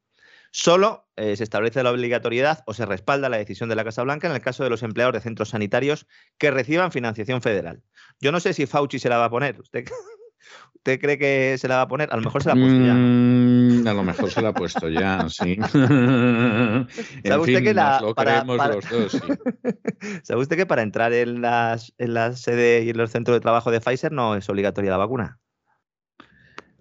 Solo 0.59 1.07
eh, 1.17 1.37
se 1.37 1.45
establece 1.45 1.83
la 1.83 1.91
obligatoriedad 1.91 2.65
o 2.65 2.73
se 2.73 2.87
respalda 2.87 3.29
la 3.29 3.37
decisión 3.37 3.69
de 3.69 3.77
la 3.77 3.85
Casa 3.85 4.03
Blanca 4.03 4.27
en 4.27 4.33
el 4.33 4.41
caso 4.41 4.65
de 4.65 4.71
los 4.71 4.83
empleados 4.83 5.13
de 5.13 5.21
centros 5.21 5.51
sanitarios 5.51 6.07
que 6.39 6.51
reciban 6.51 6.93
financiación 6.93 7.43
federal. 7.43 7.83
Yo 8.23 8.33
no 8.33 8.41
sé 8.41 8.55
si 8.55 8.65
Fauci 8.65 8.99
se 8.99 9.11
la 9.11 9.19
va 9.19 9.27
a 9.27 9.31
poner. 9.31 9.61
¿Usted, 9.61 9.85
¿Usted 10.77 10.99
cree 10.99 11.19
que 11.19 11.59
se 11.59 11.69
la 11.69 11.77
va 11.77 11.83
a 11.83 11.89
poner? 11.89 12.09
A 12.11 12.17
lo 12.17 12.23
mejor 12.23 12.43
se 12.43 12.49
la 12.49 12.55
ha 12.55 12.57
puesto 12.57 12.87
ya. 12.87 12.95
Mm, 12.95 13.87
a 13.87 13.93
lo 13.93 14.03
mejor 14.03 14.31
se 14.31 14.41
la 14.41 14.49
ha 14.49 14.55
puesto 14.55 14.89
ya, 14.89 15.29
sí. 15.29 15.57
¿Sabe 17.27 17.39
usted 17.39 17.63
que 17.63 17.75
la, 17.75 18.01
lo 18.01 18.15
creemos 18.15 18.57
los 18.57 18.89
dos, 18.89 19.13
sí. 19.13 19.19
¿Sabe 20.25 20.41
usted 20.41 20.57
que 20.57 20.65
para 20.65 20.81
entrar 20.81 21.13
en, 21.13 21.43
las, 21.43 21.93
en 21.99 22.15
la 22.15 22.35
sede 22.35 22.83
y 22.83 22.89
en 22.89 22.97
los 22.97 23.11
centros 23.11 23.37
de 23.37 23.41
trabajo 23.41 23.71
de 23.71 23.83
Pfizer 23.83 24.11
no 24.11 24.35
es 24.35 24.49
obligatoria 24.49 24.91
la 24.91 24.97
vacuna? 24.97 25.39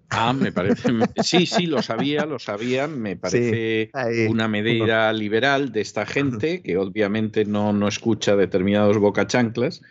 Ah, 0.10 0.34
me 0.34 0.52
parece. 0.52 0.90
Sí, 1.24 1.46
sí, 1.46 1.66
lo 1.66 1.82
sabía, 1.82 2.26
lo 2.26 2.40
sabía. 2.40 2.88
Me 2.88 3.16
parece 3.16 3.90
una 4.30 4.48
medida 4.48 5.12
liberal 5.14 5.72
de 5.72 5.82
esta 5.82 6.06
gente 6.06 6.62
que 6.62 6.78
obviamente 6.78 7.46
no, 7.46 7.74
no 7.74 7.88
escucha 7.88 8.36
determinados 8.36 8.98
bocachanclas 8.98 9.82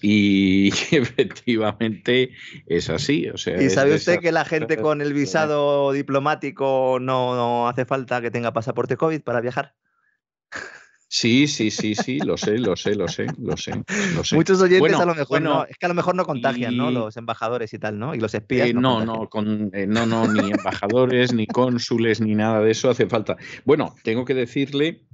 y 0.00 0.68
efectivamente 0.90 2.30
es 2.66 2.90
así. 2.90 3.28
O 3.28 3.36
sea, 3.36 3.62
¿Y 3.62 3.70
sabe 3.70 3.94
usted 3.94 4.20
que 4.20 4.32
la 4.32 4.44
gente 4.44 4.78
con 4.78 5.00
el 5.02 5.12
visado 5.12 5.92
diplomático 5.92 6.98
no, 7.00 7.34
no 7.34 7.68
hace 7.68 7.84
falta 7.84 8.20
que 8.20 8.30
tenga 8.30 8.52
pasaporte 8.52 8.96
COVID 8.96 9.20
para 9.22 9.40
viajar? 9.40 9.74
Sí, 11.10 11.48
sí, 11.48 11.70
sí, 11.70 11.94
sí, 11.94 12.18
lo 12.18 12.36
sé, 12.36 12.58
lo 12.58 12.76
sé, 12.76 12.94
lo 12.94 13.08
sé, 13.08 13.26
lo 13.38 13.56
sé, 13.56 13.72
lo 14.14 14.24
sé. 14.24 14.36
Muchos 14.36 14.60
oyentes 14.60 14.94
a 14.94 15.06
lo 15.06 15.14
mejor 15.14 15.40
no, 15.40 15.64
es 15.64 15.78
que 15.78 15.86
a 15.86 15.88
lo 15.88 15.94
mejor 15.94 16.14
no 16.14 16.26
contagian, 16.26 16.76
¿no? 16.76 16.90
Los 16.90 17.16
embajadores 17.16 17.72
y 17.72 17.78
tal, 17.78 17.98
¿no? 17.98 18.14
Y 18.14 18.20
los 18.20 18.34
espías. 18.34 18.68
Eh, 18.68 18.74
no, 18.74 19.04
no, 19.04 19.26
con, 19.28 19.70
eh, 19.72 19.86
no, 19.86 20.04
no, 20.04 20.28
ni 20.30 20.50
embajadores, 20.50 21.32
ni 21.32 21.46
cónsules, 21.46 22.20
ni 22.20 22.34
nada 22.34 22.60
de 22.60 22.70
eso 22.70 22.90
hace 22.90 23.06
falta. 23.06 23.36
Bueno, 23.64 23.94
tengo 24.02 24.26
que 24.26 24.34
decirle 24.34 25.08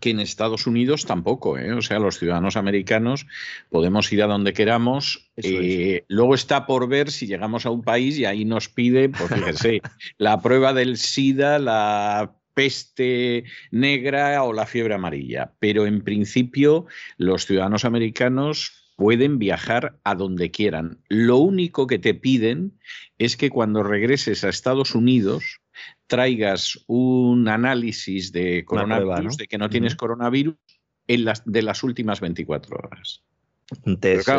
que 0.00 0.10
en 0.10 0.20
Estados 0.20 0.66
Unidos 0.66 1.04
tampoco, 1.04 1.58
¿eh? 1.58 1.72
o 1.72 1.82
sea, 1.82 1.98
los 1.98 2.18
ciudadanos 2.18 2.56
americanos 2.56 3.26
podemos 3.68 4.10
ir 4.12 4.22
a 4.22 4.26
donde 4.26 4.54
queramos. 4.54 5.30
Eh, 5.36 6.04
luego 6.08 6.34
está 6.34 6.66
por 6.66 6.88
ver 6.88 7.10
si 7.10 7.26
llegamos 7.26 7.66
a 7.66 7.70
un 7.70 7.82
país 7.82 8.18
y 8.18 8.24
ahí 8.24 8.46
nos 8.46 8.70
pide, 8.70 9.10
pues 9.10 9.28
fíjese, 9.28 9.82
la 10.16 10.40
prueba 10.40 10.72
del 10.72 10.96
SIDA, 10.96 11.58
la 11.58 12.34
peste 12.54 13.44
negra 13.70 14.42
o 14.42 14.52
la 14.52 14.66
fiebre 14.66 14.94
amarilla. 14.94 15.52
Pero 15.58 15.86
en 15.86 16.02
principio 16.02 16.86
los 17.18 17.46
ciudadanos 17.46 17.84
americanos 17.84 18.84
pueden 18.96 19.38
viajar 19.38 19.98
a 20.04 20.14
donde 20.14 20.50
quieran. 20.50 21.00
Lo 21.08 21.38
único 21.38 21.86
que 21.86 21.98
te 21.98 22.14
piden 22.14 22.78
es 23.18 23.36
que 23.36 23.50
cuando 23.50 23.82
regreses 23.82 24.44
a 24.44 24.48
Estados 24.48 24.94
Unidos 24.94 25.60
traigas 26.06 26.84
un 26.86 27.48
análisis 27.48 28.32
de 28.32 28.64
coronavirus, 28.64 29.36
de 29.36 29.48
que 29.48 29.58
no 29.58 29.68
tienes 29.68 29.96
coronavirus, 29.96 30.56
en 31.06 31.24
las, 31.24 31.42
de 31.44 31.62
las 31.62 31.82
últimas 31.82 32.20
24 32.20 32.76
horas. 32.76 33.24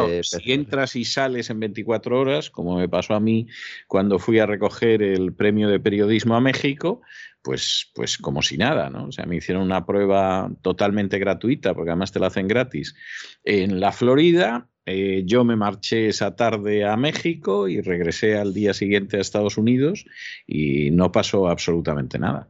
Eh, 0.08 0.22
si 0.24 0.52
entras 0.52 0.96
y 0.96 1.06
sales 1.06 1.50
en 1.50 1.60
24 1.60 2.20
horas, 2.20 2.50
como 2.50 2.78
me 2.78 2.90
pasó 2.90 3.14
a 3.14 3.20
mí 3.20 3.48
cuando 3.88 4.20
fui 4.20 4.40
a 4.40 4.46
recoger 4.46 5.02
el 5.02 5.34
premio 5.34 5.70
de 5.70 5.80
periodismo 5.80 6.36
a 6.36 6.42
México, 6.42 7.02
pues, 7.42 7.92
pues 7.94 8.18
como 8.18 8.42
si 8.42 8.58
nada, 8.58 8.90
¿no? 8.90 9.06
O 9.06 9.12
sea, 9.12 9.26
me 9.26 9.36
hicieron 9.36 9.64
una 9.64 9.86
prueba 9.86 10.52
totalmente 10.62 11.20
gratuita, 11.20 11.74
porque 11.74 11.92
además 11.92 12.12
te 12.12 12.20
la 12.20 12.28
hacen 12.28 12.48
gratis, 12.48 12.96
en 13.44 13.80
la 13.80 13.92
Florida. 13.92 14.68
Eh, 14.88 15.24
yo 15.26 15.44
me 15.44 15.56
marché 15.56 16.08
esa 16.08 16.36
tarde 16.36 16.86
a 16.86 16.96
México 16.96 17.68
y 17.68 17.82
regresé 17.82 18.38
al 18.38 18.54
día 18.54 18.74
siguiente 18.74 19.18
a 19.18 19.22
Estados 19.22 19.58
Unidos 19.58 20.06
y 20.46 20.92
no 20.92 21.12
pasó 21.12 21.48
absolutamente 21.48 22.20
nada. 22.20 22.50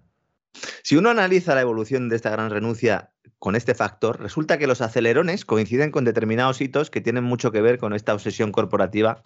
Si 0.83 0.95
uno 0.95 1.09
analiza 1.09 1.55
la 1.55 1.61
evolución 1.61 2.09
de 2.09 2.15
esta 2.15 2.29
gran 2.29 2.49
renuncia 2.49 3.11
con 3.39 3.55
este 3.55 3.75
factor, 3.75 4.21
resulta 4.21 4.57
que 4.57 4.67
los 4.67 4.81
acelerones 4.81 5.45
coinciden 5.45 5.91
con 5.91 6.05
determinados 6.05 6.61
hitos 6.61 6.89
que 6.89 7.01
tienen 7.01 7.23
mucho 7.23 7.51
que 7.51 7.61
ver 7.61 7.77
con 7.77 7.93
esta 7.93 8.13
obsesión 8.13 8.51
corporativa 8.51 9.21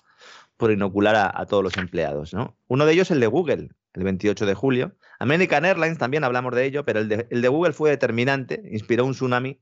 por 0.58 0.72
inocular 0.72 1.16
a, 1.16 1.46
todos 1.46 1.64
los 1.64 1.78
empleados. 1.78 2.34
¿no? 2.34 2.58
Uno 2.68 2.86
de 2.86 2.92
ellos 2.92 3.08
es 3.08 3.12
el 3.12 3.22
de 3.22 3.28
Google, 3.28 3.70
el 3.94 4.04
28 4.04 4.46
de 4.46 4.54
julio. 4.54 4.96
American 5.20 5.64
Airlines 5.66 5.98
también 5.98 6.24
hablamos 6.24 6.54
de 6.54 6.66
ello, 6.66 6.84
pero 6.84 7.00
el 7.00 7.08
de, 7.08 7.48
Google 7.48 7.74
fue 7.74 7.90
determinante, 7.90 8.62
inspiró 8.72 9.06
un 9.06 9.14
tsunami 9.14 9.62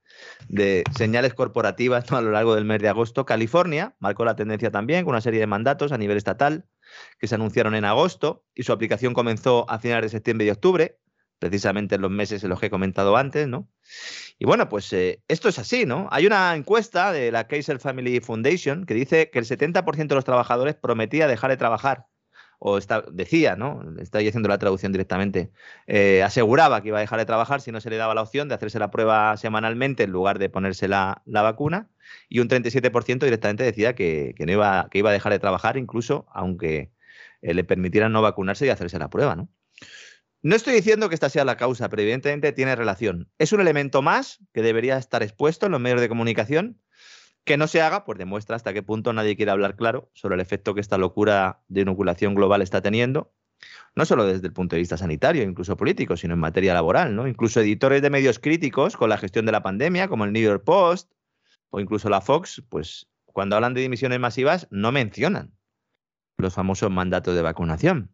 de 0.50 0.84
señales 0.96 1.34
corporativas 1.34 2.12
a 2.12 2.22
lo 2.22 2.32
largo 2.32 2.56
del 2.56 2.66
mes 2.66 2.82
de 2.82 2.90
agosto. 2.90 3.26
California 3.26 3.96
marcó 4.00 4.26
la 4.26 4.36
tendencia 4.36 4.72
también 4.72 5.06
con 5.06 5.12
una 5.12 5.22
serie 5.22 5.40
de 5.40 5.48
mandatos 5.48 5.92
a 5.92 5.98
nivel 5.98 6.18
estatal 6.18 6.66
que 7.20 7.28
se 7.28 7.36
anunciaron 7.36 7.76
en 7.76 7.86
agosto 7.86 8.44
y 8.56 8.64
su 8.64 8.72
aplicación 8.72 9.14
comenzó 9.14 9.70
a 9.70 9.80
finales 9.80 10.12
de 10.12 10.18
septiembre 10.18 10.48
y 10.48 10.50
octubre 10.50 10.98
precisamente 11.40 11.96
en 11.96 12.02
los 12.02 12.12
meses 12.12 12.44
en 12.44 12.50
los 12.50 12.60
que 12.60 12.68
he 12.68 12.70
comentado 12.70 13.18
antes, 13.18 13.48
¿no? 13.48 13.70
Y 14.40 14.46
bueno, 14.46 14.70
pues 14.70 14.92
eh, 14.94 15.24
esto 15.28 15.50
es 15.50 15.60
así, 15.60 15.86
¿no? 15.86 16.08
Hay 16.12 16.26
una 16.28 16.56
encuesta 16.56 17.12
de 17.12 17.32
la 17.32 17.48
Kaiser 17.48 17.80
Family 17.80 18.20
Foundation 18.20 18.86
que 18.86 18.94
dice 18.94 19.30
que 19.30 19.40
el 19.40 19.46
70% 19.46 20.08
de 20.08 20.16
los 20.16 20.26
trabajadores 20.26 20.76
prometía 20.76 21.28
dejar 21.28 21.50
de 21.50 21.58
trabajar, 21.58 22.06
o 22.60 22.80
decía, 23.12 23.56
¿no? 23.56 23.84
Estoy 24.00 24.28
haciendo 24.28 24.50
la 24.50 24.58
traducción 24.58 24.92
directamente, 24.92 25.52
eh, 25.86 26.24
aseguraba 26.24 26.82
que 26.82 26.90
iba 26.90 26.98
a 26.98 27.02
dejar 27.02 27.20
de 27.20 27.26
trabajar 27.26 27.62
si 27.62 27.72
no 27.72 27.82
se 27.82 27.90
le 27.90 27.98
daba 27.98 28.16
la 28.16 28.22
opción 28.24 28.48
de 28.50 28.56
hacerse 28.56 28.80
la 28.80 28.92
prueba 28.92 29.38
semanalmente 29.38 30.04
en 30.04 30.12
lugar 30.12 30.40
de 30.40 30.50
ponerse 30.50 30.88
la, 30.88 31.22
vacuna, 31.26 31.90
y 32.30 32.40
un 32.40 32.48
37% 32.50 33.20
directamente 33.26 33.64
decía 33.64 33.94
que, 33.94 34.34
no 34.40 34.52
iba, 34.52 34.88
que 34.90 35.00
iba 35.00 35.10
a 35.12 35.14
dejar 35.14 35.32
de 35.34 35.40
trabajar 35.40 35.78
incluso 35.78 36.26
aunque 36.34 36.92
eh, 37.42 37.54
le 37.54 37.64
permitieran 37.64 38.12
no 38.12 38.22
vacunarse 38.22 38.66
y 38.66 38.70
hacerse 38.70 39.00
la 39.00 39.10
prueba, 39.10 39.36
¿no? 39.36 39.50
No 40.44 40.56
estoy 40.56 40.76
diciendo 40.76 41.10
que 41.10 41.16
esta 41.16 41.30
sea 41.30 41.46
la 41.46 41.58
causa, 41.58 41.90
pero 41.90 42.04
evidentemente 42.04 42.52
tiene 42.52 42.76
relación. 42.76 43.30
Es 43.38 43.54
un 43.54 43.62
elemento 43.62 44.02
más 44.02 44.40
que 44.54 44.62
debería 44.62 44.98
estar 44.98 45.24
expuesto 45.24 45.66
en 45.66 45.72
los 45.72 45.82
medios 45.82 46.02
de 46.02 46.10
comunicación. 46.10 46.82
Que 47.44 47.58
no 47.58 47.68
se 47.68 47.82
haga, 47.82 48.04
pues 48.04 48.20
demuestra 48.20 48.56
hasta 48.56 48.74
qué 48.74 48.84
punto 48.84 49.14
nadie 49.14 49.38
quiere 49.38 49.52
hablar 49.52 49.78
claro 49.78 50.12
sobre 50.14 50.36
el 50.36 50.42
efecto 50.42 50.76
que 50.76 50.82
esta 50.82 50.98
locura 50.98 51.62
de 51.70 51.82
inoculación 51.82 52.36
global 52.36 52.62
está 52.62 52.82
teniendo, 52.82 53.34
no 53.96 54.06
solo 54.06 54.26
desde 54.26 54.48
el 54.48 54.54
punto 54.54 54.76
de 54.76 54.82
vista 54.82 54.98
sanitario, 54.98 55.44
incluso 55.44 55.78
político, 55.78 56.18
sino 56.18 56.34
en 56.34 56.42
materia 56.42 56.74
laboral, 56.74 57.16
¿no? 57.16 57.26
Incluso 57.26 57.62
editores 57.62 58.02
de 58.02 58.10
medios 58.10 58.40
críticos 58.40 58.98
con 58.98 59.10
la 59.10 59.18
gestión 59.18 59.46
de 59.46 59.54
la 59.54 59.64
pandemia, 59.64 60.10
como 60.10 60.26
el 60.26 60.34
New 60.34 60.44
York 60.44 60.64
Post 60.66 61.14
o 61.70 61.80
incluso 61.80 62.10
la 62.10 62.22
Fox, 62.22 62.62
pues 62.70 63.08
cuando 63.26 63.56
hablan 63.56 63.74
de 63.74 63.82
dimisiones 63.82 64.20
masivas 64.20 64.68
no 64.70 64.92
mencionan 64.92 65.54
los 66.38 66.54
famosos 66.54 66.92
mandatos 66.92 67.34
de 67.34 67.42
vacunación. 67.42 68.12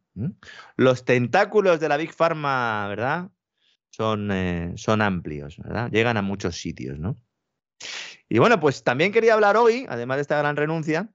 Los 0.75 1.05
tentáculos 1.05 1.79
de 1.79 1.89
la 1.89 1.97
Big 1.97 2.13
Pharma, 2.13 2.87
¿verdad? 2.87 3.29
Son, 3.89 4.31
eh, 4.31 4.73
son 4.75 5.01
amplios, 5.01 5.57
¿verdad? 5.57 5.89
Llegan 5.91 6.17
a 6.17 6.21
muchos 6.21 6.57
sitios, 6.57 6.99
¿no? 6.99 7.17
Y 8.29 8.39
bueno, 8.39 8.59
pues 8.59 8.83
también 8.83 9.11
quería 9.11 9.33
hablar 9.33 9.57
hoy, 9.57 9.85
además 9.89 10.17
de 10.17 10.21
esta 10.21 10.37
gran 10.37 10.55
renuncia, 10.55 11.09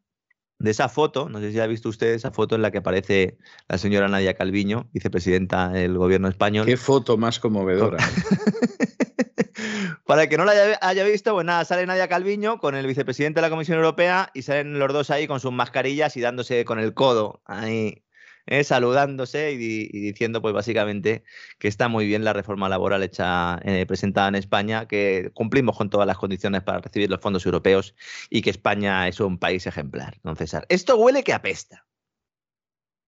de 0.59 0.71
esa 0.71 0.89
foto, 0.89 1.29
no 1.29 1.41
sé 1.41 1.53
si 1.53 1.61
ha 1.61 1.67
visto 1.67 1.89
usted 1.89 2.15
esa 2.15 2.33
foto 2.33 2.57
en 2.57 2.63
la 2.63 2.71
que 2.71 2.79
aparece 2.79 3.39
la 3.69 3.79
señora 3.79 4.09
Nadia 4.09 4.35
Calviño, 4.35 4.89
vicepresidenta 4.93 5.69
del 5.69 5.97
gobierno 5.97 6.29
español. 6.29 6.67
Qué 6.67 6.77
foto 6.77 7.17
más 7.17 7.39
conmovedora. 7.39 7.99
Para 10.05 10.23
el 10.23 10.29
que 10.29 10.37
no 10.37 10.45
la 10.45 10.53
haya, 10.81 11.05
visto, 11.05 11.35
pues 11.35 11.47
nada, 11.47 11.65
sale 11.65 11.87
Nadia 11.87 12.09
Calviño 12.09 12.59
con 12.59 12.75
el 12.75 12.87
vicepresidente 12.87 13.39
de 13.39 13.43
la 13.43 13.51
Comisión 13.51 13.77
Europea 13.77 14.31
y 14.35 14.43
salen 14.43 14.79
los 14.79 14.93
dos 14.93 15.11
ahí 15.11 15.27
con 15.27 15.39
sus 15.39 15.53
mascarillas 15.53 16.17
y 16.17 16.21
dándose 16.21 16.65
con 16.65 16.79
el 16.79 16.95
codo 16.95 17.43
ahí 17.45 18.03
¿eh? 18.49 18.65
saludándose 18.65 19.53
y, 19.53 19.89
diciendo, 19.89 20.43
pues 20.43 20.55
básicamente, 20.55 21.23
que 21.59 21.69
está 21.69 21.89
muy 21.89 22.07
bien 22.07 22.25
la 22.25 22.33
reforma 22.33 22.69
laboral 22.69 23.03
hecha, 23.03 23.61
eh, 23.65 23.87
presentada 23.87 24.29
en 24.29 24.35
España, 24.35 24.87
que 24.87 25.31
cumplimos 25.35 25.77
con 25.77 25.91
todas 25.91 26.07
las 26.07 26.19
condiciones 26.19 26.63
para 26.63 26.81
recibir 26.81 27.11
los 27.11 27.21
fondos 27.21 27.45
europeos 27.47 27.95
y 28.31 28.43
que 28.43 28.51
España 28.51 29.07
es 29.09 29.21
un 29.21 29.39
país 29.39 29.67
ejemplar, 29.67 30.19
don 30.23 30.37
César. 30.37 30.67
Esto 30.69 30.97
huele 30.97 31.23
que 31.23 31.33
apesta. 31.33 31.87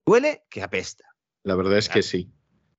Huele 0.07 0.45
que 0.51 0.62
apesta. 0.62 1.05
La 1.43 1.55
verdad 1.55 1.78
es 1.78 1.88
que 1.88 2.03
sí. 2.03 2.30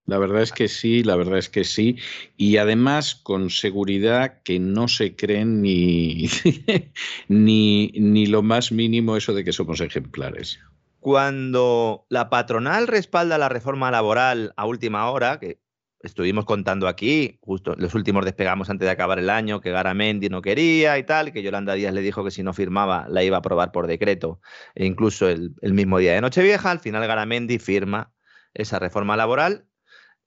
La 0.07 0.17
verdad 0.17 0.41
es 0.41 0.51
que 0.51 0.67
sí, 0.67 1.03
la 1.03 1.15
verdad 1.15 1.37
es 1.37 1.47
que 1.47 1.63
sí. 1.63 1.97
Y 2.35 2.57
además 2.57 3.15
con 3.15 3.49
seguridad 3.49 4.41
que 4.43 4.59
no 4.59 4.87
se 4.87 5.15
creen 5.15 5.61
ni, 5.61 6.27
ni, 7.27 7.91
ni 7.93 8.25
lo 8.25 8.41
más 8.41 8.71
mínimo 8.71 9.15
eso 9.15 9.33
de 9.33 9.43
que 9.43 9.53
somos 9.53 9.79
ejemplares 9.79 10.59
cuando 11.01 12.05
la 12.09 12.29
patronal 12.29 12.87
respalda 12.87 13.39
la 13.39 13.49
reforma 13.49 13.89
laboral 13.89 14.53
a 14.55 14.67
última 14.67 15.09
hora, 15.09 15.39
que 15.39 15.59
estuvimos 16.03 16.45
contando 16.45 16.87
aquí, 16.87 17.39
justo 17.41 17.75
los 17.75 17.95
últimos 17.95 18.23
despegamos 18.23 18.69
antes 18.69 18.85
de 18.85 18.91
acabar 18.91 19.17
el 19.17 19.31
año, 19.31 19.61
que 19.61 19.71
Garamendi 19.71 20.29
no 20.29 20.43
quería 20.43 20.99
y 20.99 21.03
tal, 21.03 21.33
que 21.33 21.41
Yolanda 21.41 21.73
Díaz 21.73 21.95
le 21.95 22.01
dijo 22.01 22.23
que 22.23 22.29
si 22.29 22.43
no 22.43 22.53
firmaba 22.53 23.07
la 23.09 23.23
iba 23.23 23.37
a 23.37 23.39
aprobar 23.39 23.71
por 23.71 23.87
decreto, 23.87 24.41
e 24.75 24.85
incluso 24.85 25.27
el, 25.27 25.55
mismo 25.73 25.97
día 25.97 26.13
de 26.13 26.21
Nochevieja, 26.21 26.69
al 26.69 26.79
final 26.79 27.05
Garamendi 27.07 27.57
firma 27.57 28.13
esa 28.53 28.77
reforma 28.77 29.17
laboral, 29.17 29.65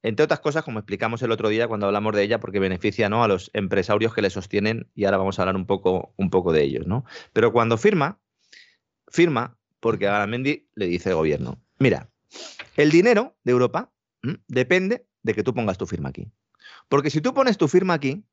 entre 0.03 0.25
otras 0.25 0.41
cosas, 0.41 0.65
como 0.65 0.81
explicamos 0.81 1.23
el 1.23 1.31
otro 1.31 1.49
día 1.51 1.69
cuando 1.69 1.87
hablamos 1.87 2.17
de 2.17 2.25
ella, 2.25 2.41
porque 2.41 2.59
beneficia 2.59 3.09
¿no? 3.09 3.23
a 3.23 3.29
los 3.29 3.51
empresarios 3.55 4.13
que 4.13 4.23
le 4.23 4.31
sostienen, 4.31 4.91
y 4.97 5.05
ahora 5.05 5.19
vamos 5.19 5.39
a 5.39 5.43
hablar 5.43 5.55
un 5.55 5.67
poco, 5.67 6.15
un 6.17 6.31
poco 6.31 6.53
de 6.53 6.65
ellos. 6.65 6.87
¿no? 6.87 7.05
Pero 7.33 7.53
cuando 7.53 7.79
firma, 7.79 8.19
firma 9.07 9.57
porque 9.85 10.07
Garamendi 10.07 10.67
le 10.77 10.87
dice 10.87 11.11
al 11.11 11.17
gobierno, 11.17 11.63
mira, 11.79 12.09
el 12.75 12.91
dinero 12.91 13.37
de 13.45 13.53
Europa 13.53 13.93
depende 14.49 15.07
de 15.23 15.35
que 15.35 15.43
tú 15.43 15.53
pongas 15.53 15.77
tu 15.77 15.85
firma 15.85 16.09
aquí. 16.09 16.33
Porque 16.89 17.11
si 17.11 17.21
tú 17.21 17.35
pones 17.35 17.59
tu 17.59 17.69
firma 17.69 17.93
aquí, 17.93 18.25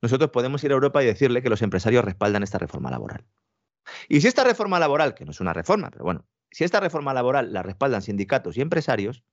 nosotros 0.00 0.30
podemos 0.30 0.62
ir 0.62 0.70
a 0.70 0.74
Europa 0.74 1.02
y 1.02 1.06
decirle 1.06 1.42
que 1.42 1.50
los 1.50 1.62
empresarios 1.62 2.04
respaldan 2.04 2.44
esta 2.44 2.58
reforma 2.58 2.92
laboral. 2.92 3.26
Y 4.08 4.20
si 4.20 4.28
esta 4.28 4.44
reforma 4.44 4.78
laboral, 4.78 5.16
que 5.16 5.24
no 5.24 5.32
es 5.32 5.40
una 5.40 5.52
reforma, 5.52 5.90
pero 5.90 6.04
bueno, 6.04 6.28
si 6.52 6.62
esta 6.62 6.78
reforma 6.78 7.12
laboral 7.12 7.52
la 7.52 7.64
respaldan 7.64 8.02
sindicatos 8.02 8.56
y 8.56 8.60
empresarios, 8.60 9.24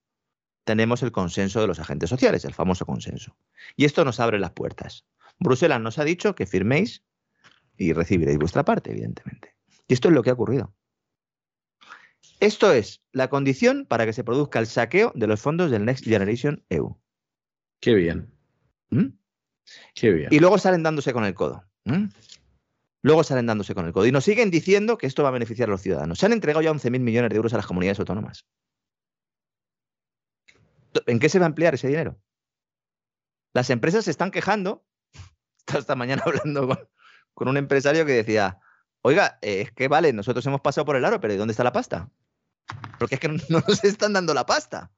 tenemos 0.64 1.04
el 1.04 1.12
consenso 1.12 1.62
de 1.62 1.68
los 1.68 1.80
agentes 1.80 2.10
sociales, 2.10 2.44
el 2.44 2.56
famoso 2.56 2.88
consenso. 2.88 3.38
Y 3.76 3.86
esto 3.86 4.04
nos 4.04 4.20
abre 4.20 4.40
las 4.40 4.54
puertas. 4.54 5.06
Bruselas 5.38 5.80
nos 5.80 6.00
ha 6.00 6.06
dicho 6.06 6.34
que 6.34 6.48
firméis 6.48 7.04
y 7.78 7.94
recibiréis 7.94 8.40
vuestra 8.40 8.66
parte, 8.66 8.90
evidentemente. 8.90 9.54
Y 9.88 9.94
esto 9.94 10.08
es 10.08 10.16
lo 10.16 10.24
que 10.24 10.32
ha 10.32 10.34
ocurrido. 10.34 10.74
Esto 12.40 12.72
es 12.72 13.02
la 13.12 13.30
condición 13.30 13.86
para 13.86 14.06
que 14.06 14.14
se 14.14 14.24
produzca 14.24 14.60
el 14.60 14.68
saqueo 14.68 15.12
de 15.16 15.28
los 15.28 15.42
fondos 15.42 15.72
del 15.72 15.86
Next 15.86 16.06
Generation 16.06 16.64
EU. 16.70 16.98
Qué 17.80 17.96
bien. 17.96 18.32
¿Mm? 18.90 19.08
Qué 19.96 20.12
bien. 20.12 20.30
Y 20.32 20.40
luego 20.40 20.58
salen 20.58 20.84
dándose 20.84 21.14
con 21.14 21.26
el 21.26 21.34
codo. 21.34 21.64
¿Mm? 21.86 22.06
Luego 23.02 23.24
salen 23.24 23.46
dándose 23.46 23.74
con 23.74 23.86
el 23.86 23.94
codo. 23.94 24.06
Y 24.06 24.12
nos 24.12 24.24
siguen 24.24 24.52
diciendo 24.52 24.98
que 24.98 25.08
esto 25.08 25.24
va 25.24 25.30
a 25.30 25.34
beneficiar 25.34 25.70
a 25.70 25.72
los 25.72 25.82
ciudadanos. 25.82 26.20
Se 26.20 26.26
han 26.26 26.34
entregado 26.34 26.62
ya 26.62 26.72
11.000 26.72 27.00
millones 27.00 27.30
de 27.30 27.36
euros 27.36 27.54
a 27.54 27.58
las 27.58 27.68
comunidades 27.68 28.00
autónomas. 28.00 28.46
¿En 31.06 31.20
qué 31.20 31.30
se 31.30 31.40
va 31.40 31.46
a 31.46 31.50
emplear 31.50 31.74
ese 31.76 31.88
dinero? 31.88 32.20
Las 33.54 33.70
empresas 33.70 34.06
se 34.06 34.12
están 34.12 34.32
quejando. 34.32 34.86
Estaba 35.60 35.80
esta 35.80 35.96
mañana 35.96 36.24
hablando 36.26 36.68
con, 37.34 37.48
un 37.48 37.58
empresario 37.58 38.06
que 38.06 38.14
decía, 38.14 38.60
oiga, 39.02 39.38
es 39.42 39.72
que 39.72 39.88
vale, 39.88 40.14
nosotros 40.14 40.46
hemos 40.46 40.62
pasado 40.62 40.86
por 40.86 40.96
el 40.96 41.06
aro, 41.06 41.20
pero 41.20 41.34
¿y 41.34 41.38
dónde 41.38 41.52
está 41.52 41.64
la 41.64 41.72
pasta? 41.72 42.10
Porque 43.00 43.16
es 43.16 43.22
que 43.22 43.28
no 43.50 43.60
nos 43.68 43.84
están 43.84 44.14
dando 44.14 44.34
la 44.34 44.46
pasta. 44.46 44.92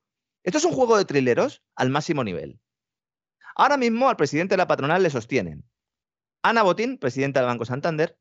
Esto 0.43 0.57
es 0.57 0.65
un 0.65 0.74
juego 0.74 0.97
de 0.97 1.05
trileros 1.05 1.63
al 1.76 1.89
máximo 1.89 2.24
nivel. 2.24 2.59
Ahora 3.55 3.78
mismo 3.78 4.09
al 4.09 4.15
presidente 4.15 4.53
de 4.53 4.57
la 4.57 4.67
patronal 4.67 5.03
le 5.03 5.09
sostienen 5.09 5.70
Ana 6.41 6.63
Botín, 6.63 6.97
presidenta 6.97 7.41
del 7.41 7.47
Banco 7.47 7.65
Santander, 7.65 8.17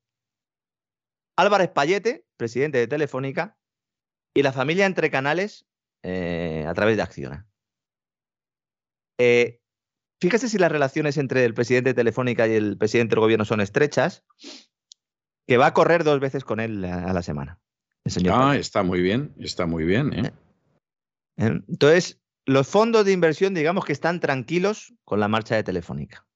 Álvarez 1.37 1.71
Payete, 1.71 2.27
presidente 2.37 2.79
de 2.79 2.89
Telefónica, 2.89 3.57
y 4.35 4.43
la 4.43 4.53
familia 4.53 4.87
entre 4.87 5.11
canales 5.11 5.67
eh, 6.03 6.65
a 6.67 6.75
través 6.75 6.97
de 6.97 7.03
Acciona. 7.03 7.49
Eh, 9.19 9.61
fíjese 10.21 10.49
si 10.49 10.59
las 10.59 10.73
relaciones 10.73 11.17
entre 11.17 11.45
el 11.45 11.55
presidente 11.55 11.91
de 11.91 11.95
Telefónica 11.95 12.49
y 12.49 12.55
el 12.55 12.77
presidente 12.77 13.15
del 13.15 13.21
gobierno 13.21 13.45
son 13.45 13.61
estrechas, 13.61 14.25
que 15.47 15.57
va 15.57 15.67
a 15.67 15.75
correr 15.75 16.03
dos 16.03 16.19
veces 16.19 16.45
con 16.45 16.59
él 16.59 16.85
a 16.85 17.13
la 17.13 17.23
semana 17.23 17.61
ah, 18.31 18.57
está 18.57 18.83
muy 18.83 19.01
bien, 19.01 19.35
está 19.39 19.67
muy 19.67 19.85
bien. 19.85 20.13
¿eh? 20.13 20.33
¿eh? 21.37 21.61
Entonces, 21.69 22.21
los 22.47 22.67
fondos 22.67 23.05
de 23.05 23.13
inversión, 23.13 23.55
digamos 23.55 23.85
que 23.85 23.93
están 23.93 24.21
tranquilos 24.21 24.95
con 25.05 25.21
la 25.21 25.29
marcha 25.29 25.55
de 25.55 25.63
Telefónica, 25.63 26.27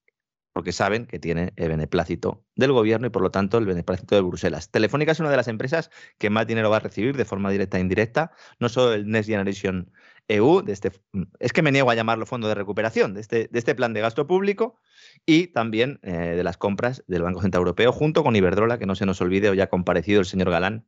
porque 0.53 0.73
saben 0.73 1.07
que 1.07 1.19
tiene 1.19 1.53
el 1.57 1.69
beneplácito 1.69 2.45
del 2.55 2.73
gobierno 2.73 3.07
y 3.07 3.11
por 3.11 3.23
lo 3.23 3.31
tanto 3.31 3.59
el 3.59 3.67
beneplácito 3.67 4.15
de 4.15 4.21
Bruselas. 4.21 4.71
Telefónica 4.71 5.13
es 5.13 5.21
una 5.21 5.31
de 5.31 5.37
las 5.37 5.49
empresas 5.49 5.91
que 6.19 6.31
más 6.31 6.47
dinero 6.47 6.71
va 6.71 6.77
a 6.77 6.81
recibir 6.81 7.17
de 7.17 7.25
forma 7.25 7.51
directa 7.51 7.79
e 7.79 7.81
indirecta, 7.81 8.33
no 8.59 8.69
solo 8.69 8.93
el 8.93 9.09
Next 9.09 9.29
Generation 9.29 9.91
EU, 10.29 10.63
de 10.63 10.73
este, 10.73 10.93
es 11.41 11.53
que 11.53 11.63
me 11.63 11.73
niego 11.73 11.91
a 11.91 11.95
llamarlo 11.95 12.27
fondo 12.27 12.49
de 12.49 12.55
recuperación, 12.55 13.15
de 13.15 13.21
este, 13.21 13.49
de 13.51 13.59
este 13.59 13.75
plan 13.75 13.93
de 13.93 14.01
gasto 14.01 14.27
público 14.27 14.79
y 15.27 15.49
también 15.49 15.99
eh, 16.03 16.13
de 16.13 16.45
las 16.45 16.57
compras 16.57 17.03
del 17.07 17.23
Banco 17.23 17.41
Central 17.41 17.63
Europeo, 17.63 17.93
junto 17.93 18.23
con 18.23 18.37
Iberdrola, 18.37 18.79
que 18.79 18.87
no 18.87 18.95
se 18.95 19.07
nos 19.07 19.21
olvide, 19.21 19.51
hoy 19.51 19.61
ha 19.61 19.69
comparecido 19.69 20.21
el 20.21 20.27
señor 20.27 20.51
Galán 20.51 20.87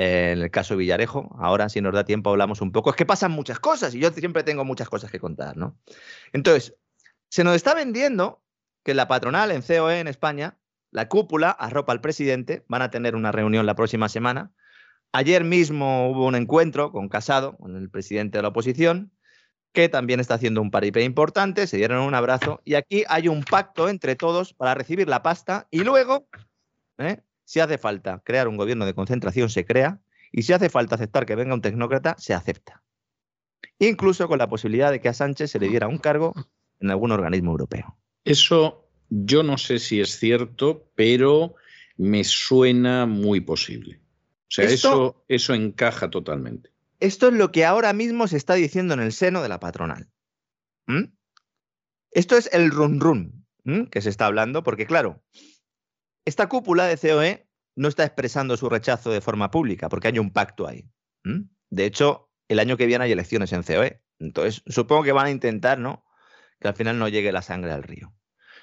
en 0.00 0.40
el 0.40 0.50
caso 0.50 0.74
de 0.74 0.78
Villarejo. 0.78 1.36
Ahora, 1.38 1.68
si 1.68 1.80
nos 1.80 1.92
da 1.92 2.04
tiempo, 2.04 2.30
hablamos 2.30 2.60
un 2.60 2.72
poco. 2.72 2.90
Es 2.90 2.96
que 2.96 3.04
pasan 3.04 3.32
muchas 3.32 3.60
cosas 3.60 3.94
y 3.94 4.00
yo 4.00 4.10
siempre 4.10 4.42
tengo 4.42 4.64
muchas 4.64 4.88
cosas 4.88 5.10
que 5.10 5.20
contar, 5.20 5.56
¿no? 5.56 5.76
Entonces, 6.32 6.74
se 7.28 7.44
nos 7.44 7.54
está 7.54 7.74
vendiendo 7.74 8.42
que 8.82 8.94
la 8.94 9.08
patronal 9.08 9.50
en 9.50 9.62
COE 9.62 10.00
en 10.00 10.08
España, 10.08 10.58
la 10.90 11.08
cúpula, 11.08 11.50
arropa 11.50 11.92
al 11.92 12.00
presidente, 12.00 12.64
van 12.66 12.82
a 12.82 12.90
tener 12.90 13.14
una 13.14 13.30
reunión 13.30 13.66
la 13.66 13.74
próxima 13.74 14.08
semana. 14.08 14.52
Ayer 15.12 15.44
mismo 15.44 16.10
hubo 16.10 16.26
un 16.26 16.34
encuentro 16.34 16.92
con 16.92 17.08
Casado, 17.08 17.56
con 17.58 17.76
el 17.76 17.90
presidente 17.90 18.38
de 18.38 18.42
la 18.42 18.48
oposición, 18.48 19.12
que 19.72 19.88
también 19.88 20.18
está 20.18 20.34
haciendo 20.34 20.62
un 20.62 20.70
paripé 20.70 21.02
importante, 21.02 21.66
se 21.66 21.76
dieron 21.76 22.00
un 22.00 22.14
abrazo 22.14 22.60
y 22.64 22.74
aquí 22.74 23.04
hay 23.08 23.28
un 23.28 23.44
pacto 23.44 23.88
entre 23.88 24.16
todos 24.16 24.54
para 24.54 24.74
recibir 24.74 25.08
la 25.08 25.22
pasta 25.22 25.68
y 25.70 25.84
luego 25.84 26.26
¿eh? 26.98 27.22
Si 27.50 27.58
hace 27.58 27.78
falta 27.78 28.22
crear 28.24 28.46
un 28.46 28.56
gobierno 28.56 28.86
de 28.86 28.94
concentración, 28.94 29.50
se 29.50 29.64
crea. 29.64 30.00
Y 30.30 30.42
si 30.42 30.52
hace 30.52 30.70
falta 30.70 30.94
aceptar 30.94 31.26
que 31.26 31.34
venga 31.34 31.52
un 31.52 31.60
tecnócrata, 31.60 32.14
se 32.16 32.32
acepta. 32.32 32.84
Incluso 33.80 34.28
con 34.28 34.38
la 34.38 34.48
posibilidad 34.48 34.92
de 34.92 35.00
que 35.00 35.08
a 35.08 35.14
Sánchez 35.14 35.50
se 35.50 35.58
le 35.58 35.68
diera 35.68 35.88
un 35.88 35.98
cargo 35.98 36.32
en 36.78 36.90
algún 36.90 37.10
organismo 37.10 37.50
europeo. 37.50 37.98
Eso 38.24 38.88
yo 39.08 39.42
no 39.42 39.58
sé 39.58 39.80
si 39.80 40.00
es 40.00 40.16
cierto, 40.16 40.92
pero 40.94 41.56
me 41.96 42.22
suena 42.22 43.06
muy 43.06 43.40
posible. 43.40 44.00
O 44.42 44.50
sea, 44.50 44.66
eso, 44.66 45.24
eso 45.26 45.52
encaja 45.52 46.08
totalmente. 46.08 46.70
Esto 47.00 47.26
es 47.26 47.34
lo 47.34 47.50
que 47.50 47.64
ahora 47.64 47.92
mismo 47.92 48.28
se 48.28 48.36
está 48.36 48.54
diciendo 48.54 48.94
en 48.94 49.00
el 49.00 49.10
seno 49.10 49.42
de 49.42 49.48
la 49.48 49.58
patronal. 49.58 50.08
¿Mm? 50.86 51.06
Esto 52.12 52.36
es 52.36 52.48
el 52.52 52.70
run 52.70 53.00
run 53.00 53.44
que 53.90 54.02
se 54.02 54.08
está 54.08 54.26
hablando, 54.26 54.62
porque 54.62 54.86
claro, 54.86 55.20
esta 56.24 56.48
cúpula 56.48 56.86
de 56.86 56.96
COE 56.96 57.48
no 57.76 57.88
está 57.88 58.04
expresando 58.04 58.56
su 58.56 58.68
rechazo 58.68 59.10
de 59.10 59.20
forma 59.20 59.50
pública, 59.50 59.88
porque 59.88 60.08
hay 60.08 60.18
un 60.18 60.32
pacto 60.32 60.66
ahí. 60.66 60.88
De 61.70 61.84
hecho, 61.84 62.30
el 62.48 62.58
año 62.58 62.76
que 62.76 62.86
viene 62.86 63.04
hay 63.04 63.12
elecciones 63.12 63.52
en 63.52 63.62
COE. 63.62 64.02
Entonces, 64.18 64.62
supongo 64.66 65.02
que 65.02 65.12
van 65.12 65.26
a 65.26 65.30
intentar, 65.30 65.78
¿no? 65.78 66.04
Que 66.58 66.68
al 66.68 66.74
final 66.74 66.98
no 66.98 67.08
llegue 67.08 67.32
la 67.32 67.42
sangre 67.42 67.72
al 67.72 67.82
río. 67.82 68.12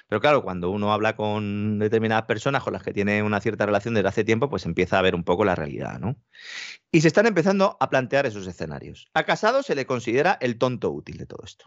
Pero 0.08 0.20
claro, 0.20 0.42
cuando 0.42 0.70
uno 0.70 0.92
habla 0.92 1.16
con 1.16 1.78
determinadas 1.78 2.24
personas 2.24 2.62
con 2.62 2.72
las 2.72 2.82
que 2.82 2.94
tiene 2.94 3.22
una 3.22 3.40
cierta 3.40 3.66
relación 3.66 3.92
desde 3.92 4.08
hace 4.08 4.24
tiempo, 4.24 4.48
pues 4.48 4.64
empieza 4.64 4.98
a 4.98 5.02
ver 5.02 5.14
un 5.14 5.24
poco 5.24 5.44
la 5.44 5.54
realidad, 5.54 5.98
¿no? 5.98 6.16
Y 6.90 7.02
se 7.02 7.08
están 7.08 7.26
empezando 7.26 7.76
a 7.78 7.90
plantear 7.90 8.24
esos 8.24 8.46
escenarios. 8.46 9.10
A 9.12 9.24
Casado 9.24 9.62
se 9.62 9.74
le 9.74 9.84
considera 9.84 10.38
el 10.40 10.56
tonto 10.56 10.90
útil 10.90 11.18
de 11.18 11.26
todo 11.26 11.42
esto. 11.44 11.66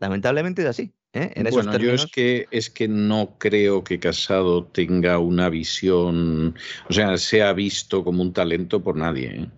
Lamentablemente 0.00 0.62
es 0.62 0.68
así. 0.68 0.96
¿Eh? 1.12 1.32
En 1.34 1.50
bueno, 1.50 1.76
yo 1.78 1.92
es 1.92 2.06
que, 2.06 2.46
es 2.50 2.70
que 2.70 2.88
no 2.88 3.36
creo 3.38 3.84
que 3.84 3.98
Casado 3.98 4.64
tenga 4.64 5.18
una 5.18 5.48
visión, 5.48 6.56
o 6.88 6.92
sea, 6.92 7.16
sea 7.18 7.52
visto 7.52 8.04
como 8.04 8.22
un 8.22 8.32
talento 8.32 8.82
por 8.82 8.96
nadie. 8.96 9.26
¿eh? 9.28 9.50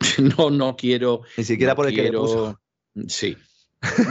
No, 0.38 0.50
no 0.50 0.76
quiero. 0.76 1.22
Ni 1.36 1.44
siquiera 1.44 1.74
por 1.74 1.88
el 1.88 1.94
que 1.94 2.54
Sí. 3.08 3.36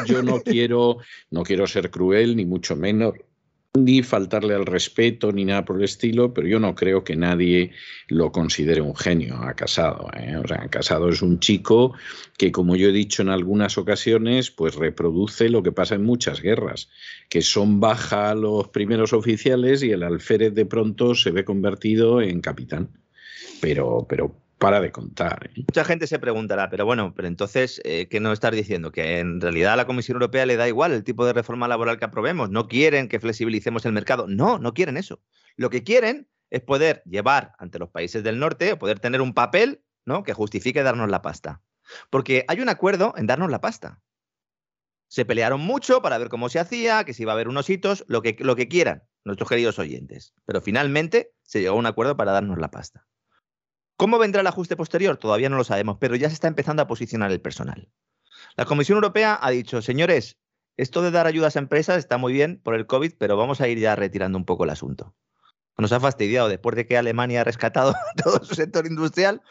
Yo 0.06 0.22
no 0.22 0.42
quiero, 0.42 0.98
no 1.32 1.44
quiero 1.44 1.66
ser 1.66 1.90
cruel, 1.90 2.36
ni 2.36 2.46
mucho 2.46 2.76
menos. 2.76 3.14
Ni 3.76 4.04
faltarle 4.04 4.54
al 4.54 4.68
respeto 4.68 5.32
ni 5.32 5.46
nada 5.46 5.66
por 5.66 5.78
el 5.78 5.86
estilo, 5.86 6.32
pero 6.32 6.48
yo 6.48 6.60
no 6.60 6.76
creo 6.76 7.04
que 7.04 7.16
nadie 7.16 7.72
lo 8.08 8.32
considere 8.32 8.82
un 8.82 8.96
genio 8.96 9.38
a 9.38 9.56
Casado. 9.56 10.12
¿eh? 10.16 10.38
O 10.38 10.48
sea, 10.48 10.68
Casado 10.70 11.10
es 11.10 11.24
un 11.24 11.40
chico 11.40 11.96
que, 12.38 12.52
como 12.52 12.76
yo 12.76 12.90
he 12.90 12.92
dicho 12.92 13.24
en 13.24 13.30
algunas 13.30 13.80
ocasiones, 13.80 14.52
pues 14.52 14.76
reproduce 14.76 15.50
lo 15.50 15.64
que 15.64 15.72
pasa 15.72 15.96
en 15.96 16.04
muchas 16.04 16.40
guerras, 16.40 16.90
que 17.30 17.42
son 17.42 17.80
baja 17.80 18.36
los 18.36 18.68
primeros 18.68 19.12
oficiales 19.12 19.82
y 19.82 19.90
el 19.90 20.04
alférez 20.04 20.54
de 20.54 20.68
pronto 20.68 21.16
se 21.16 21.32
ve 21.32 21.44
convertido 21.44 22.22
en 22.22 22.42
capitán. 22.42 22.90
Pero, 23.60 24.06
pero 24.08 24.36
para 24.64 24.80
de 24.80 24.92
contar. 24.94 25.48
¿eh? 25.48 25.54
Mucha 25.58 25.84
gente 25.84 26.08
se 26.08 26.20
preguntará, 26.20 26.70
pero 26.70 26.86
bueno, 26.86 27.14
pero 27.14 27.28
entonces, 27.28 27.82
eh, 27.84 28.08
¿qué 28.08 28.22
nos 28.22 28.32
estás 28.32 28.54
diciendo? 28.54 28.94
Que 28.94 29.20
en 29.20 29.42
realidad 29.42 29.74
a 29.74 29.76
la 29.76 29.86
Comisión 29.86 30.16
Europea 30.16 30.46
le 30.46 30.56
da 30.56 30.70
igual 30.70 30.94
el 30.94 31.04
tipo 31.04 31.26
de 31.26 31.34
reforma 31.34 31.68
laboral 31.68 32.00
que 32.00 32.06
aprobemos. 32.06 32.50
No 32.50 32.70
quieren 32.70 33.10
que 33.10 33.20
flexibilicemos 33.20 33.86
el 33.86 33.92
mercado. 33.92 34.26
No, 34.28 34.60
no 34.60 34.74
quieren 34.74 34.96
eso. 34.96 35.22
Lo 35.58 35.70
que 35.70 35.84
quieren 35.84 36.30
es 36.50 36.62
poder 36.62 37.04
llevar 37.06 37.52
ante 37.58 37.78
los 37.78 37.90
países 37.90 38.24
del 38.24 38.40
norte, 38.40 38.72
o 38.72 38.80
poder 38.80 39.02
tener 39.02 39.22
un 39.22 39.34
papel 39.34 39.84
¿no? 40.06 40.24
que 40.24 40.34
justifique 40.34 40.82
darnos 40.82 41.10
la 41.10 41.22
pasta. 41.22 41.62
Porque 42.10 42.46
hay 42.48 42.62
un 42.62 42.70
acuerdo 42.70 43.14
en 43.18 43.28
darnos 43.28 43.52
la 43.52 43.60
pasta. 43.60 44.00
Se 45.10 45.26
pelearon 45.26 45.60
mucho 45.60 46.02
para 46.02 46.18
ver 46.18 46.30
cómo 46.30 46.48
se 46.48 46.60
hacía, 46.60 47.04
que 47.04 47.14
si 47.14 47.24
iba 47.24 47.34
a 47.34 47.36
haber 47.36 47.50
unos 47.50 47.70
hitos, 47.70 48.06
lo 48.08 48.22
que, 48.22 48.38
lo 48.40 48.56
que 48.56 48.70
quieran, 48.70 49.04
nuestros 49.26 49.50
queridos 49.50 49.78
oyentes. 49.78 50.34
Pero 50.46 50.62
finalmente 50.62 51.34
se 51.42 51.60
llegó 51.60 51.76
a 51.76 51.80
un 51.80 51.86
acuerdo 51.86 52.16
para 52.16 52.32
darnos 52.32 52.58
la 52.60 52.72
pasta. 52.72 53.06
¿Cómo 53.96 54.18
vendrá 54.18 54.42
el 54.42 54.48
ajuste 54.48 54.76
posterior? 54.76 55.18
Todavía 55.18 55.50
no 55.50 55.58
lo 55.58 55.64
sabemos, 55.64 55.98
pero 56.00 56.16
ya 56.16 56.30
se 56.30 56.34
está 56.34 56.48
empezando 56.48 56.82
a 56.82 56.88
posicionar 56.88 57.32
el 57.32 57.42
personal. 57.42 57.90
La 58.58 58.66
Comisión 58.66 58.98
Europea 58.98 59.38
ha 59.42 59.52
dicho, 59.52 59.82
señores, 59.82 60.38
esto 60.78 61.02
de 61.02 61.12
dar 61.12 61.28
ayudas 61.28 61.56
a 61.56 61.60
empresas 61.60 61.98
está 61.98 62.18
muy 62.18 62.34
bien 62.34 62.60
por 62.64 62.76
el 62.76 62.88
COVID, 62.88 63.14
pero 63.18 63.38
vamos 63.38 63.62
a 63.62 63.68
ir 63.68 63.80
ya 63.80 63.96
retirando 63.96 64.38
un 64.38 64.46
poco 64.46 64.64
el 64.64 64.72
asunto. 64.72 65.16
Nos 65.78 65.92
ha 65.92 66.00
fastidiado 66.00 66.50
después 66.50 66.76
de 66.76 66.86
que 66.86 66.98
Alemania 66.98 67.42
ha 67.42 67.44
rescatado 67.44 67.94
todo 68.24 68.44
su 68.44 68.56
sector 68.56 68.86
industrial. 68.86 69.42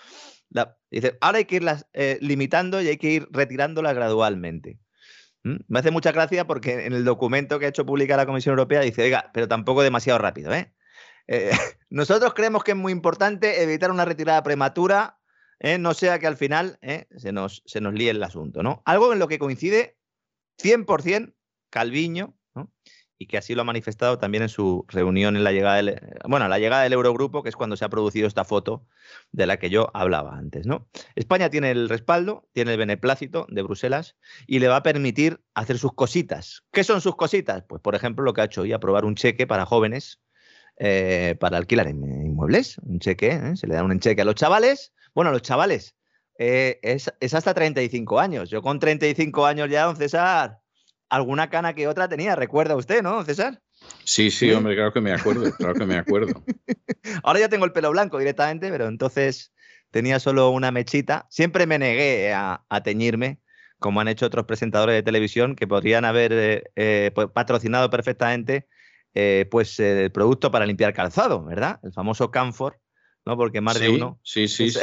dice, 0.90 1.18
ahora 1.20 1.38
hay 1.38 1.45
que 1.45 1.57
irlas 1.57 1.86
eh, 1.93 2.18
limitando 2.20 2.80
y 2.80 2.88
hay 2.88 2.97
que 2.97 3.11
ir 3.11 3.28
retirándolas 3.30 3.95
gradualmente. 3.95 4.80
¿Mm? 5.45 5.57
Me 5.68 5.78
hace 5.80 5.90
mucha 5.90 6.12
gracia 6.12 6.47
porque 6.47 6.86
en 6.86 6.93
el 6.93 7.05
documento 7.05 7.59
que 7.59 7.66
ha 7.66 7.68
hecho 7.68 7.86
pública 7.86 8.16
la 8.16 8.26
Comisión 8.26 8.53
Europea 8.53 8.80
dice, 8.80 9.03
oiga, 9.03 9.30
pero 9.32 9.49
tampoco 9.49 9.82
demasiado 9.82 10.18
rápido, 10.18 10.53
¿eh? 10.53 10.72
Eh, 11.28 11.50
nosotros 11.90 12.34
creemos 12.34 12.64
que 12.64 12.72
es 12.72 12.76
muy 12.76 12.92
importante 12.92 13.62
evitar 13.62 13.90
una 13.90 14.04
retirada 14.04 14.42
prematura, 14.42 15.18
¿eh? 15.60 15.78
no 15.78 15.94
sea 15.94 16.18
que 16.18 16.26
al 16.26 16.36
final 16.36 16.78
¿eh? 16.82 17.06
se, 17.16 17.32
nos, 17.32 17.62
se 17.66 17.80
nos 17.80 17.94
líe 17.94 18.10
el 18.10 18.22
asunto. 18.22 18.62
¿no? 18.62 18.82
Algo 18.84 19.12
en 19.12 19.18
lo 19.18 19.28
que 19.28 19.38
coincide 19.38 19.96
100% 20.58 21.34
Calviño, 21.70 22.36
y 23.22 23.26
que 23.26 23.38
así 23.38 23.54
lo 23.54 23.62
ha 23.62 23.64
manifestado 23.64 24.18
también 24.18 24.42
en 24.42 24.48
su 24.48 24.84
reunión 24.88 25.36
en 25.36 25.44
la 25.44 25.52
llegada 25.52 25.76
del, 25.76 26.00
bueno, 26.28 26.48
la 26.48 26.58
llegada 26.58 26.82
del 26.82 26.92
Eurogrupo, 26.92 27.42
que 27.42 27.48
es 27.48 27.56
cuando 27.56 27.76
se 27.76 27.84
ha 27.84 27.88
producido 27.88 28.26
esta 28.26 28.44
foto 28.44 28.84
de 29.30 29.46
la 29.46 29.58
que 29.58 29.70
yo 29.70 29.90
hablaba 29.94 30.36
antes. 30.36 30.66
¿no? 30.66 30.88
España 31.14 31.48
tiene 31.48 31.70
el 31.70 31.88
respaldo, 31.88 32.48
tiene 32.52 32.72
el 32.72 32.78
beneplácito 32.78 33.46
de 33.48 33.62
Bruselas 33.62 34.16
y 34.46 34.58
le 34.58 34.68
va 34.68 34.76
a 34.76 34.82
permitir 34.82 35.40
hacer 35.54 35.78
sus 35.78 35.94
cositas. 35.94 36.64
¿Qué 36.72 36.82
son 36.82 37.00
sus 37.00 37.14
cositas? 37.14 37.62
Pues, 37.68 37.80
por 37.80 37.94
ejemplo, 37.94 38.24
lo 38.24 38.34
que 38.34 38.40
ha 38.40 38.46
hecho 38.46 38.62
hoy, 38.62 38.72
aprobar 38.72 39.04
un 39.04 39.14
cheque 39.14 39.46
para 39.46 39.66
jóvenes 39.66 40.20
eh, 40.84 41.36
para 41.38 41.58
alquilar 41.58 41.88
inmuebles, 41.88 42.76
un 42.78 42.98
cheque, 42.98 43.30
¿eh? 43.30 43.56
se 43.56 43.68
le 43.68 43.76
da 43.76 43.84
un 43.84 44.00
cheque 44.00 44.22
a 44.22 44.24
los 44.24 44.34
chavales. 44.34 44.92
Bueno, 45.14 45.30
a 45.30 45.32
los 45.32 45.42
chavales, 45.42 45.94
eh, 46.40 46.80
es, 46.82 47.08
es, 47.20 47.34
hasta 47.34 47.54
35 47.54 48.18
años. 48.18 48.50
Yo 48.50 48.62
con 48.62 48.80
35 48.80 49.46
años 49.46 49.70
ya, 49.70 49.84
don 49.84 49.94
César, 49.94 50.58
alguna 51.08 51.50
cana 51.50 51.74
que 51.74 51.86
otra 51.86 52.08
tenía, 52.08 52.34
recuerda 52.34 52.74
usted, 52.74 53.00
¿no, 53.00 53.12
don 53.12 53.24
César? 53.24 53.62
Sí, 54.02 54.32
sí, 54.32 54.50
hombre, 54.50 54.74
claro 54.74 54.92
que 54.92 55.00
me 55.00 55.12
acuerdo, 55.12 55.52
claro 55.52 55.74
que 55.74 55.86
me 55.86 55.98
acuerdo. 55.98 56.42
Ahora 57.22 57.38
ya 57.38 57.48
tengo 57.48 57.64
el 57.64 57.72
pelo 57.72 57.92
blanco 57.92 58.18
directamente, 58.18 58.68
pero 58.68 58.88
entonces 58.88 59.52
tenía 59.92 60.18
solo 60.18 60.50
una 60.50 60.72
mechita. 60.72 61.28
Siempre 61.30 61.64
me 61.68 61.78
negué 61.78 62.32
a, 62.34 62.64
teñirme, 62.82 63.38
como 63.78 64.00
han 64.00 64.08
hecho 64.08 64.26
otros 64.26 64.46
presentadores 64.46 64.96
de 64.96 65.04
televisión 65.04 65.54
que 65.54 65.68
podrían 65.68 66.04
haber 66.04 66.72
patrocinado 67.32 67.88
perfectamente 67.88 68.66
eh, 69.14 69.46
pues 69.50 69.78
el 69.80 70.10
producto 70.10 70.50
para 70.50 70.66
limpiar 70.66 70.94
calzado, 70.94 71.44
¿verdad? 71.44 71.80
El 71.82 71.92
famoso 71.92 72.30
Camfor, 72.30 72.80
¿no? 73.26 73.36
Porque 73.36 73.60
más 73.60 73.78
de 73.78 73.90
uno. 73.90 74.18
Sí, 74.22 74.48
sí, 74.48 74.70
sí, 74.70 74.80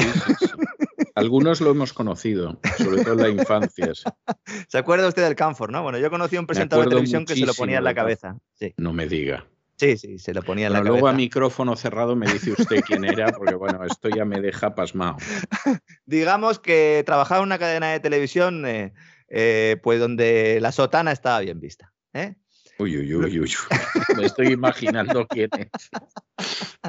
Algunos 1.16 1.62
lo 1.62 1.72
hemos 1.72 1.94
conocido, 1.94 2.60
sobre 2.78 3.04
todo 3.04 3.14
en 3.14 3.22
la 3.22 3.30
infancia. 3.30 3.92
¿Se 4.68 4.78
acuerda 4.78 5.08
usted 5.08 5.24
del 5.24 5.36
Camfor, 5.36 5.72
no? 5.72 5.84
Bueno, 5.84 5.98
yo 5.98 6.10
conocí 6.10 6.36
a 6.36 6.40
un 6.40 6.48
presentador 6.48 6.86
de 6.86 6.90
televisión 6.92 7.26
que 7.26 7.36
se 7.36 7.46
lo 7.46 7.54
ponía 7.54 7.80
en 7.80 7.84
la 7.84 7.94
cabeza. 7.94 8.38
No 8.78 8.94
me 8.94 9.08
diga. 9.08 9.46
Sí, 9.80 9.98
sí, 9.98 10.20
se 10.20 10.34
lo 10.34 10.44
ponía 10.44 10.68
en 10.68 10.74
la 10.74 10.80
cabeza. 10.80 10.92
Luego 10.92 11.08
a 11.08 11.14
micrófono 11.14 11.76
cerrado 11.78 12.14
me 12.14 12.30
dice 12.30 12.52
usted 12.52 12.82
quién 12.86 13.06
era, 13.06 13.32
porque 13.32 13.56
bueno, 13.56 13.84
esto 13.86 14.10
ya 14.10 14.26
me 14.26 14.42
deja 14.42 14.76
pasmado. 14.76 15.16
Digamos 16.06 16.60
que 16.60 17.02
trabajaba 17.06 17.40
en 17.40 17.46
una 17.46 17.60
cadena 17.60 17.92
de 17.92 18.02
televisión, 18.02 18.66
eh, 18.66 18.94
eh, 19.30 19.78
pues 19.82 20.02
donde 20.02 20.60
la 20.60 20.74
sotana 20.74 21.14
estaba 21.14 21.40
bien 21.40 21.62
vista. 21.62 21.94
¿eh? 22.14 22.36
Uy, 22.80 22.98
uy, 22.98 23.14
uy, 23.14 23.40
uy. 23.42 23.54
Me 24.18 24.26
estoy 24.26 24.54
imaginando 24.54 25.28
quién 25.28 25.50
es. 25.58 25.70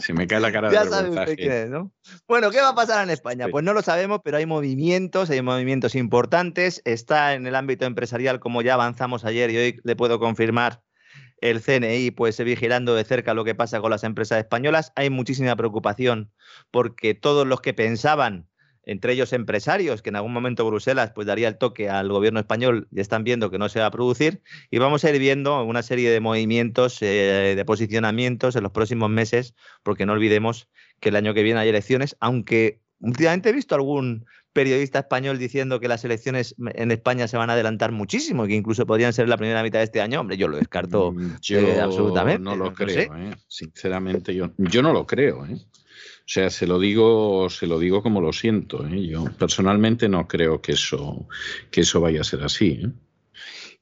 Se 0.00 0.12
me 0.12 0.28
cae 0.28 0.38
la 0.38 0.52
cara 0.52 0.68
de 0.68 0.74
ya 0.74 0.84
sabe 0.84 1.36
quién 1.36 1.52
es, 1.52 1.68
¿no? 1.68 1.92
Bueno, 2.28 2.52
¿qué 2.52 2.60
va 2.60 2.68
a 2.68 2.74
pasar 2.76 3.02
en 3.02 3.10
España? 3.10 3.48
Pues 3.50 3.64
no 3.64 3.72
lo 3.72 3.82
sabemos, 3.82 4.20
pero 4.22 4.36
hay 4.36 4.46
movimientos, 4.46 5.30
hay 5.30 5.42
movimientos 5.42 5.96
importantes. 5.96 6.80
Está 6.84 7.34
en 7.34 7.44
el 7.46 7.56
ámbito 7.56 7.86
empresarial, 7.86 8.38
como 8.38 8.62
ya 8.62 8.74
avanzamos 8.74 9.24
ayer 9.24 9.50
y 9.50 9.56
hoy 9.56 9.80
le 9.82 9.96
puedo 9.96 10.20
confirmar 10.20 10.80
el 11.40 11.60
CNI, 11.60 12.12
pues 12.12 12.38
vigilando 12.38 12.94
de 12.94 13.04
cerca 13.04 13.34
lo 13.34 13.44
que 13.44 13.56
pasa 13.56 13.80
con 13.80 13.90
las 13.90 14.04
empresas 14.04 14.38
españolas. 14.38 14.92
Hay 14.94 15.10
muchísima 15.10 15.56
preocupación 15.56 16.30
porque 16.70 17.14
todos 17.14 17.48
los 17.48 17.60
que 17.60 17.74
pensaban 17.74 18.49
entre 18.84 19.12
ellos 19.12 19.32
empresarios, 19.32 20.02
que 20.02 20.10
en 20.10 20.16
algún 20.16 20.32
momento 20.32 20.66
Bruselas 20.66 21.12
pues 21.14 21.26
daría 21.26 21.48
el 21.48 21.58
toque 21.58 21.88
al 21.88 22.08
gobierno 22.08 22.40
español, 22.40 22.88
y 22.90 23.00
están 23.00 23.24
viendo 23.24 23.50
que 23.50 23.58
no 23.58 23.68
se 23.68 23.80
va 23.80 23.86
a 23.86 23.90
producir, 23.90 24.42
y 24.70 24.78
vamos 24.78 25.04
a 25.04 25.10
ir 25.10 25.18
viendo 25.18 25.62
una 25.64 25.82
serie 25.82 26.10
de 26.10 26.20
movimientos, 26.20 27.00
eh, 27.02 27.54
de 27.56 27.64
posicionamientos 27.64 28.56
en 28.56 28.62
los 28.62 28.72
próximos 28.72 29.10
meses, 29.10 29.54
porque 29.82 30.06
no 30.06 30.12
olvidemos 30.12 30.68
que 31.00 31.10
el 31.10 31.16
año 31.16 31.34
que 31.34 31.42
viene 31.42 31.60
hay 31.60 31.68
elecciones, 31.68 32.16
aunque 32.20 32.80
últimamente 33.00 33.50
he 33.50 33.52
visto 33.52 33.74
algún 33.74 34.26
periodista 34.52 34.98
español 35.00 35.38
diciendo 35.38 35.78
que 35.78 35.88
las 35.88 36.04
elecciones 36.04 36.56
en 36.58 36.90
España 36.90 37.28
se 37.28 37.36
van 37.36 37.50
a 37.50 37.52
adelantar 37.52 37.92
muchísimo 37.92 38.44
y 38.44 38.48
que 38.48 38.54
incluso 38.54 38.84
podrían 38.84 39.12
ser 39.12 39.28
la 39.28 39.36
primera 39.36 39.62
mitad 39.62 39.78
de 39.78 39.84
este 39.84 40.00
año, 40.00 40.20
hombre, 40.20 40.36
yo 40.36 40.48
lo 40.48 40.56
descarto 40.56 41.12
mm, 41.12 41.36
yo 41.40 41.60
absolutamente. 41.82 42.42
No 42.42 42.56
lo 42.56 42.72
creo, 42.74 43.14
¿eh? 43.16 43.36
sinceramente 43.46 44.34
yo, 44.34 44.50
yo 44.58 44.82
no 44.82 44.92
lo 44.92 45.06
creo. 45.06 45.46
¿eh? 45.46 45.56
O 46.20 46.32
sea, 46.32 46.50
se 46.50 46.66
lo 46.66 46.78
digo, 46.78 47.50
se 47.50 47.66
lo 47.66 47.78
digo 47.78 48.02
como 48.02 48.20
lo 48.20 48.32
siento. 48.32 48.86
¿eh? 48.86 49.08
Yo 49.08 49.24
personalmente 49.38 50.08
no 50.08 50.28
creo 50.28 50.60
que 50.60 50.72
eso, 50.72 51.26
que 51.70 51.80
eso 51.80 52.00
vaya 52.00 52.20
a 52.20 52.24
ser 52.24 52.42
así. 52.42 52.80
¿eh? 52.84 52.90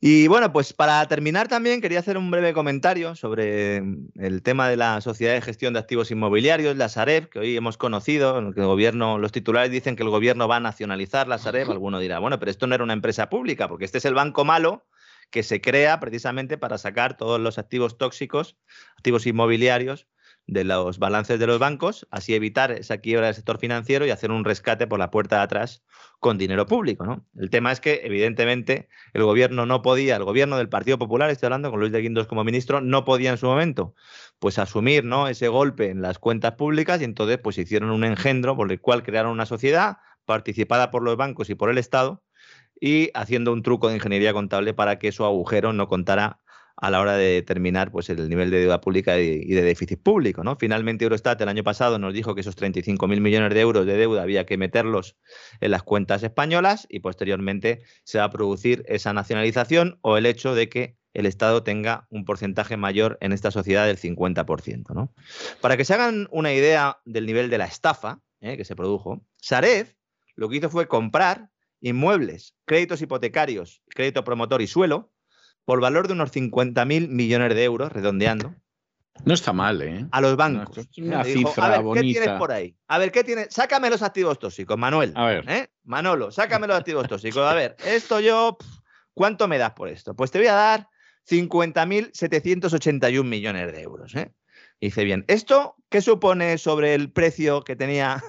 Y 0.00 0.28
bueno, 0.28 0.52
pues 0.52 0.72
para 0.72 1.04
terminar 1.08 1.48
también 1.48 1.80
quería 1.80 1.98
hacer 1.98 2.16
un 2.16 2.30
breve 2.30 2.52
comentario 2.52 3.16
sobre 3.16 3.78
el 4.14 4.42
tema 4.44 4.68
de 4.68 4.76
la 4.76 5.00
Sociedad 5.00 5.34
de 5.34 5.40
Gestión 5.40 5.72
de 5.72 5.80
Activos 5.80 6.12
Inmobiliarios, 6.12 6.76
la 6.76 6.88
Sareb, 6.88 7.28
que 7.28 7.40
hoy 7.40 7.56
hemos 7.56 7.76
conocido, 7.76 8.52
que 8.54 8.60
el 8.60 8.66
gobierno, 8.66 9.18
los 9.18 9.32
titulares 9.32 9.72
dicen 9.72 9.96
que 9.96 10.04
el 10.04 10.10
gobierno 10.10 10.46
va 10.46 10.56
a 10.56 10.60
nacionalizar 10.60 11.26
la 11.26 11.38
Sareb. 11.38 11.68
Alguno 11.72 11.98
dirá, 11.98 12.20
bueno, 12.20 12.38
pero 12.38 12.50
esto 12.50 12.68
no 12.68 12.76
era 12.76 12.84
una 12.84 12.92
empresa 12.92 13.28
pública, 13.28 13.66
porque 13.66 13.84
este 13.84 13.98
es 13.98 14.04
el 14.04 14.14
banco 14.14 14.44
malo 14.44 14.86
que 15.30 15.42
se 15.42 15.60
crea 15.60 15.98
precisamente 15.98 16.58
para 16.58 16.78
sacar 16.78 17.16
todos 17.16 17.40
los 17.40 17.58
activos 17.58 17.98
tóxicos, 17.98 18.56
activos 18.96 19.26
inmobiliarios, 19.26 20.06
de 20.48 20.64
los 20.64 20.98
balances 20.98 21.38
de 21.38 21.46
los 21.46 21.58
bancos, 21.58 22.08
así 22.10 22.34
evitar 22.34 22.72
esa 22.72 22.98
quiebra 22.98 23.26
del 23.26 23.34
sector 23.34 23.58
financiero 23.58 24.06
y 24.06 24.10
hacer 24.10 24.30
un 24.30 24.46
rescate 24.46 24.86
por 24.86 24.98
la 24.98 25.10
puerta 25.10 25.36
de 25.36 25.42
atrás 25.42 25.84
con 26.20 26.38
dinero 26.38 26.66
público. 26.66 27.04
¿no? 27.04 27.26
El 27.36 27.50
tema 27.50 27.70
es 27.70 27.80
que, 27.80 28.00
evidentemente, 28.04 28.88
el 29.12 29.24
gobierno 29.24 29.66
no 29.66 29.82
podía, 29.82 30.16
el 30.16 30.24
gobierno 30.24 30.56
del 30.56 30.70
Partido 30.70 30.98
Popular, 30.98 31.28
estoy 31.28 31.48
hablando 31.48 31.70
con 31.70 31.80
Luis 31.80 31.92
de 31.92 32.00
Guindos 32.00 32.26
como 32.26 32.44
ministro, 32.44 32.80
no 32.80 33.04
podía 33.04 33.30
en 33.30 33.36
su 33.36 33.46
momento 33.46 33.94
pues 34.38 34.58
asumir 34.58 35.04
¿no? 35.04 35.28
ese 35.28 35.48
golpe 35.48 35.90
en 35.90 36.00
las 36.00 36.18
cuentas 36.18 36.52
públicas 36.52 37.00
y 37.02 37.04
entonces 37.04 37.38
pues 37.38 37.58
hicieron 37.58 37.90
un 37.90 38.04
engendro 38.04 38.56
por 38.56 38.72
el 38.72 38.80
cual 38.80 39.02
crearon 39.02 39.32
una 39.32 39.46
sociedad 39.46 39.98
participada 40.24 40.90
por 40.90 41.02
los 41.02 41.16
bancos 41.16 41.50
y 41.50 41.56
por 41.56 41.68
el 41.68 41.76
Estado 41.76 42.22
y 42.80 43.10
haciendo 43.12 43.52
un 43.52 43.62
truco 43.62 43.88
de 43.88 43.96
ingeniería 43.96 44.32
contable 44.32 44.72
para 44.72 44.98
que 44.98 45.12
su 45.12 45.24
agujero 45.24 45.74
no 45.74 45.88
contara 45.88 46.40
a 46.80 46.90
la 46.90 47.00
hora 47.00 47.16
de 47.16 47.26
determinar 47.26 47.90
pues, 47.90 48.08
el 48.08 48.28
nivel 48.28 48.50
de 48.50 48.60
deuda 48.60 48.80
pública 48.80 49.18
y 49.18 49.46
de 49.46 49.62
déficit 49.62 50.00
público. 50.00 50.44
¿no? 50.44 50.56
Finalmente, 50.56 51.04
Eurostat 51.04 51.40
el 51.40 51.48
año 51.48 51.64
pasado 51.64 51.98
nos 51.98 52.14
dijo 52.14 52.34
que 52.34 52.42
esos 52.42 52.56
35.000 52.56 53.20
millones 53.20 53.52
de 53.52 53.60
euros 53.60 53.84
de 53.84 53.96
deuda 53.96 54.22
había 54.22 54.46
que 54.46 54.56
meterlos 54.56 55.16
en 55.60 55.72
las 55.72 55.82
cuentas 55.82 56.22
españolas 56.22 56.86
y 56.88 57.00
posteriormente 57.00 57.82
se 58.04 58.18
va 58.18 58.24
a 58.24 58.30
producir 58.30 58.84
esa 58.86 59.12
nacionalización 59.12 59.98
o 60.02 60.16
el 60.16 60.26
hecho 60.26 60.54
de 60.54 60.68
que 60.68 60.96
el 61.14 61.26
Estado 61.26 61.64
tenga 61.64 62.06
un 62.10 62.24
porcentaje 62.24 62.76
mayor 62.76 63.18
en 63.20 63.32
esta 63.32 63.50
sociedad 63.50 63.86
del 63.86 63.98
50%. 63.98 64.94
¿no? 64.94 65.12
Para 65.60 65.76
que 65.76 65.84
se 65.84 65.94
hagan 65.94 66.28
una 66.30 66.52
idea 66.52 66.98
del 67.04 67.26
nivel 67.26 67.50
de 67.50 67.58
la 67.58 67.64
estafa 67.64 68.20
¿eh? 68.40 68.56
que 68.56 68.64
se 68.64 68.76
produjo, 68.76 69.26
Saref 69.36 69.94
lo 70.36 70.48
que 70.48 70.58
hizo 70.58 70.70
fue 70.70 70.86
comprar 70.86 71.50
inmuebles, 71.80 72.54
créditos 72.64 73.02
hipotecarios, 73.02 73.82
crédito 73.88 74.22
promotor 74.22 74.62
y 74.62 74.68
suelo, 74.68 75.12
por 75.68 75.82
valor 75.82 76.06
de 76.06 76.14
unos 76.14 76.32
50.000 76.32 77.08
millones 77.08 77.54
de 77.54 77.62
euros, 77.62 77.92
redondeando. 77.92 78.54
No 79.26 79.34
está 79.34 79.52
mal, 79.52 79.82
¿eh? 79.82 80.06
A 80.12 80.22
los 80.22 80.34
bancos. 80.34 80.88
una 80.96 81.22
cifra 81.24 81.74
a 81.74 81.82
ver, 81.82 81.92
¿qué 81.92 82.00
tienes 82.00 82.30
por 82.38 82.52
ahí? 82.52 82.74
A 82.86 82.96
ver, 82.96 83.12
¿qué 83.12 83.22
tienes? 83.22 83.48
Sácame 83.50 83.90
los 83.90 84.00
activos 84.00 84.38
tóxicos, 84.38 84.78
Manuel. 84.78 85.12
A 85.14 85.26
ver. 85.26 85.44
¿eh? 85.46 85.68
Manolo, 85.84 86.30
sácame 86.30 86.66
los 86.68 86.78
activos 86.78 87.06
tóxicos. 87.06 87.42
A 87.46 87.52
ver, 87.52 87.76
esto 87.84 88.18
yo. 88.18 88.56
¿Cuánto 89.12 89.46
me 89.46 89.58
das 89.58 89.72
por 89.72 89.90
esto? 89.90 90.16
Pues 90.16 90.30
te 90.30 90.38
voy 90.38 90.46
a 90.46 90.54
dar 90.54 90.88
50.781 91.28 93.22
millones 93.24 93.70
de 93.70 93.82
euros. 93.82 94.14
¿eh? 94.14 94.32
Dice 94.80 95.04
bien, 95.04 95.26
¿esto 95.28 95.76
qué 95.90 96.00
supone 96.00 96.56
sobre 96.56 96.94
el 96.94 97.12
precio 97.12 97.62
que, 97.62 97.76
tenía, 97.76 98.22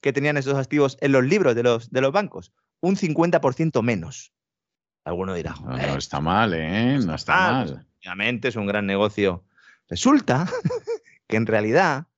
que 0.00 0.12
tenían 0.12 0.38
esos 0.38 0.56
activos 0.56 0.98
en 1.00 1.12
los 1.12 1.24
libros 1.24 1.54
de 1.54 1.62
los, 1.62 1.88
de 1.92 2.00
los 2.00 2.10
bancos? 2.10 2.52
Un 2.80 2.96
50% 2.96 3.80
menos. 3.80 4.32
Alguno 5.04 5.34
dirá. 5.34 5.54
No, 5.62 5.76
no, 5.76 5.96
está 5.96 6.20
mal, 6.20 6.54
¿eh? 6.54 6.98
No 7.04 7.14
está 7.14 7.52
mal. 7.52 7.86
Obviamente 8.00 8.48
es 8.48 8.56
un 8.56 8.66
gran 8.66 8.86
negocio. 8.86 9.44
Resulta 9.88 10.46
que 11.26 11.36
en 11.36 11.46
realidad 11.46 12.08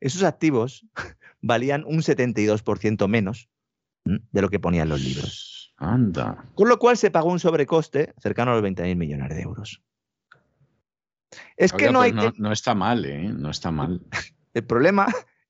esos 0.00 0.22
activos 0.22 0.86
valían 1.40 1.84
un 1.84 1.98
72% 1.98 3.08
menos 3.08 3.48
de 4.04 4.42
lo 4.42 4.48
que 4.48 4.60
ponían 4.60 4.88
los 4.88 5.00
libros. 5.00 5.74
Anda. 5.78 6.46
Con 6.54 6.68
lo 6.68 6.78
cual 6.78 6.96
se 6.96 7.10
pagó 7.10 7.30
un 7.30 7.40
sobrecoste 7.40 8.14
cercano 8.18 8.52
a 8.52 8.54
los 8.54 8.64
20.000 8.64 8.96
millones 8.96 9.28
de 9.30 9.42
euros. 9.42 9.82
Es 11.56 11.72
que 11.72 11.90
no 11.90 12.00
hay. 12.00 12.12
No, 12.12 12.52
está 12.52 12.74
mal, 12.74 13.04
¿eh? 13.04 13.28
No 13.28 13.50
está 13.50 13.70
mal. 13.70 14.00
El 14.54 14.64
problema 14.64 15.06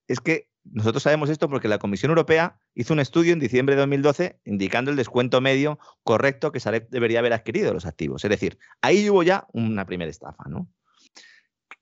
es 0.08 0.20
que 0.20 0.48
nosotros 0.72 1.02
sabemos 1.02 1.30
esto 1.30 1.48
porque 1.48 1.68
la 1.68 1.78
Comisión 1.78 2.10
Europea 2.10 2.58
hizo 2.74 2.92
un 2.92 3.00
estudio 3.00 3.32
en 3.32 3.38
diciembre 3.38 3.74
de 3.74 3.80
2012 3.80 4.40
indicando 4.44 4.90
el 4.90 4.96
descuento 4.96 5.40
medio 5.40 5.78
correcto 6.02 6.52
que 6.52 6.60
Sareb 6.60 6.88
debería 6.90 7.20
haber 7.20 7.32
adquirido 7.32 7.72
los 7.72 7.86
activos. 7.86 8.24
Es 8.24 8.30
decir, 8.30 8.58
ahí 8.80 9.08
hubo 9.08 9.22
ya 9.22 9.46
una 9.52 9.86
primera 9.86 10.10
estafa, 10.10 10.44
¿no? 10.48 10.68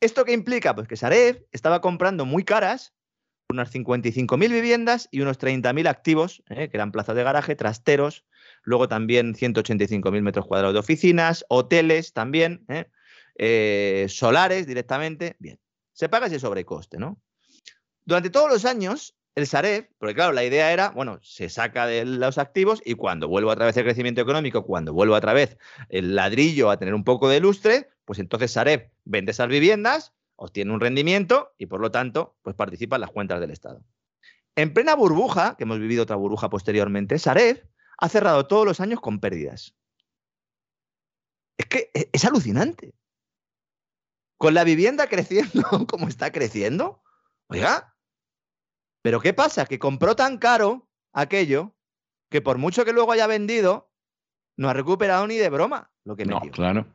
¿Esto 0.00 0.24
qué 0.24 0.32
implica? 0.32 0.74
Pues 0.74 0.88
que 0.88 0.96
Sareb 0.96 1.46
estaba 1.52 1.80
comprando 1.80 2.26
muy 2.26 2.44
caras 2.44 2.94
unas 3.48 3.72
55.000 3.72 4.50
viviendas 4.50 5.08
y 5.10 5.20
unos 5.20 5.38
30.000 5.38 5.88
activos, 5.88 6.42
¿eh? 6.48 6.68
que 6.68 6.76
eran 6.76 6.92
plazas 6.92 7.14
de 7.14 7.22
garaje, 7.22 7.54
trasteros, 7.54 8.24
luego 8.62 8.88
también 8.88 9.34
185.000 9.34 10.22
metros 10.22 10.46
cuadrados 10.46 10.74
de 10.74 10.80
oficinas, 10.80 11.44
hoteles 11.48 12.12
también, 12.12 12.64
¿eh? 12.68 12.86
Eh, 13.36 14.06
solares 14.08 14.66
directamente. 14.66 15.36
Bien, 15.38 15.58
se 15.92 16.08
paga 16.08 16.26
ese 16.26 16.38
sobrecoste, 16.38 16.98
¿no? 16.98 17.20
Durante 18.04 18.30
todos 18.30 18.50
los 18.50 18.64
años, 18.64 19.16
el 19.34 19.46
Sareb, 19.46 19.90
porque 19.98 20.14
claro, 20.14 20.32
la 20.32 20.44
idea 20.44 20.72
era, 20.72 20.90
bueno, 20.90 21.18
se 21.22 21.48
saca 21.48 21.86
de 21.86 22.04
los 22.04 22.38
activos 22.38 22.80
y 22.84 22.94
cuando 22.94 23.28
vuelva 23.28 23.52
otra 23.52 23.66
vez 23.66 23.76
el 23.76 23.84
crecimiento 23.84 24.20
económico, 24.20 24.64
cuando 24.64 24.92
vuelva 24.92 25.16
otra 25.16 25.32
vez 25.32 25.58
el 25.88 26.14
ladrillo 26.14 26.70
a 26.70 26.78
tener 26.78 26.94
un 26.94 27.04
poco 27.04 27.28
de 27.28 27.40
lustre, 27.40 27.90
pues 28.04 28.18
entonces 28.18 28.52
Sareb 28.52 28.90
vende 29.04 29.32
esas 29.32 29.48
viviendas, 29.48 30.12
obtiene 30.36 30.72
un 30.72 30.80
rendimiento 30.80 31.52
y 31.58 31.66
por 31.66 31.80
lo 31.80 31.90
tanto, 31.90 32.36
pues 32.42 32.54
participa 32.54 32.96
en 32.96 33.00
las 33.00 33.10
cuentas 33.10 33.40
del 33.40 33.50
Estado. 33.50 33.82
En 34.56 34.72
plena 34.72 34.94
burbuja, 34.94 35.56
que 35.56 35.64
hemos 35.64 35.80
vivido 35.80 36.04
otra 36.04 36.16
burbuja 36.16 36.48
posteriormente, 36.48 37.18
Sareb 37.18 37.66
ha 37.98 38.08
cerrado 38.08 38.46
todos 38.46 38.64
los 38.64 38.80
años 38.80 39.00
con 39.00 39.18
pérdidas. 39.18 39.74
Es 41.56 41.66
que 41.66 41.90
e, 41.94 42.08
es 42.12 42.24
alucinante. 42.24 42.94
Con 44.36 44.54
la 44.54 44.62
vivienda 44.62 45.06
creciendo 45.08 45.86
como 45.88 46.06
está 46.06 46.30
creciendo, 46.30 47.02
oiga, 47.48 47.93
pero 49.04 49.20
¿qué 49.20 49.34
pasa? 49.34 49.66
Que 49.66 49.78
compró 49.78 50.16
tan 50.16 50.38
caro 50.38 50.88
aquello 51.12 51.76
que 52.30 52.40
por 52.40 52.56
mucho 52.56 52.86
que 52.86 52.94
luego 52.94 53.12
haya 53.12 53.26
vendido, 53.26 53.92
no 54.56 54.70
ha 54.70 54.72
recuperado 54.72 55.26
ni 55.26 55.36
de 55.36 55.50
broma 55.50 55.92
lo 56.04 56.16
que 56.16 56.24
metió. 56.24 56.46
No, 56.46 56.50
claro. 56.50 56.86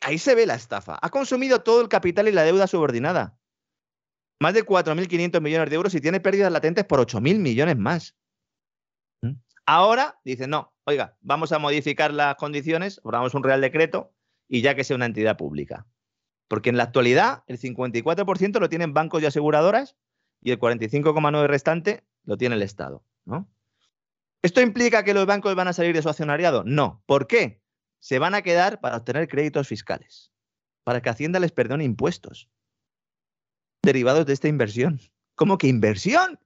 Ahí 0.00 0.16
se 0.16 0.36
ve 0.36 0.46
la 0.46 0.54
estafa. 0.54 0.96
Ha 1.02 1.10
consumido 1.10 1.64
todo 1.64 1.80
el 1.80 1.88
capital 1.88 2.28
y 2.28 2.32
la 2.32 2.44
deuda 2.44 2.68
subordinada. 2.68 3.36
Más 4.40 4.54
de 4.54 4.64
4.500 4.64 5.40
millones 5.40 5.70
de 5.70 5.74
euros 5.74 5.92
y 5.96 6.00
tiene 6.00 6.20
pérdidas 6.20 6.52
latentes 6.52 6.84
por 6.84 7.00
8.000 7.00 7.40
millones 7.40 7.76
más. 7.76 8.16
¿Mm? 9.22 9.32
Ahora 9.66 10.20
dice, 10.24 10.46
no, 10.46 10.72
oiga, 10.84 11.16
vamos 11.20 11.50
a 11.50 11.58
modificar 11.58 12.14
las 12.14 12.36
condiciones, 12.36 13.00
formamos 13.02 13.34
un 13.34 13.42
real 13.42 13.60
decreto 13.60 14.14
y 14.48 14.62
ya 14.62 14.76
que 14.76 14.84
sea 14.84 14.94
una 14.94 15.06
entidad 15.06 15.36
pública. 15.36 15.88
Porque 16.46 16.70
en 16.70 16.76
la 16.76 16.84
actualidad 16.84 17.42
el 17.48 17.58
54% 17.58 18.60
lo 18.60 18.68
tienen 18.68 18.94
bancos 18.94 19.20
y 19.20 19.26
aseguradoras 19.26 19.96
y 20.40 20.50
el 20.50 20.58
45,9% 20.58 21.46
restante 21.46 22.04
lo 22.24 22.36
tiene 22.36 22.54
el 22.54 22.62
Estado. 22.62 23.04
¿no? 23.24 23.48
¿Esto 24.42 24.60
implica 24.60 25.04
que 25.04 25.14
los 25.14 25.26
bancos 25.26 25.54
van 25.54 25.68
a 25.68 25.72
salir 25.72 25.94
de 25.94 26.02
su 26.02 26.08
accionariado? 26.08 26.64
No. 26.64 27.02
¿Por 27.06 27.26
qué? 27.26 27.60
se 28.00 28.18
van 28.18 28.34
a 28.34 28.42
quedar 28.42 28.80
para 28.80 28.96
obtener 28.96 29.28
créditos 29.28 29.68
fiscales, 29.68 30.32
para 30.82 31.00
que 31.00 31.10
Hacienda 31.10 31.38
les 31.38 31.52
perdone 31.52 31.84
impuestos 31.84 32.48
derivados 33.82 34.26
de 34.26 34.32
esta 34.32 34.48
inversión. 34.48 35.00
¿Cómo 35.34 35.58
que 35.58 35.68
inversión? 35.68 36.38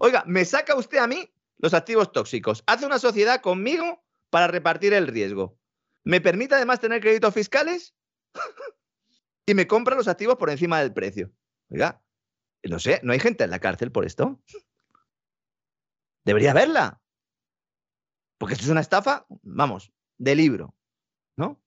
Oiga, 0.00 0.24
me 0.26 0.44
saca 0.44 0.74
usted 0.74 0.98
a 0.98 1.06
mí 1.06 1.30
los 1.58 1.74
activos 1.74 2.12
tóxicos, 2.12 2.62
hace 2.66 2.86
una 2.86 2.98
sociedad 2.98 3.40
conmigo 3.40 4.04
para 4.30 4.46
repartir 4.46 4.92
el 4.94 5.06
riesgo. 5.06 5.58
¿Me 6.04 6.20
permite 6.20 6.54
además 6.54 6.80
tener 6.80 7.00
créditos 7.00 7.34
fiscales? 7.34 7.94
y 9.46 9.54
me 9.54 9.66
compra 9.66 9.96
los 9.96 10.08
activos 10.08 10.36
por 10.36 10.50
encima 10.50 10.80
del 10.80 10.92
precio. 10.92 11.32
Oiga, 11.68 12.02
no 12.62 12.78
sé, 12.78 13.00
¿no 13.02 13.12
hay 13.12 13.20
gente 13.20 13.44
en 13.44 13.50
la 13.50 13.58
cárcel 13.58 13.92
por 13.92 14.04
esto? 14.04 14.40
Debería 16.24 16.50
haberla. 16.50 17.00
Porque 18.38 18.54
esto 18.54 18.64
es 18.64 18.70
una 18.70 18.80
estafa, 18.80 19.26
vamos, 19.42 19.92
de 20.18 20.34
libro. 20.34 20.74
¿no? 21.36 21.60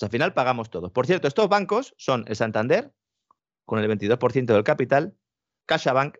al 0.00 0.10
final 0.10 0.32
pagamos 0.32 0.70
todos. 0.70 0.90
Por 0.90 1.06
cierto, 1.06 1.28
estos 1.28 1.48
bancos 1.48 1.94
son 1.98 2.24
el 2.26 2.36
Santander, 2.36 2.92
con 3.66 3.78
el 3.78 3.88
22% 3.90 4.46
del 4.46 4.64
capital, 4.64 5.14
CaixaBank, 5.66 6.16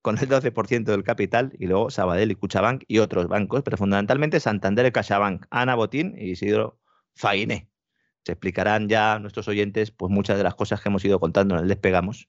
con 0.00 0.18
el 0.18 0.28
12% 0.28 0.84
del 0.84 1.04
capital, 1.04 1.52
y 1.58 1.66
luego 1.66 1.90
Sabadell 1.90 2.30
y 2.30 2.34
Cuchabank 2.34 2.84
y 2.88 2.98
otros 2.98 3.28
bancos, 3.28 3.62
pero 3.62 3.76
fundamentalmente 3.76 4.40
Santander 4.40 4.86
y 4.86 4.92
CaixaBank, 4.92 5.46
Ana 5.50 5.74
Botín 5.74 6.14
y 6.18 6.30
Isidro 6.30 6.80
Fainé. 7.14 7.68
Se 8.24 8.32
explicarán 8.32 8.88
ya 8.88 9.18
nuestros 9.18 9.46
oyentes 9.48 9.90
pues 9.90 10.10
muchas 10.10 10.38
de 10.38 10.44
las 10.44 10.54
cosas 10.54 10.80
que 10.80 10.88
hemos 10.88 11.04
ido 11.04 11.20
contando 11.20 11.54
en 11.56 11.62
el 11.62 11.68
Despegamos 11.68 12.28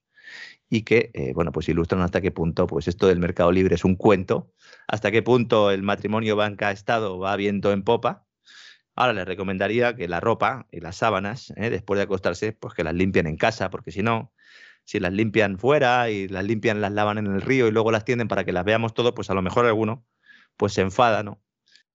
y 0.70 0.84
que, 0.84 1.12
eh, 1.14 1.34
bueno, 1.34 1.52
pues 1.52 1.70
ilustran 1.70 2.02
hasta 2.02 2.22
qué 2.22 2.32
punto 2.32 2.68
pues 2.68 2.88
esto 2.88 3.08
del 3.08 3.20
mercado 3.20 3.52
libre 3.52 3.76
es 3.76 3.86
un 3.86 3.96
cuento, 3.96 4.52
hasta 4.88 5.12
qué 5.12 5.22
punto 5.22 5.72
el 5.72 5.84
matrimonio 5.84 6.36
banca-estado 6.36 7.20
va 7.20 7.36
viento 7.36 7.72
en 7.72 7.84
popa 7.84 8.26
Ahora 8.96 9.14
les 9.14 9.26
recomendaría 9.26 9.96
que 9.96 10.08
la 10.08 10.20
ropa 10.20 10.68
y 10.72 10.80
las 10.80 10.98
sábanas, 10.98 11.52
¿eh? 11.56 11.70
después 11.70 11.98
de 11.98 12.04
acostarse, 12.04 12.54
pues 12.54 12.76
que 12.76 12.84
las 12.84 12.94
limpien 12.94 13.26
en 13.26 13.38
casa, 13.38 13.72
porque 13.72 13.92
si 13.92 14.04
no, 14.04 14.32
si 14.84 15.00
las 15.00 15.12
limpian 15.12 15.58
fuera 15.58 16.10
y 16.12 16.28
las 16.28 16.44
limpian, 16.44 16.80
las 16.80 16.92
lavan 16.92 17.18
en 17.18 17.28
el 17.28 17.42
río 17.42 17.68
y 17.68 17.72
luego 17.72 17.92
las 17.92 18.06
tienden 18.06 18.28
para 18.28 18.44
que 18.44 18.52
las 18.52 18.66
veamos 18.66 18.94
todo, 18.94 19.16
pues 19.16 19.30
a 19.32 19.34
lo 19.34 19.42
mejor 19.42 19.66
alguno 19.66 20.06
pues 20.58 20.74
se 20.74 20.82
enfada, 20.82 21.24
¿no? 21.24 21.42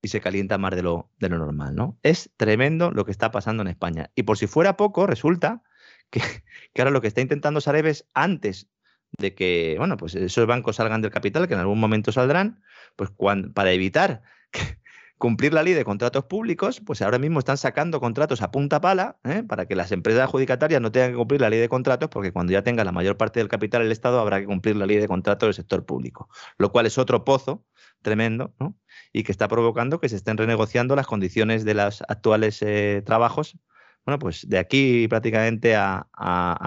Y 0.02 0.08
se 0.08 0.20
calienta 0.20 0.58
más 0.58 0.74
de 0.74 0.82
lo, 0.82 1.10
de 1.18 1.28
lo 1.28 1.38
normal, 1.38 1.76
¿no? 1.76 1.98
Es 2.02 2.30
tremendo 2.36 2.90
lo 2.90 3.04
que 3.04 3.12
está 3.12 3.30
pasando 3.30 3.62
en 3.62 3.68
España. 3.68 4.10
Y 4.16 4.24
por 4.24 4.36
si 4.36 4.48
fuera 4.48 4.76
poco, 4.76 5.06
resulta 5.06 5.62
que, 6.10 6.20
que 6.74 6.82
ahora 6.82 6.90
lo 6.90 7.00
que 7.00 7.08
está 7.08 7.20
intentando 7.20 7.60
Sareb 7.60 7.86
es 7.86 8.06
antes 8.14 8.68
de 9.16 9.34
que, 9.34 9.76
bueno, 9.78 9.96
pues 9.96 10.14
esos 10.14 10.46
bancos 10.46 10.76
salgan 10.76 11.00
del 11.00 11.10
capital, 11.10 11.48
que 11.48 11.54
en 11.54 11.60
algún 11.60 11.80
momento 11.80 12.12
saldrán, 12.12 12.62
pues 12.96 13.10
para 13.54 13.72
evitar 13.72 14.22
cumplir 15.18 15.52
la 15.52 15.62
ley 15.62 15.72
de 15.72 15.84
contratos 15.84 16.24
públicos, 16.24 16.80
pues 16.84 17.02
ahora 17.02 17.18
mismo 17.18 17.38
están 17.38 17.56
sacando 17.56 18.00
contratos 18.00 18.42
a 18.42 18.50
punta 18.50 18.80
pala 18.80 19.18
¿eh? 19.24 19.42
para 19.42 19.66
que 19.66 19.74
las 19.74 19.90
empresas 19.92 20.22
adjudicatarias 20.22 20.80
no 20.80 20.92
tengan 20.92 21.12
que 21.12 21.16
cumplir 21.16 21.40
la 21.40 21.50
ley 21.50 21.58
de 21.58 21.68
contratos, 21.68 22.10
porque 22.10 22.32
cuando 22.32 22.52
ya 22.52 22.62
tenga 22.62 22.84
la 22.84 22.92
mayor 22.92 23.16
parte 23.16 23.40
del 23.40 23.48
capital 23.48 23.82
el 23.82 23.92
Estado 23.92 24.20
habrá 24.20 24.40
que 24.40 24.46
cumplir 24.46 24.76
la 24.76 24.86
ley 24.86 24.98
de 24.98 25.08
contratos 25.08 25.48
del 25.48 25.54
sector 25.54 25.84
público, 25.84 26.28
lo 26.58 26.70
cual 26.70 26.86
es 26.86 26.98
otro 26.98 27.24
pozo 27.24 27.64
tremendo 28.02 28.54
y 29.12 29.24
que 29.24 29.32
está 29.32 29.48
provocando 29.48 29.98
que 29.98 30.08
se 30.08 30.16
estén 30.16 30.36
renegociando 30.36 30.94
las 30.94 31.06
condiciones 31.06 31.64
de 31.64 31.74
los 31.74 32.02
actuales 32.06 32.62
eh, 32.62 33.02
trabajos 33.04 33.58
bueno, 34.08 34.18
pues 34.20 34.48
de 34.48 34.58
aquí 34.58 35.06
prácticamente 35.06 35.76
a, 35.76 36.06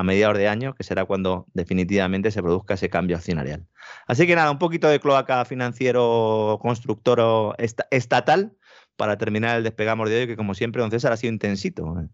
mediados 0.06 0.38
de 0.38 0.48
año, 0.48 0.76
que 0.76 0.84
será 0.84 1.06
cuando 1.06 1.48
definitivamente 1.56 2.30
se 2.30 2.44
produzca 2.44 2.76
ese 2.76 2.88
cambio 2.88 3.18
accionarial. 3.18 3.66
Así 4.06 4.28
que 4.28 4.36
nada, 4.36 4.52
un 4.52 4.60
poquito 4.60 4.88
de 4.88 5.00
cloaca 5.00 5.44
financiero 5.46 6.60
constructor 6.62 7.56
estatal 7.90 8.54
para 9.02 9.18
terminar 9.18 9.58
el 9.58 9.64
despegamos 9.64 10.12
de 10.12 10.20
hoy, 10.20 10.28
que 10.28 10.36
como 10.36 10.54
siempre, 10.54 10.80
don 10.80 10.92
César 10.92 11.12
ha 11.12 11.18
sido 11.18 11.34
intensito. 11.34 12.00
¿eh? 12.00 12.08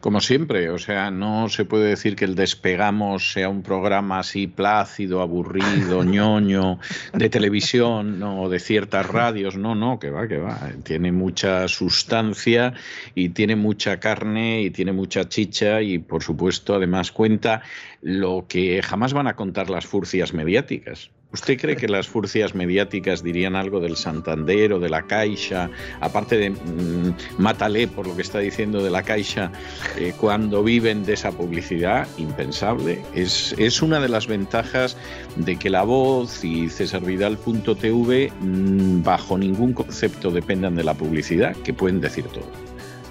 Como 0.00 0.20
siempre, 0.20 0.68
o 0.70 0.76
sea, 0.76 1.12
no 1.12 1.48
se 1.48 1.64
puede 1.64 1.88
decir 1.88 2.16
que 2.16 2.24
el 2.24 2.34
Despegamos 2.34 3.30
sea 3.30 3.48
un 3.48 3.62
programa 3.62 4.18
así 4.18 4.48
plácido, 4.48 5.20
aburrido, 5.20 6.02
ñoño, 6.16 6.80
de 7.12 7.28
televisión 7.28 8.20
o 8.24 8.48
de 8.48 8.58
ciertas 8.58 9.06
radios. 9.06 9.56
No, 9.56 9.76
no, 9.76 10.00
que 10.00 10.10
va, 10.10 10.26
que 10.26 10.38
va. 10.38 10.58
Tiene 10.82 11.12
mucha 11.12 11.68
sustancia 11.68 12.74
y 13.14 13.28
tiene 13.28 13.54
mucha 13.54 14.00
carne 14.00 14.62
y 14.62 14.70
tiene 14.70 14.90
mucha 14.90 15.28
chicha 15.28 15.80
y, 15.80 16.00
por 16.00 16.24
supuesto, 16.24 16.74
además 16.74 17.12
cuenta 17.12 17.62
lo 18.02 18.46
que 18.48 18.82
jamás 18.82 19.12
van 19.12 19.28
a 19.28 19.36
contar 19.36 19.70
las 19.70 19.86
furcias 19.86 20.34
mediáticas 20.34 21.12
¿Usted 21.32 21.58
cree 21.60 21.76
que 21.76 21.86
las 21.86 22.08
furcias 22.08 22.56
mediáticas 22.56 23.22
dirían 23.22 23.54
algo 23.54 23.78
del 23.78 23.96
Santander 23.96 24.72
o 24.72 24.80
de 24.80 24.88
la 24.88 25.02
Caixa, 25.02 25.70
aparte 26.00 26.36
de 26.36 26.50
mm, 26.50 27.14
Mátale 27.38 27.86
por 27.86 28.08
lo 28.08 28.16
que 28.16 28.22
está 28.22 28.40
diciendo 28.40 28.82
de 28.82 28.90
la 28.90 29.04
Caixa, 29.04 29.52
eh, 29.96 30.12
cuando 30.18 30.64
viven 30.64 31.04
de 31.04 31.12
esa 31.12 31.30
publicidad? 31.30 32.08
Impensable. 32.18 33.00
Es, 33.14 33.54
es 33.58 33.80
una 33.80 34.00
de 34.00 34.08
las 34.08 34.26
ventajas 34.26 34.96
de 35.36 35.56
que 35.56 35.70
La 35.70 35.84
Voz 35.84 36.44
y 36.44 36.68
cesarvidal.tv 36.68 38.32
mm, 38.40 39.02
bajo 39.04 39.38
ningún 39.38 39.72
concepto 39.72 40.32
dependan 40.32 40.74
de 40.74 40.82
la 40.82 40.94
publicidad, 40.94 41.54
que 41.58 41.72
pueden 41.72 42.00
decir 42.00 42.24
todo 42.24 42.69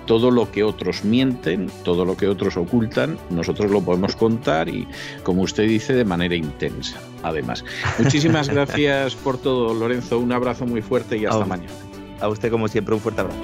todo 0.09 0.31
lo 0.31 0.51
que 0.51 0.63
otros 0.63 1.05
mienten, 1.05 1.69
todo 1.83 2.03
lo 2.03 2.17
que 2.17 2.27
otros 2.27 2.57
ocultan, 2.57 3.19
nosotros 3.29 3.69
lo 3.69 3.79
podemos 3.81 4.15
contar 4.15 4.67
y, 4.67 4.87
como 5.21 5.43
usted 5.43 5.67
dice, 5.67 5.93
de 5.93 6.03
manera 6.03 6.33
intensa, 6.33 6.99
además. 7.21 7.63
Muchísimas 7.99 8.49
gracias 8.55 9.13
por 9.13 9.37
todo, 9.37 9.71
Lorenzo. 9.71 10.17
Un 10.17 10.31
abrazo 10.31 10.65
muy 10.65 10.81
fuerte 10.81 11.15
y 11.15 11.27
hasta 11.27 11.45
mañana. 11.45 11.69
A 12.21 12.27
usted, 12.27 12.49
como 12.49 12.67
siempre, 12.67 12.95
un 12.95 13.01
fuerte 13.01 13.21
abrazo. 13.21 13.39